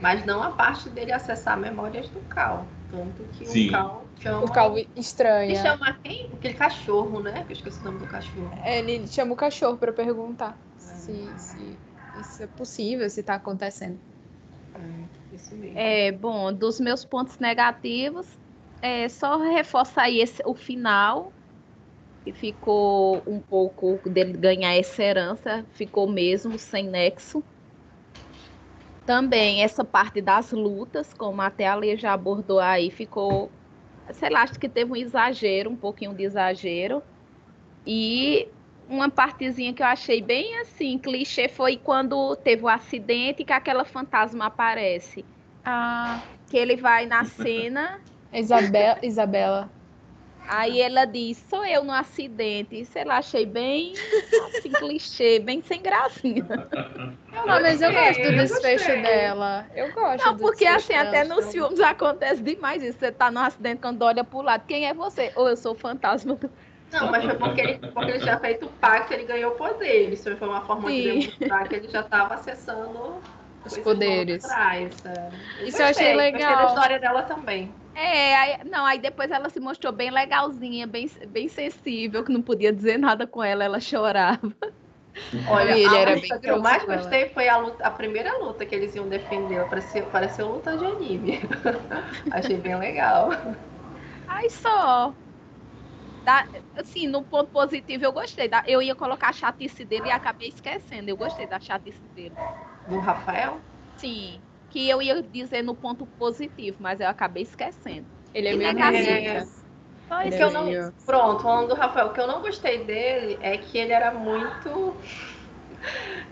Mas 0.00 0.24
não 0.24 0.42
a 0.42 0.50
parte 0.50 0.88
dele 0.90 1.12
acessar 1.12 1.58
memórias 1.58 2.08
do 2.08 2.20
Cal, 2.28 2.66
tanto 2.90 3.24
que 3.32 3.46
Sim. 3.46 3.68
o 3.68 3.70
Cal 3.72 4.06
chama... 4.20 4.44
O 4.44 4.52
Cal 4.52 4.78
estranha. 4.96 5.52
Ele 5.52 5.56
chama 5.56 5.98
quem? 6.02 6.30
Aquele 6.32 6.54
cachorro, 6.54 7.20
né? 7.20 7.44
Eu 7.48 7.52
esqueci 7.52 7.80
o 7.80 7.84
nome 7.84 7.98
do 7.98 8.06
cachorro. 8.06 8.50
É, 8.62 8.78
ele 8.78 9.06
chama 9.08 9.32
o 9.32 9.36
cachorro 9.36 9.76
para 9.76 9.92
perguntar 9.92 10.56
é. 10.76 10.80
se, 10.80 11.28
se 11.36 11.76
isso 12.20 12.42
é 12.42 12.46
possível, 12.46 13.10
se 13.10 13.20
está 13.20 13.34
acontecendo. 13.34 13.98
É, 14.74 15.34
isso 15.34 15.54
mesmo. 15.56 15.76
É, 15.76 16.12
bom, 16.12 16.52
dos 16.52 16.78
meus 16.78 17.04
pontos 17.04 17.38
negativos, 17.38 18.26
é, 18.80 19.08
só 19.08 19.36
reforça 19.38 20.02
aí 20.02 20.20
esse, 20.20 20.42
o 20.44 20.54
final, 20.54 21.32
que 22.24 22.32
ficou 22.32 23.22
um 23.26 23.40
pouco 23.40 24.08
dele 24.08 24.32
ganhar 24.32 24.74
essa 24.74 25.02
herança, 25.02 25.66
ficou 25.72 26.08
mesmo 26.08 26.58
sem 26.58 26.88
nexo. 26.88 27.42
Também 29.06 29.62
essa 29.62 29.84
parte 29.84 30.20
das 30.20 30.52
lutas, 30.52 31.14
como 31.14 31.40
até 31.40 31.66
a 31.66 31.74
Lê 31.74 31.96
já 31.96 32.12
abordou 32.12 32.60
aí, 32.60 32.90
ficou, 32.90 33.50
sei 34.12 34.28
lá, 34.28 34.42
acho 34.42 34.58
que 34.58 34.68
teve 34.68 34.92
um 34.92 34.96
exagero, 34.96 35.70
um 35.70 35.76
pouquinho 35.76 36.14
de 36.14 36.24
exagero. 36.24 37.02
E 37.86 38.46
uma 38.86 39.10
partezinha 39.10 39.72
que 39.72 39.82
eu 39.82 39.86
achei 39.86 40.20
bem 40.20 40.60
assim, 40.60 40.98
clichê, 40.98 41.48
foi 41.48 41.78
quando 41.78 42.36
teve 42.36 42.62
o 42.64 42.68
acidente 42.68 43.44
que 43.44 43.52
aquela 43.52 43.84
fantasma 43.84 44.46
aparece. 44.46 45.24
Ah, 45.64 46.22
que 46.50 46.56
ele 46.58 46.76
vai 46.76 47.06
na 47.06 47.24
cena 47.24 47.98
Isabela, 48.32 48.98
Isabela. 49.02 49.70
Aí 50.48 50.80
ela 50.80 51.04
diz, 51.04 51.36
sou 51.50 51.62
eu 51.64 51.84
no 51.84 51.92
acidente. 51.92 52.82
Sei 52.86 53.04
lá, 53.04 53.18
achei 53.18 53.44
bem 53.44 53.92
assim, 54.48 54.70
clichê, 54.70 55.38
bem 55.38 55.60
sem 55.60 55.82
gracinha. 55.82 56.46
Não, 57.30 57.60
mas 57.60 57.82
eu 57.82 57.92
gosto 57.92 58.22
do 58.22 58.32
desfecho 58.32 58.86
dela. 58.86 59.66
Eu 59.74 59.92
gosto 59.92 60.24
Não, 60.24 60.36
porque 60.38 60.64
assim, 60.64 60.94
até 60.94 61.22
nos 61.24 61.52
filmes 61.52 61.78
acontece 61.80 62.42
demais 62.42 62.82
isso. 62.82 62.98
Você 62.98 63.12
tá 63.12 63.30
no 63.30 63.40
acidente, 63.40 63.82
quando 63.82 64.00
olha 64.00 64.24
pro 64.24 64.40
lado, 64.40 64.64
quem 64.66 64.86
é 64.86 64.94
você? 64.94 65.30
Ou 65.36 65.50
eu 65.50 65.56
sou 65.56 65.72
o 65.72 65.74
fantasma 65.74 66.34
do... 66.34 66.50
Não, 66.90 67.10
mas 67.10 67.22
foi 67.22 67.34
porque 67.34 67.60
ele, 67.60 67.78
porque 67.92 68.10
ele 68.12 68.20
já 68.20 68.38
feito 68.38 68.64
o 68.64 68.70
pacto, 68.70 69.12
ele 69.12 69.24
ganhou 69.24 69.50
poder. 69.50 70.10
Isso 70.10 70.34
foi 70.34 70.48
uma 70.48 70.62
forma 70.62 70.88
Sim. 70.88 70.96
de 70.96 71.10
demonstrar 71.10 71.68
que 71.68 71.74
ele 71.74 71.88
já 71.88 72.00
estava 72.00 72.34
acessando 72.34 73.16
os 73.66 73.76
poderes. 73.76 74.42
É. 74.50 74.88
Isso 75.62 75.82
eu 75.82 75.86
achei 75.86 76.14
legal. 76.14 76.40
Gostei 76.40 76.56
da 76.56 76.72
história 76.72 76.98
dela 76.98 77.22
também. 77.24 77.70
É, 78.00 78.36
aí, 78.36 78.58
não, 78.64 78.86
aí 78.86 79.00
depois 79.00 79.28
ela 79.30 79.50
se 79.50 79.58
mostrou 79.58 79.92
bem 79.92 80.08
legalzinha, 80.10 80.86
bem, 80.86 81.10
bem 81.28 81.48
sensível, 81.48 82.24
que 82.24 82.30
não 82.32 82.40
podia 82.42 82.72
dizer 82.72 82.96
nada 82.96 83.26
com 83.26 83.42
ela, 83.42 83.64
ela 83.64 83.80
chorava. 83.80 84.54
Olha, 85.44 85.76
ele 85.76 85.96
a 85.96 85.96
era 85.96 86.14
luta 86.14 86.16
bem 86.16 86.40
que 86.40 86.50
eu 86.50 86.60
mais 86.60 86.84
ela. 86.86 86.86
gostei 86.86 87.28
foi 87.30 87.48
a, 87.48 87.56
luta, 87.56 87.84
a 87.84 87.90
primeira 87.90 88.30
luta 88.38 88.64
que 88.66 88.74
eles 88.74 88.94
iam 88.94 89.08
defender. 89.08 89.66
Parecia, 89.68 90.04
pareceu 90.06 90.48
luta 90.48 90.76
de 90.76 90.84
anime. 90.84 91.40
Achei 92.30 92.56
bem 92.58 92.78
legal. 92.78 93.30
Aí 94.26 94.48
só. 94.50 95.18
Da- 96.24 96.48
assim, 96.74 97.06
no 97.08 97.24
ponto 97.24 97.50
positivo 97.50 98.04
eu 98.04 98.12
gostei. 98.12 98.48
Da, 98.48 98.62
eu 98.66 98.82
ia 98.82 98.94
colocar 98.94 99.28
a 99.30 99.32
chatice 99.32 99.84
dele 99.84 100.08
e 100.08 100.10
acabei 100.10 100.48
esquecendo. 100.48 101.10
Eu 101.10 101.16
gostei 101.16 101.46
da 101.46 101.58
chatice 101.60 102.08
dele. 102.08 102.38
Do 102.88 102.98
Rafael? 102.98 103.62
Sim. 103.96 104.47
Que 104.70 104.88
eu 104.88 105.00
ia 105.00 105.22
dizer 105.22 105.62
no 105.62 105.74
ponto 105.74 106.06
positivo, 106.06 106.76
mas 106.80 107.00
eu 107.00 107.08
acabei 107.08 107.42
esquecendo. 107.42 108.06
Ele 108.34 108.48
é 108.48 108.52
E 108.52 108.56
meio 108.56 108.74
negativo. 108.74 109.52
Só 110.06 110.22
isso 110.22 110.36
que 110.36 110.42
eu 110.42 110.50
não- 110.52 110.92
Pronto, 111.06 111.42
falando 111.42 111.68
do 111.68 111.74
Rafael, 111.74 112.08
o 112.08 112.12
que 112.12 112.20
eu 112.20 112.26
não 112.26 112.42
gostei 112.42 112.84
dele 112.84 113.38
é 113.40 113.56
que 113.56 113.78
ele 113.78 113.92
era 113.92 114.12
muito. 114.12 114.96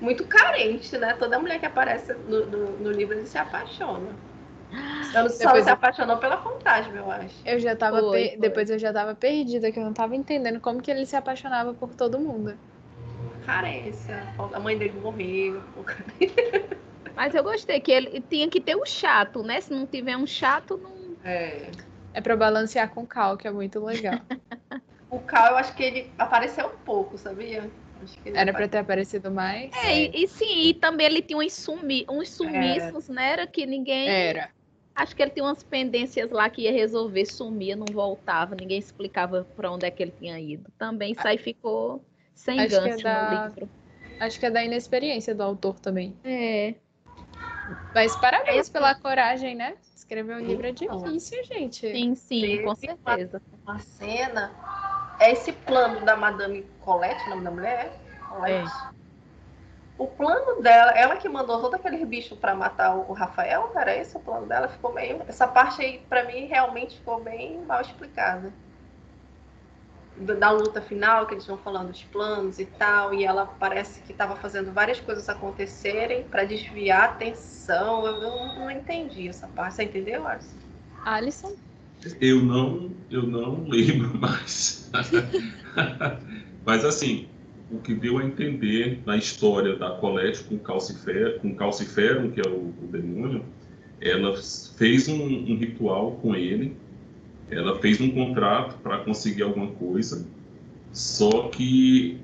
Muito 0.01 0.25
carente, 0.27 0.97
né? 0.99 1.15
Toda 1.15 1.39
mulher 1.39 1.59
que 1.59 1.67
aparece 1.67 2.13
no, 2.29 2.47
no, 2.47 2.71
no 2.79 2.91
livro 2.91 3.15
ele 3.15 3.27
se 3.27 3.39
apaixona. 3.39 4.15
Não 5.15 5.29
só 5.29 5.39
Depois 5.39 5.65
se 5.65 5.71
eu- 5.71 5.75
apaixonou 5.75 6.17
pela 6.19 6.37
fantasma, 6.37 6.97
eu 6.97 7.11
acho. 7.11 7.35
Eu 7.47 7.59
já 7.59 7.75
tava 7.77 8.01
Foi, 8.01 8.11
per- 8.11 8.31
foi. 8.31 8.39
depois 8.41 8.71
eu 8.71 8.79
já 8.79 8.93
tava 8.93 9.15
perdida, 9.15 9.71
que 9.73 9.79
eu 9.79 9.85
não 9.85 9.95
tava 9.95 10.15
entendendo 10.17 10.61
como 10.61 10.83
que 10.83 10.91
ele 10.91 11.07
se 11.07 11.17
apaixonava 11.17 11.73
por 11.75 11.95
todo 11.95 12.19
mundo. 12.19 12.59
Carência. 13.47 14.23
A 14.53 14.59
mãe 14.61 14.77
dele 14.77 14.99
morreu. 15.01 15.63
Mas 17.17 17.35
eu 17.35 17.43
gostei 17.43 17.81
que 17.81 17.91
ele 17.91 18.21
tinha 18.21 18.49
que 18.49 18.61
ter 18.61 18.77
o 18.77 18.85
chato, 18.85 19.43
né? 19.43 19.61
Se 19.61 19.73
não 19.73 19.87
tiver 19.87 20.17
um 20.17 20.27
chato, 20.27 20.77
não. 20.77 21.17
É. 21.25 21.71
É 22.13 22.21
pra 22.21 22.37
balancear 22.37 22.89
com 22.91 23.03
o 23.03 23.07
Cal, 23.07 23.37
que 23.37 23.49
é 23.49 23.51
muito 23.51 23.83
legal. 23.83 24.21
O 25.09 25.21
Cal, 25.21 25.53
eu 25.53 25.57
acho 25.57 25.75
que 25.77 25.85
ele 25.85 26.13
apareceu 26.19 26.67
um 26.67 26.77
pouco, 26.79 27.17
sabia? 27.17 27.71
Acho 28.03 28.21
que 28.21 28.29
ele 28.29 28.37
Era 28.39 28.53
pra 28.53 28.67
ter 28.67 28.79
aparecido 28.79 29.31
mais? 29.31 29.73
É, 29.85 29.97
e, 30.01 30.25
e 30.25 30.27
sim, 30.27 30.63
e 30.69 30.75
também 30.75 31.07
ele 31.07 31.23
tinha 31.23 31.39
uns, 31.39 31.53
sumi, 31.53 32.05
uns 32.11 32.31
sumiços, 32.31 33.09
né? 33.09 33.31
Era 33.31 33.47
que 33.47 33.65
ninguém. 33.67 34.09
Era. 34.09 34.51
Acho 34.97 35.15
que 35.15 35.23
ele 35.23 35.31
tinha 35.31 35.45
umas 35.45 35.63
pendências 35.63 36.29
lá 36.31 36.51
que 36.51 36.63
ia 36.63 36.73
resolver, 36.73 37.25
sumia, 37.25 37.77
não 37.77 37.87
voltava, 37.87 38.57
ninguém 38.57 38.79
explicava 38.79 39.45
pra 39.55 39.71
onde 39.71 39.87
é 39.87 39.91
que 39.93 40.03
ele 40.03 40.11
tinha 40.13 40.41
ido. 40.41 40.73
Também 40.77 41.13
isso 41.13 41.27
aí 41.27 41.39
ficou 41.39 42.05
sem 42.35 42.61
Acho 42.61 42.75
é 42.77 42.81
gancho 42.81 43.05
da- 43.05 43.23
no 43.23 43.31
livro. 43.31 43.71
Acho 44.19 44.41
que 44.41 44.47
é 44.47 44.51
da 44.51 44.65
inexperiência 44.65 45.35
do 45.35 45.43
autor 45.43 45.79
também. 45.79 46.17
É. 46.25 46.75
Mas 47.95 48.15
parabéns 48.17 48.69
É. 48.69 48.73
pela 48.73 48.95
coragem, 48.95 49.55
né? 49.55 49.75
Escrever 49.95 50.37
um 50.37 50.41
livro 50.41 50.67
é 50.67 50.71
Então. 50.71 50.99
difícil, 51.03 51.43
gente. 51.45 51.91
Sim, 51.91 52.15
sim, 52.15 52.41
Teve 52.41 52.59
com 52.63 52.69
uma- 52.71 52.75
certeza. 52.77 53.43
uma 53.65 53.79
cena. 53.81 54.53
É 55.19 55.33
esse 55.33 55.51
plano 55.53 56.05
da 56.05 56.17
Madame 56.17 56.63
Colette, 56.81 57.25
o 57.27 57.31
nome 57.31 57.43
da 57.45 57.51
mulher? 57.51 57.93
Colette. 58.29 58.71
O 59.99 60.07
plano 60.07 60.61
dela, 60.63 60.93
ela 60.93 61.17
que 61.17 61.27
mandou 61.29 61.59
todos 61.59 61.75
aqueles 61.81 62.07
bichos 62.07 62.39
pra 62.39 62.55
matar 62.55 62.95
o 62.95 63.13
Rafael, 63.15 63.73
era 63.75 63.97
esse 63.97 64.15
o 64.17 64.21
plano 64.21 64.47
dela? 64.47 64.69
Ficou 64.69 64.93
meio. 64.93 65.23
Essa 65.27 65.49
parte 65.49 65.81
aí, 65.81 65.99
pra 66.09 66.23
mim, 66.25 66.45
realmente 66.47 66.97
ficou 66.99 67.19
bem 67.23 67.59
mal 67.63 67.81
explicada. 67.81 68.53
Da 70.19 70.51
luta 70.51 70.81
final, 70.81 71.27
que 71.27 71.35
eles 71.35 71.47
vão 71.47 71.59
falando 71.59 71.91
dos 71.91 72.03
planos 72.05 72.59
e 72.59 72.65
tal, 72.65 73.13
e 73.13 73.25
ela 73.25 73.45
parece 73.45 74.01
que 74.01 74.13
estava 74.13 74.35
fazendo 74.37 74.73
várias 74.73 74.99
coisas 74.99 75.29
acontecerem 75.29 76.25
pra 76.25 76.45
desviar 76.45 77.03
a 77.03 77.05
atenção. 77.05 78.07
Eu 78.07 78.21
não, 78.21 78.59
não 78.61 78.71
entendi 78.71 79.29
essa 79.29 79.47
parte. 79.49 79.75
Você 79.75 79.85
entendeu, 79.85 80.27
Alisson? 80.27 80.57
Alisson? 81.05 81.53
Eu 82.21 82.43
não, 82.43 82.91
eu 83.11 83.23
não 83.25 83.65
lembro 83.69 84.13
mais. 84.19 84.91
Mas 86.65 86.85
assim, 86.85 87.29
o 87.71 87.79
que 87.79 87.95
deu 87.95 88.19
a 88.19 88.25
entender 88.25 89.01
na 89.05 89.17
história 89.17 89.77
da 89.77 89.91
Colette 89.91 90.45
com 90.45 90.59
Calcifer, 90.59 91.41
com 91.41 91.55
Calciferum, 91.55 92.31
que 92.31 92.41
é 92.41 92.51
o, 92.51 92.75
o 92.83 92.89
demônio, 92.91 93.45
ela 94.01 94.35
fez 94.77 95.09
um, 95.09 95.23
um 95.23 95.57
ritual 95.57 96.13
com 96.23 96.35
ele, 96.35 96.77
ela 97.51 97.79
fez 97.79 98.01
um 98.01 98.11
contrato 98.11 98.77
para 98.83 98.99
conseguir 98.99 99.43
alguma 99.43 99.69
coisa, 99.69 100.27
só 100.93 101.49
que 101.49 102.19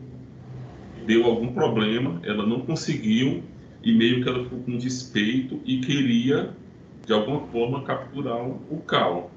deu 1.06 1.24
algum 1.24 1.52
problema, 1.52 2.20
ela 2.24 2.46
não 2.46 2.60
conseguiu 2.60 3.42
e 3.82 3.92
meio 3.92 4.22
que 4.22 4.28
ela 4.28 4.44
ficou 4.44 4.60
com 4.60 4.76
despeito 4.76 5.60
e 5.64 5.78
queria 5.80 6.50
de 7.06 7.12
alguma 7.12 7.40
forma 7.48 7.82
capturar 7.82 8.46
o, 8.46 8.82
Cal. 8.86 9.30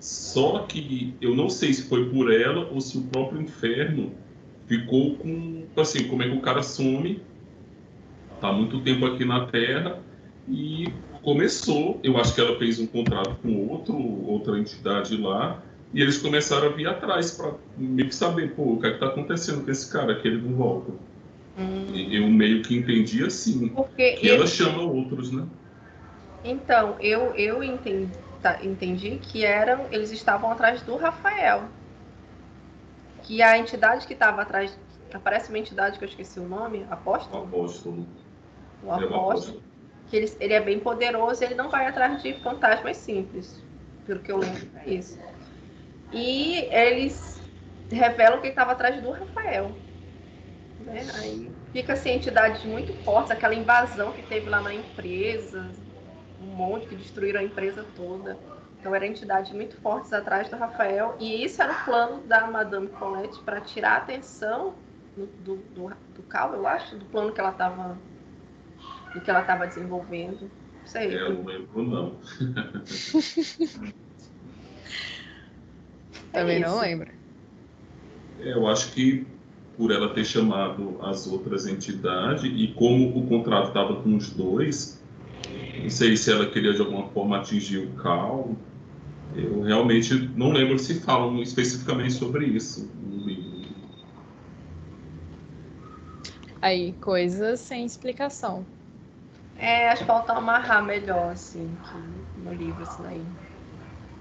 Só 0.00 0.60
que 0.60 1.14
eu 1.20 1.34
não 1.34 1.48
sei 1.48 1.72
se 1.72 1.82
foi 1.82 2.08
por 2.08 2.32
ela 2.32 2.68
ou 2.70 2.80
se 2.80 2.96
o 2.96 3.02
próprio 3.02 3.42
inferno 3.42 4.12
ficou 4.66 5.16
com. 5.16 5.64
Assim, 5.76 6.04
como 6.04 6.22
é 6.22 6.28
que 6.28 6.36
o 6.36 6.40
cara 6.40 6.62
some, 6.62 7.20
tá 8.40 8.52
muito 8.52 8.80
tempo 8.80 9.04
aqui 9.06 9.24
na 9.24 9.46
Terra 9.46 10.00
e 10.50 10.92
começou. 11.22 12.00
Eu 12.02 12.16
acho 12.18 12.34
que 12.34 12.40
ela 12.40 12.58
fez 12.58 12.78
um 12.78 12.86
contrato 12.86 13.36
com 13.42 13.68
outro, 13.68 13.96
outra 13.96 14.58
entidade 14.58 15.16
lá 15.16 15.62
e 15.92 16.02
eles 16.02 16.18
começaram 16.18 16.68
a 16.68 16.70
vir 16.70 16.86
atrás 16.86 17.30
para 17.30 17.54
meio 17.76 18.08
que 18.08 18.14
saber, 18.14 18.54
pô, 18.54 18.74
o 18.74 18.80
que 18.80 18.86
é 18.86 18.92
que 18.92 18.98
tá 18.98 19.06
acontecendo 19.06 19.64
com 19.64 19.70
esse 19.70 19.90
cara 19.90 20.14
que 20.16 20.28
ele 20.28 20.40
não 20.40 20.54
volta. 20.54 20.92
E 21.92 22.16
Eu 22.16 22.28
meio 22.28 22.62
que 22.62 22.76
entendi 22.76 23.24
assim. 23.24 23.68
Porque 23.68 24.12
Que 24.12 24.30
ela 24.30 24.46
chama 24.46 24.82
outros, 24.82 25.32
né? 25.32 25.46
Então, 26.44 26.96
eu, 27.00 27.34
eu 27.34 27.64
entendi, 27.64 28.12
tá, 28.40 28.64
entendi 28.64 29.18
que 29.20 29.44
eram, 29.44 29.86
eles 29.90 30.12
estavam 30.12 30.52
atrás 30.52 30.82
do 30.82 30.96
Rafael. 30.96 31.64
Que 33.24 33.42
a 33.42 33.58
entidade 33.58 34.06
que 34.06 34.12
estava 34.12 34.42
atrás. 34.42 34.78
Aparece 35.12 35.48
uma 35.48 35.58
entidade 35.58 35.98
que 35.98 36.04
eu 36.04 36.08
esqueci 36.08 36.38
o 36.38 36.46
nome, 36.46 36.86
apóstolo? 36.90 37.44
apóstolo. 37.44 38.06
O 38.82 38.86
o 38.86 38.92
apóstolo. 38.92 39.62
Que 40.08 40.16
ele, 40.16 40.32
ele 40.40 40.54
é 40.54 40.60
bem 40.60 40.78
poderoso, 40.78 41.42
ele 41.44 41.54
não 41.54 41.68
vai 41.68 41.86
atrás 41.86 42.22
de 42.22 42.34
fantasmas 42.34 42.96
simples. 42.96 43.62
Pelo 44.06 44.20
que 44.20 44.32
eu 44.32 44.38
lembro, 44.38 44.68
é 44.84 44.90
isso. 44.90 45.18
E 46.12 46.66
eles 46.70 47.40
revelam 47.90 48.40
que 48.40 48.46
ele 48.46 48.52
estava 48.52 48.72
atrás 48.72 49.02
do 49.02 49.10
Rafael. 49.10 49.72
Né? 50.80 51.06
Aí 51.14 51.50
fica 51.72 51.92
assim, 51.92 52.12
entidades 52.12 52.64
muito 52.64 52.92
fortes, 53.04 53.30
aquela 53.30 53.54
invasão 53.54 54.12
que 54.12 54.22
teve 54.22 54.48
lá 54.48 54.60
na 54.60 54.74
empresa, 54.74 55.70
um 56.40 56.46
monte 56.46 56.86
que 56.86 56.96
destruíram 56.96 57.40
a 57.40 57.44
empresa 57.44 57.84
toda. 57.96 58.38
Então 58.80 58.94
eram 58.94 59.06
entidades 59.06 59.52
muito 59.52 59.76
fortes 59.78 60.12
atrás 60.12 60.48
do 60.48 60.56
Rafael. 60.56 61.16
E 61.18 61.44
isso 61.44 61.60
era 61.60 61.72
o 61.72 61.84
plano 61.84 62.22
da 62.22 62.46
Madame 62.46 62.88
Colette 62.88 63.38
para 63.40 63.60
tirar 63.60 63.94
a 63.94 63.96
atenção 63.98 64.74
do, 65.16 65.26
do, 65.26 65.56
do, 65.74 65.88
do 66.14 66.22
Cal, 66.28 66.54
eu 66.54 66.66
acho, 66.66 66.96
do 66.96 67.04
plano 67.06 67.32
que 67.32 67.40
ela 67.40 67.50
estava 67.50 67.98
do 69.14 69.20
que 69.20 69.30
ela 69.30 69.40
estava 69.40 69.66
desenvolvendo. 69.66 70.42
Não 70.42 70.50
sei. 70.84 71.14
É, 71.14 71.22
eu 71.22 71.34
não 71.34 71.44
lembro, 71.44 71.82
não. 71.82 72.16
Também 76.32 76.60
não 76.60 76.74
isso. 76.74 76.80
lembro. 76.80 77.10
É, 78.40 78.52
eu 78.52 78.66
acho 78.68 78.92
que 78.92 79.26
por 79.76 79.90
ela 79.92 80.12
ter 80.12 80.24
chamado 80.24 80.98
as 81.02 81.26
outras 81.26 81.66
entidades 81.66 82.44
e 82.44 82.74
como 82.74 83.16
o 83.16 83.26
contrato 83.28 83.68
estava 83.68 84.02
com 84.02 84.16
os 84.16 84.30
dois, 84.30 85.00
não 85.80 85.88
sei 85.88 86.16
se 86.16 86.32
ela 86.32 86.46
queria 86.50 86.74
de 86.74 86.80
alguma 86.80 87.08
forma 87.08 87.38
atingir 87.38 87.78
o 87.78 87.92
Cal. 87.94 88.56
Eu 89.36 89.62
realmente 89.62 90.14
não 90.36 90.50
lembro 90.50 90.78
se 90.78 91.00
falam 91.00 91.40
especificamente 91.42 92.14
sobre 92.14 92.46
isso 92.46 92.90
no 93.00 93.24
livro. 93.24 93.58
Aí, 96.60 96.92
coisas 96.94 97.60
sem 97.60 97.86
explicação. 97.86 98.66
É, 99.58 99.88
acho 99.88 100.02
que 100.02 100.06
falta 100.06 100.32
amarrar 100.32 100.82
melhor, 100.82 101.32
assim, 101.32 101.76
que 101.84 102.40
no 102.40 102.54
livro 102.54 102.82
isso 102.82 103.02
daí. 103.02 103.24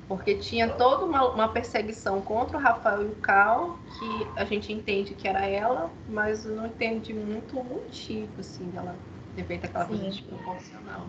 Porque 0.08 0.36
tinha 0.36 0.70
toda 0.70 1.06
uma, 1.06 1.30
uma 1.30 1.48
perseguição 1.50 2.22
contra 2.22 2.58
o 2.58 2.62
Rafael 2.62 3.04
e 3.04 3.06
o 3.12 3.16
Cal, 3.18 3.78
que 4.00 4.28
a 4.36 4.46
gente 4.46 4.74
entende 4.74 5.14
que 5.14 5.28
era 5.28 5.46
ela, 5.46 5.92
mas 6.08 6.46
não 6.46 6.66
entendi 6.66 7.14
muito 7.14 7.60
o 7.60 7.64
motivo, 7.64 8.32
assim, 8.40 8.70
dela 8.70 8.96
ter 9.36 9.44
feito 9.44 9.66
aquela 9.66 9.86
coisa 9.86 10.04
Sim. 10.04 10.10
desproporcional. 10.10 11.08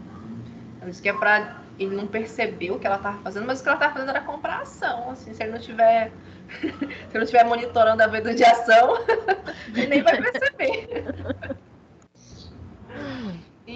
Eu 0.83 0.89
disse 0.89 1.01
que 1.01 1.09
é 1.09 1.13
pra 1.13 1.63
ele 1.79 1.95
não 1.95 2.07
perceber 2.07 2.73
o 2.73 2.79
que 2.79 2.87
ela 2.87 2.99
tava 2.99 3.19
fazendo, 3.19 3.47
mas 3.47 3.61
o 3.61 3.63
que 3.63 3.69
ela 3.69 3.79
tava 3.79 3.95
fazendo 3.95 4.11
era 4.11 4.21
comprar 4.21 4.61
ação, 4.61 5.11
assim, 5.11 5.33
se 5.33 5.43
ele 5.43 5.53
não 5.53 5.61
tiver. 5.61 6.13
se 6.61 6.67
ele 6.67 7.15
não 7.15 7.23
estiver 7.23 7.45
monitorando 7.45 8.03
a 8.03 8.07
venda 8.07 8.35
de 8.35 8.45
ação, 8.45 8.95
ele 9.75 9.87
nem 9.87 10.03
vai 10.03 10.17
perceber. 10.21 11.07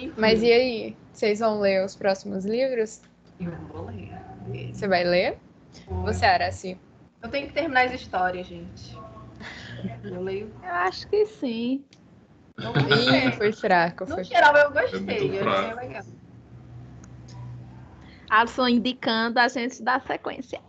Enfim. 0.03 0.13
Mas 0.17 0.41
e 0.43 0.51
aí? 0.51 0.97
Vocês 1.11 1.39
vão 1.39 1.59
ler 1.59 1.85
os 1.85 1.95
próximos 1.95 2.45
livros? 2.45 3.01
Eu 3.39 3.51
vou 3.71 3.85
ler. 3.85 4.11
Você 4.73 4.87
vai 4.87 5.03
ler? 5.03 5.37
Você, 6.03 6.25
Araci? 6.25 6.77
Eu 7.21 7.29
tenho 7.29 7.47
que 7.47 7.53
terminar 7.53 7.85
as 7.85 7.93
histórias, 7.93 8.47
gente. 8.47 8.97
Eu 10.03 10.21
leio. 10.21 10.51
Eu 10.61 10.69
acho 10.71 11.07
que 11.07 11.25
sim. 11.25 11.83
Ih, 12.59 13.31
foi 13.33 13.51
fraco. 13.51 14.05
No 14.05 14.15
Foi... 14.15 14.23
geral, 14.23 14.55
eu 14.55 14.71
gostei. 14.71 14.99
muito 14.99 15.35
eu 15.35 15.49
achei 15.49 15.73
legal. 15.73 16.03
Alisson 18.29 18.67
indicando 18.67 19.39
a 19.39 19.47
gente 19.47 19.81
dar 19.81 20.01
sequência. 20.01 20.59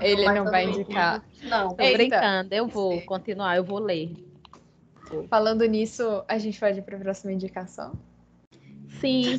Ele 0.00 0.24
não 0.32 0.44
vai 0.44 0.64
indicar. 0.64 1.22
Não. 1.42 1.74
Tô 1.74 1.82
Eita. 1.82 1.98
brincando, 1.98 2.54
eu 2.54 2.68
vou 2.68 2.92
Sei. 2.92 3.00
continuar, 3.02 3.56
eu 3.56 3.64
vou 3.64 3.78
ler. 3.78 4.12
Falando 5.28 5.64
nisso, 5.66 6.24
a 6.28 6.38
gente 6.38 6.58
pode 6.58 6.78
ir 6.78 6.82
para 6.82 6.96
a 6.96 7.00
próxima 7.00 7.32
indicação? 7.32 7.92
Sim. 9.00 9.38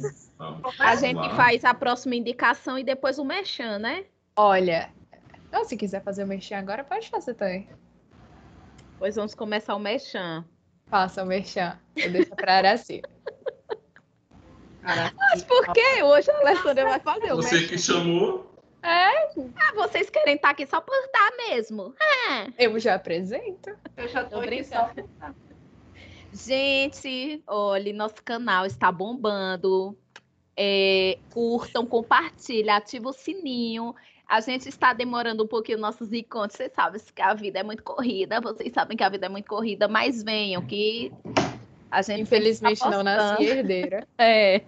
A 0.80 0.96
gente 0.96 1.18
lá. 1.18 1.36
faz 1.36 1.66
a 1.66 1.74
próxima 1.74 2.16
indicação 2.16 2.78
e 2.78 2.84
depois 2.84 3.18
o 3.18 3.26
mexan, 3.26 3.80
né? 3.80 4.06
Olha, 4.36 4.90
não, 5.52 5.66
se 5.66 5.76
quiser 5.76 6.04
fazer 6.04 6.24
o 6.24 6.28
merchan 6.28 6.58
agora, 6.60 6.84
pode 6.84 7.10
fazer 7.10 7.34
também. 7.34 7.68
Pois 9.00 9.16
vamos 9.16 9.34
começar 9.34 9.76
o 9.76 9.80
mexan. 9.80 10.46
Faça 10.88 11.24
o 11.24 11.26
merchan. 11.26 11.78
Eu 11.96 12.12
deixo 12.12 12.30
para 12.36 12.58
Araci. 12.58 13.02
Cara, 14.82 15.12
Mas 15.18 15.44
por 15.44 15.74
que 15.74 16.04
hoje 16.04 16.32
a 16.32 16.38
Alessandra 16.40 16.84
vai 16.86 17.00
fazer 17.00 17.34
o 17.34 17.38
Você 17.38 17.56
mexan? 17.56 17.68
que 17.68 17.78
chamou, 17.78 18.56
Ah, 18.84 19.74
vocês 19.76 20.10
querem 20.10 20.36
estar 20.36 20.52
aqui 20.52 20.66
só 20.66 20.80
por 20.80 20.96
estar 20.96 21.32
mesmo. 21.50 21.94
Eu 22.58 22.80
já 22.80 22.96
apresento. 22.96 23.76
eu 23.98 24.08
já 24.08 24.24
tô 24.24 24.38
Tô 24.38 24.40
aqui 24.42 24.64
só. 24.64 24.90
Gente, 26.46 27.42
olha, 27.48 27.94
nosso 27.94 28.24
canal 28.24 28.66
está 28.66 28.92
bombando. 28.92 29.98
É, 30.56 31.18
curtam, 31.32 31.86
compartilhem, 31.86 32.70
ativa 32.70 33.10
o 33.10 33.14
sininho. 33.14 33.94
A 34.28 34.42
gente 34.42 34.68
está 34.68 34.92
demorando 34.94 35.44
um 35.44 35.48
pouquinho 35.48 35.78
nossos 35.78 36.12
encontros. 36.12 36.58
Vocês 36.58 36.74
sabem 36.74 37.02
que 37.16 37.22
a 37.22 37.34
vida 37.34 37.60
é 37.60 37.64
muito 37.64 37.84
corrida. 37.84 38.42
Vocês 38.42 38.74
sabem 38.74 38.98
que 38.98 39.04
a 39.04 39.10
vida 39.10 39.28
é 39.28 39.30
muito 39.30 39.48
corrida, 39.48 39.88
mas 39.88 40.24
venham 40.24 40.62
que 40.66 41.12
a 41.90 42.02
gente 42.02 42.22
Infelizmente 42.22 42.80
tá 42.80 42.90
não 42.90 43.04
nasci 43.04 43.38
postando. 43.38 43.50
herdeira. 43.60 44.08
É. 44.18 44.62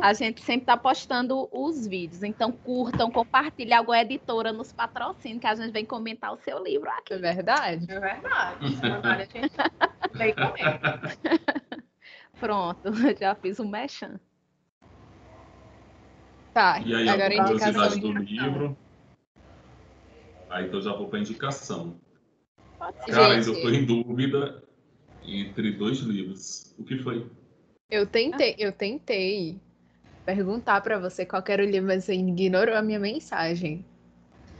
A 0.00 0.12
gente 0.12 0.42
sempre 0.42 0.62
está 0.62 0.76
postando 0.76 1.48
os 1.52 1.86
vídeos. 1.86 2.22
Então 2.22 2.52
curtam, 2.52 3.10
compartilhem. 3.10 3.74
Alguma 3.74 4.00
editora 4.00 4.52
nos 4.52 4.72
patrocina 4.72 5.40
que 5.40 5.46
a 5.46 5.54
gente 5.54 5.72
vem 5.72 5.84
comentar 5.84 6.32
o 6.32 6.36
seu 6.38 6.62
livro 6.62 6.88
aqui. 6.90 7.14
É 7.14 7.18
verdade. 7.18 7.86
É 7.88 8.00
verdade. 8.00 8.76
Mandarem, 8.82 9.26
a 9.26 9.40
gente 9.40 9.56
vem 10.14 10.34
comer. 10.34 10.80
Pronto, 12.38 12.92
já 13.18 13.34
fiz 13.34 13.58
o 13.58 13.66
mechan. 13.66 14.20
Tá, 16.52 16.80
e 16.80 16.94
aí 16.94 17.08
agora 17.08 17.34
a 17.34 17.46
a 17.46 17.50
indicação. 17.50 17.98
do 17.98 18.12
livro. 18.12 18.76
Aí 20.48 20.66
então 20.66 20.80
já 20.80 20.92
vou 20.92 21.08
para 21.08 21.18
indicação. 21.18 22.00
Pode 22.78 23.04
ser. 23.04 23.12
Cara, 23.12 23.34
Gente. 23.34 23.48
eu 23.48 23.54
estou 23.54 23.70
em 23.70 23.84
dúvida 23.84 24.62
entre 25.22 25.72
dois 25.72 25.98
livros. 25.98 26.74
O 26.78 26.84
que 26.84 26.98
foi? 26.98 27.26
Eu 27.90 28.06
tentei, 28.06 28.56
eu 28.58 28.72
tentei 28.72 29.60
perguntar 30.24 30.80
para 30.80 30.98
você 30.98 31.24
qual 31.24 31.42
era 31.46 31.62
o 31.62 31.66
livro, 31.66 31.86
mas 31.86 32.04
você 32.04 32.14
ignorou 32.14 32.74
a 32.74 32.82
minha 32.82 32.98
mensagem. 32.98 33.84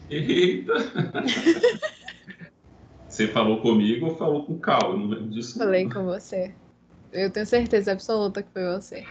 Eita! 0.08 0.72
Você 3.08 3.28
falou 3.28 3.62
comigo 3.62 4.06
ou 4.06 4.16
falou 4.16 4.44
com 4.44 4.52
o 4.52 4.58
Cal? 4.58 4.90
Eu 4.90 4.98
não 4.98 5.06
lembro 5.06 5.30
disso. 5.30 5.58
não. 5.58 5.64
Falei 5.64 5.88
com 5.88 6.04
você. 6.04 6.54
Eu 7.10 7.30
tenho 7.30 7.46
certeza 7.46 7.92
absoluta 7.92 8.42
que 8.42 8.50
foi 8.52 8.62
você. 8.66 9.06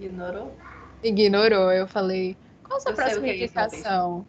Ignorou? 0.00 0.56
Ignorou. 1.02 1.70
Eu 1.70 1.86
falei, 1.86 2.34
qual 2.62 2.78
a 2.78 2.80
sua 2.80 2.92
Eu 2.92 2.96
próxima 2.96 3.26
é 3.26 3.36
indicação? 3.36 4.26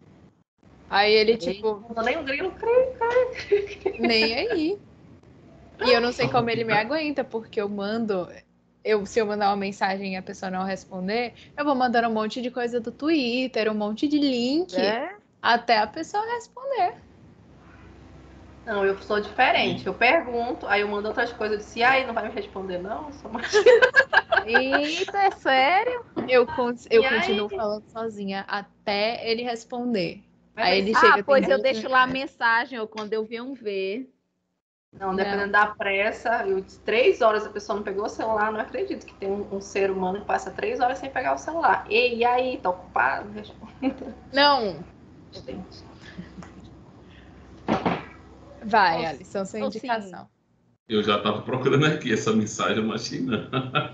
Aí 0.90 1.14
ele, 1.14 1.38
tipo, 1.38 1.82
Não 1.96 2.04
nem 2.04 2.24
grilo, 2.26 2.52
creio. 2.52 4.00
nem 4.00 4.34
aí. 4.36 4.78
E 5.86 5.92
eu 5.92 6.02
não 6.02 6.12
sei 6.12 6.28
como 6.28 6.50
ele 6.50 6.66
me 6.66 6.74
aguenta, 6.76 7.24
porque 7.24 7.62
eu 7.62 7.70
mando. 7.70 8.28
Eu, 8.86 9.06
se 9.06 9.20
eu 9.20 9.26
mandar 9.26 9.50
uma 9.50 9.58
mensagem 9.58 10.14
e 10.14 10.18
a 10.18 10.24
pessoa 10.24 10.52
não 10.52 10.64
responder, 10.66 11.36
eu 11.58 11.66
vou 11.66 11.76
mandando 11.76 12.08
um 12.10 12.14
monte 12.14 12.42
de 12.42 12.52
coisa 12.52 12.80
do 12.80 12.92
Twitter, 12.92 13.72
um 13.72 13.76
monte 13.76 14.08
de 14.08 14.20
link, 14.20 14.76
É? 14.76 15.16
até 15.42 15.80
a 15.80 15.88
pessoa 15.88 16.24
responder. 16.36 16.96
Não, 18.66 18.84
eu 18.86 19.00
sou 19.02 19.20
diferente. 19.22 19.86
Eu 19.86 19.94
pergunto, 19.96 20.68
aí 20.68 20.82
eu 20.82 20.88
mando 20.88 21.08
outras 21.08 21.32
coisas. 21.32 21.58
Eu 21.60 21.64
disse, 21.64 21.84
ai, 21.84 22.06
não 22.06 22.14
vai 22.14 22.28
me 22.28 22.34
responder, 22.34 22.80
não? 22.80 23.08
Eu 23.08 23.14
sou 23.14 23.32
mais. 23.32 23.52
Eita, 24.44 25.18
é 25.20 25.32
sério? 25.32 26.06
Eu, 26.28 26.48
eu 26.92 27.04
E 27.04 27.06
aí? 27.06 27.44
continuo 27.44 27.50
falando 27.50 27.86
sozinha 27.90 28.42
até 28.48 29.30
ele 29.30 29.44
responder. 29.44 30.28
Mas 30.56 30.70
Aí 30.70 30.78
ele 30.80 30.96
chega, 30.96 31.22
Ah, 31.22 31.24
tem 31.24 31.38
pois 31.38 31.48
eu 31.50 31.60
deixo 31.60 31.88
lá 31.90 32.04
a 32.04 32.08
mensagem, 32.08 32.80
ou 32.80 32.88
quando 32.88 33.14
eu 33.14 33.24
vi 33.26 33.40
um 33.42 33.54
ver. 33.54 34.12
Não, 35.00 35.16
dependendo 35.16 35.52
da 35.52 35.68
pressa, 35.68 36.46
eu 36.48 36.64
três 36.84 37.22
horas 37.22 37.46
a 37.46 37.50
pessoa 37.50 37.76
não 37.76 37.84
pegou 37.84 38.06
o 38.06 38.10
celular, 38.10 38.52
não 38.52 38.60
acredito 38.60 39.06
que 39.06 39.14
tem 39.16 39.30
um, 39.30 39.56
um 39.56 39.62
ser 39.62 39.92
humano 39.92 40.22
que 40.22 40.26
passa 40.26 40.52
três 40.52 40.80
horas 40.80 40.98
sem 40.98 41.10
pegar 41.10 41.34
o 41.34 41.38
celular. 41.38 41.86
Ei, 41.90 42.18
e 42.18 42.26
aí, 42.26 42.58
tá 42.58 42.70
ocupado? 42.70 43.30
Não, 44.32 44.84
Gente, 45.44 45.84
vai, 48.64 49.00
Ou- 49.00 49.06
Alisson, 49.08 49.46
sua 49.46 49.60
ou 49.60 49.72
sim. 49.72 49.78
indicação. 49.78 50.28
Eu 50.88 51.02
já 51.02 51.18
estava 51.18 51.42
procurando 51.42 51.86
aqui 51.86 52.14
essa 52.14 52.32
mensagem, 52.32 52.84
não. 52.84 52.96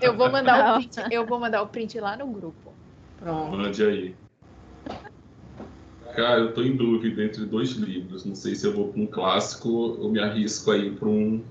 Eu 0.00 0.16
vou 0.16 0.30
mandar 0.30 0.74
o 0.74 0.74
print, 0.76 0.94
eu 1.10 1.26
vou 1.26 1.40
mandar 1.40 1.62
o 1.62 1.68
print 1.68 1.98
lá 1.98 2.16
no 2.16 2.26
grupo. 2.26 2.74
Pronto. 3.18 3.56
Mande 3.56 3.82
aí. 3.84 4.21
Cara, 6.14 6.40
eu 6.40 6.52
tô 6.52 6.62
em 6.62 6.76
dúvida 6.76 7.24
entre 7.24 7.46
dois 7.46 7.70
livros. 7.70 8.24
Não 8.24 8.34
sei 8.34 8.54
se 8.54 8.66
eu 8.66 8.72
vou 8.72 8.88
para 8.88 9.00
um 9.00 9.06
clássico 9.06 9.68
ou 9.68 10.10
me 10.10 10.20
arrisco 10.20 10.70
aí 10.70 10.90
para 10.90 11.08
um. 11.08 11.42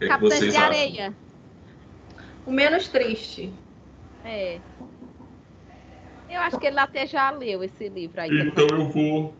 É 0.00 0.08
Capitães 0.08 0.40
de 0.40 0.48
acham? 0.48 0.62
Areia. 0.64 1.16
O 2.44 2.50
menos 2.50 2.88
triste. 2.88 3.52
É. 4.24 4.60
Eu 6.28 6.40
acho 6.40 6.58
que 6.58 6.66
ele 6.66 6.78
até 6.78 7.06
já 7.06 7.30
leu 7.30 7.62
esse 7.62 7.88
livro 7.88 8.20
aí. 8.20 8.30
Então 8.48 8.66
eu 8.66 8.88
vou. 8.88 9.34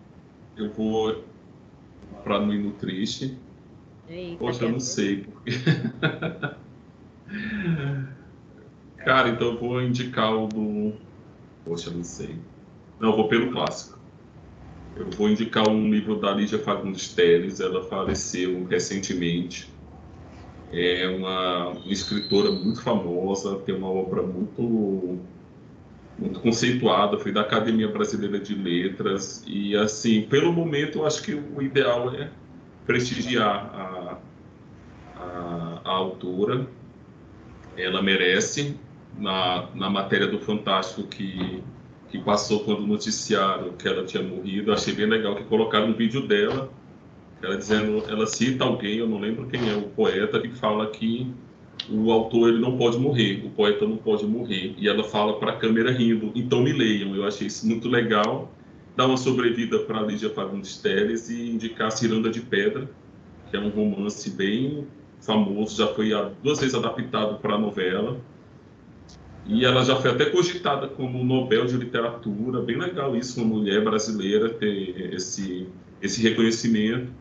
Eu 0.57 0.73
vou 0.73 1.25
para 2.23 2.39
no 2.41 2.55
Hino 2.55 2.73
Triste. 2.73 3.37
Eita, 4.09 4.39
Poxa, 4.39 4.65
eu 4.65 4.71
não 4.71 4.81
sei. 4.81 5.25
Porque... 5.25 5.51
Cara, 9.05 9.29
então 9.29 9.49
eu 9.49 9.59
vou 9.59 9.83
indicar 9.83 10.33
o 10.33 10.47
do. 10.47 10.93
Poxa, 11.65 11.91
eu 11.91 11.95
não 11.95 12.05
sei. 12.05 12.37
Não, 13.01 13.11
eu 13.11 13.17
vou 13.17 13.29
pelo 13.29 13.53
clássico. 13.53 13.96
Eu 14.97 15.11
vou 15.11 15.29
indicar 15.29 15.69
um 15.69 15.91
livro 15.91 16.19
da 16.19 16.33
Lígia 16.33 16.59
Fagundes 16.59 17.13
Teles. 17.13 17.61
Ela 17.61 17.83
faleceu 17.85 18.65
recentemente. 18.65 19.71
É 20.73 21.07
uma, 21.09 21.77
escritora 21.87 22.51
muito 22.51 22.83
famosa, 22.83 23.57
tem 23.59 23.75
uma 23.75 23.89
obra 23.89 24.23
muito 24.23 25.19
muito 26.19 26.41
conceituada, 26.41 27.19
foi 27.19 27.31
da 27.31 27.43
Academia 27.43 27.89
Brasileira 27.89 28.41
de 28.41 28.55
Letras 28.55 29.45
e 29.47 29.77
assim, 29.77 30.23
pelo 30.23 30.51
momento 30.51 31.01
eu 31.01 31.07
acho 31.07 31.23
que 31.23 31.35
o 31.35 31.61
ideal 31.61 32.15
é 32.15 32.31
prestigiar 32.87 33.71
a, 33.75 34.19
a, 35.15 35.81
a 35.85 35.91
autora. 35.91 36.67
Ela 37.77 38.03
merece. 38.03 38.77
Na, 39.19 39.71
na 39.75 39.89
matéria 39.89 40.27
do 40.27 40.39
Fantástico 40.39 41.09
que, 41.09 41.63
que 42.11 42.19
passou 42.19 42.61
quando 42.61 42.87
noticiaram 42.87 43.73
que 43.73 43.87
ela 43.87 44.05
tinha 44.05 44.23
morrido, 44.23 44.73
achei 44.73 44.95
bem 44.95 45.07
legal 45.07 45.35
que 45.37 45.45
colocaram 45.45 45.89
um 45.89 45.95
vídeo 45.95 46.27
dela, 46.27 46.71
ela 47.43 47.57
dizendo, 47.57 48.05
ela 48.09 48.27
cita 48.27 48.65
alguém, 48.65 48.97
eu 48.99 49.09
não 49.09 49.19
lembro 49.19 49.47
quem 49.47 49.69
é 49.69 49.75
o 49.75 49.83
poeta, 49.83 50.41
que 50.41 50.49
fala 50.49 50.87
que 50.89 51.33
o 51.91 52.11
autor 52.11 52.49
ele 52.49 52.59
não 52.59 52.77
pode 52.77 52.99
morrer, 52.99 53.43
o 53.45 53.51
poeta 53.51 53.87
não 53.87 53.97
pode 53.97 54.27
morrer. 54.27 54.75
E 54.79 54.89
ela 54.89 55.05
fala 55.05 55.39
para 55.39 55.53
a 55.53 55.57
câmera 55.57 55.93
rindo, 55.93 56.33
então 56.35 56.63
me 56.63 56.73
leiam. 56.73 57.15
Eu 57.15 57.25
achei 57.27 57.47
isso 57.47 57.67
muito 57.67 57.89
legal. 57.89 58.53
Dar 58.97 59.07
uma 59.07 59.17
sobrevida 59.17 59.81
para 59.81 60.01
Lígia 60.01 60.31
Fagundes 60.31 60.79
Teles 60.79 61.29
e 61.29 61.51
indicar 61.51 61.93
Ciranda 61.93 62.31
de 62.31 62.41
Pedra, 62.41 62.91
que 63.51 63.57
é 63.57 63.61
um 63.61 63.69
romance 63.69 64.31
bem 64.31 64.87
famoso, 65.21 65.77
já 65.77 65.89
foi 65.89 66.11
duas 66.43 66.61
vezes 66.61 66.75
adaptado 66.75 67.39
para 67.41 67.55
a 67.55 67.59
novela. 67.59 68.19
E 69.49 69.65
ela 69.65 69.85
já 69.85 69.97
foi 69.97 70.11
até 70.11 70.27
cogitada 70.27 70.89
como 70.89 71.23
Nobel 71.23 71.67
de 71.67 71.77
Literatura, 71.77 72.61
bem 72.61 72.77
legal 72.77 73.17
isso, 73.17 73.41
uma 73.41 73.57
mulher 73.57 73.83
brasileira 73.85 74.49
ter 74.49 75.15
esse, 75.15 75.69
esse 76.03 76.21
reconhecimento, 76.21 77.13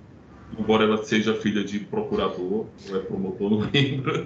embora 0.57 0.85
ela 0.85 0.97
seja 1.03 1.35
filha 1.35 1.63
de 1.63 1.79
procurador, 1.79 2.65
ou 2.89 2.95
é 2.95 2.99
promotor, 2.99 3.51
não 3.51 3.59
lembro. 3.71 4.25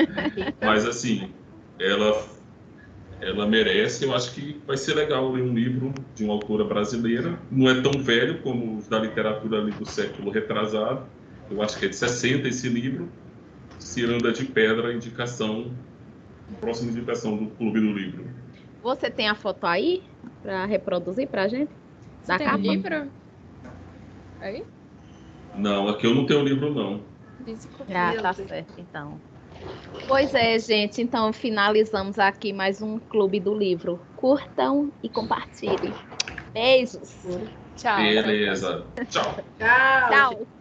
Mas 0.64 0.86
assim, 0.86 1.30
ela, 1.78 2.26
ela 3.20 3.46
merece, 3.46 4.04
eu 4.04 4.14
acho 4.14 4.32
que 4.34 4.58
vai 4.66 4.78
ser 4.78 4.94
legal 4.94 5.30
ler 5.30 5.42
um 5.42 5.52
livro 5.52 5.92
de 6.14 6.24
uma 6.24 6.32
autora 6.32 6.64
brasileira, 6.64 7.38
não 7.50 7.68
é 7.68 7.78
tão 7.82 7.92
velho 8.00 8.38
como 8.38 8.78
os 8.78 8.88
da 8.88 9.00
literatura 9.00 9.60
ali 9.60 9.72
do 9.72 9.84
século 9.84 10.30
retrasado, 10.30 11.04
eu 11.50 11.60
acho 11.62 11.78
que 11.78 11.84
é 11.84 11.88
de 11.88 11.96
60 11.96 12.48
esse 12.48 12.70
livro, 12.70 13.06
Ciranda 13.78 14.32
de 14.32 14.44
Pedra, 14.44 14.94
indicação, 14.94 15.72
próxima 16.56 16.90
indicação 16.90 17.36
do 17.36 17.50
Clube 17.56 17.80
do 17.80 17.92
Livro. 17.92 18.28
Você 18.82 19.10
tem 19.10 19.28
a 19.28 19.34
foto 19.34 19.64
aí 19.66 20.08
para 20.42 20.64
reproduzir 20.66 21.28
pra 21.28 21.48
gente? 21.48 21.72
Você 22.22 22.26
Da 22.28 22.38
tem 22.38 22.46
capa? 22.46 22.58
um 22.58 22.60
livro? 22.62 23.12
Aí? 24.40 24.64
Não, 25.54 25.88
aqui 25.88 26.06
eu 26.06 26.14
não 26.14 26.26
tenho 26.26 26.44
livro 26.44 26.72
não. 26.74 27.08
Ah, 27.94 28.14
tá 28.22 28.34
certo, 28.34 28.72
então. 28.78 29.22
Pois 30.06 30.34
é, 30.34 30.58
gente. 30.58 31.00
Então 31.02 31.32
finalizamos 31.32 32.18
aqui 32.18 32.52
mais 32.52 32.80
um 32.80 32.98
Clube 32.98 33.40
do 33.40 33.54
Livro. 33.54 34.06
Curtam 34.14 34.92
e 35.02 35.08
compartilhem. 35.10 35.94
Beijos. 36.52 37.22
Tchau. 37.76 38.00
Beleza. 38.04 38.86
Tchau. 39.08 39.36
Tchau. 39.58 40.36
Tchau. 40.38 40.57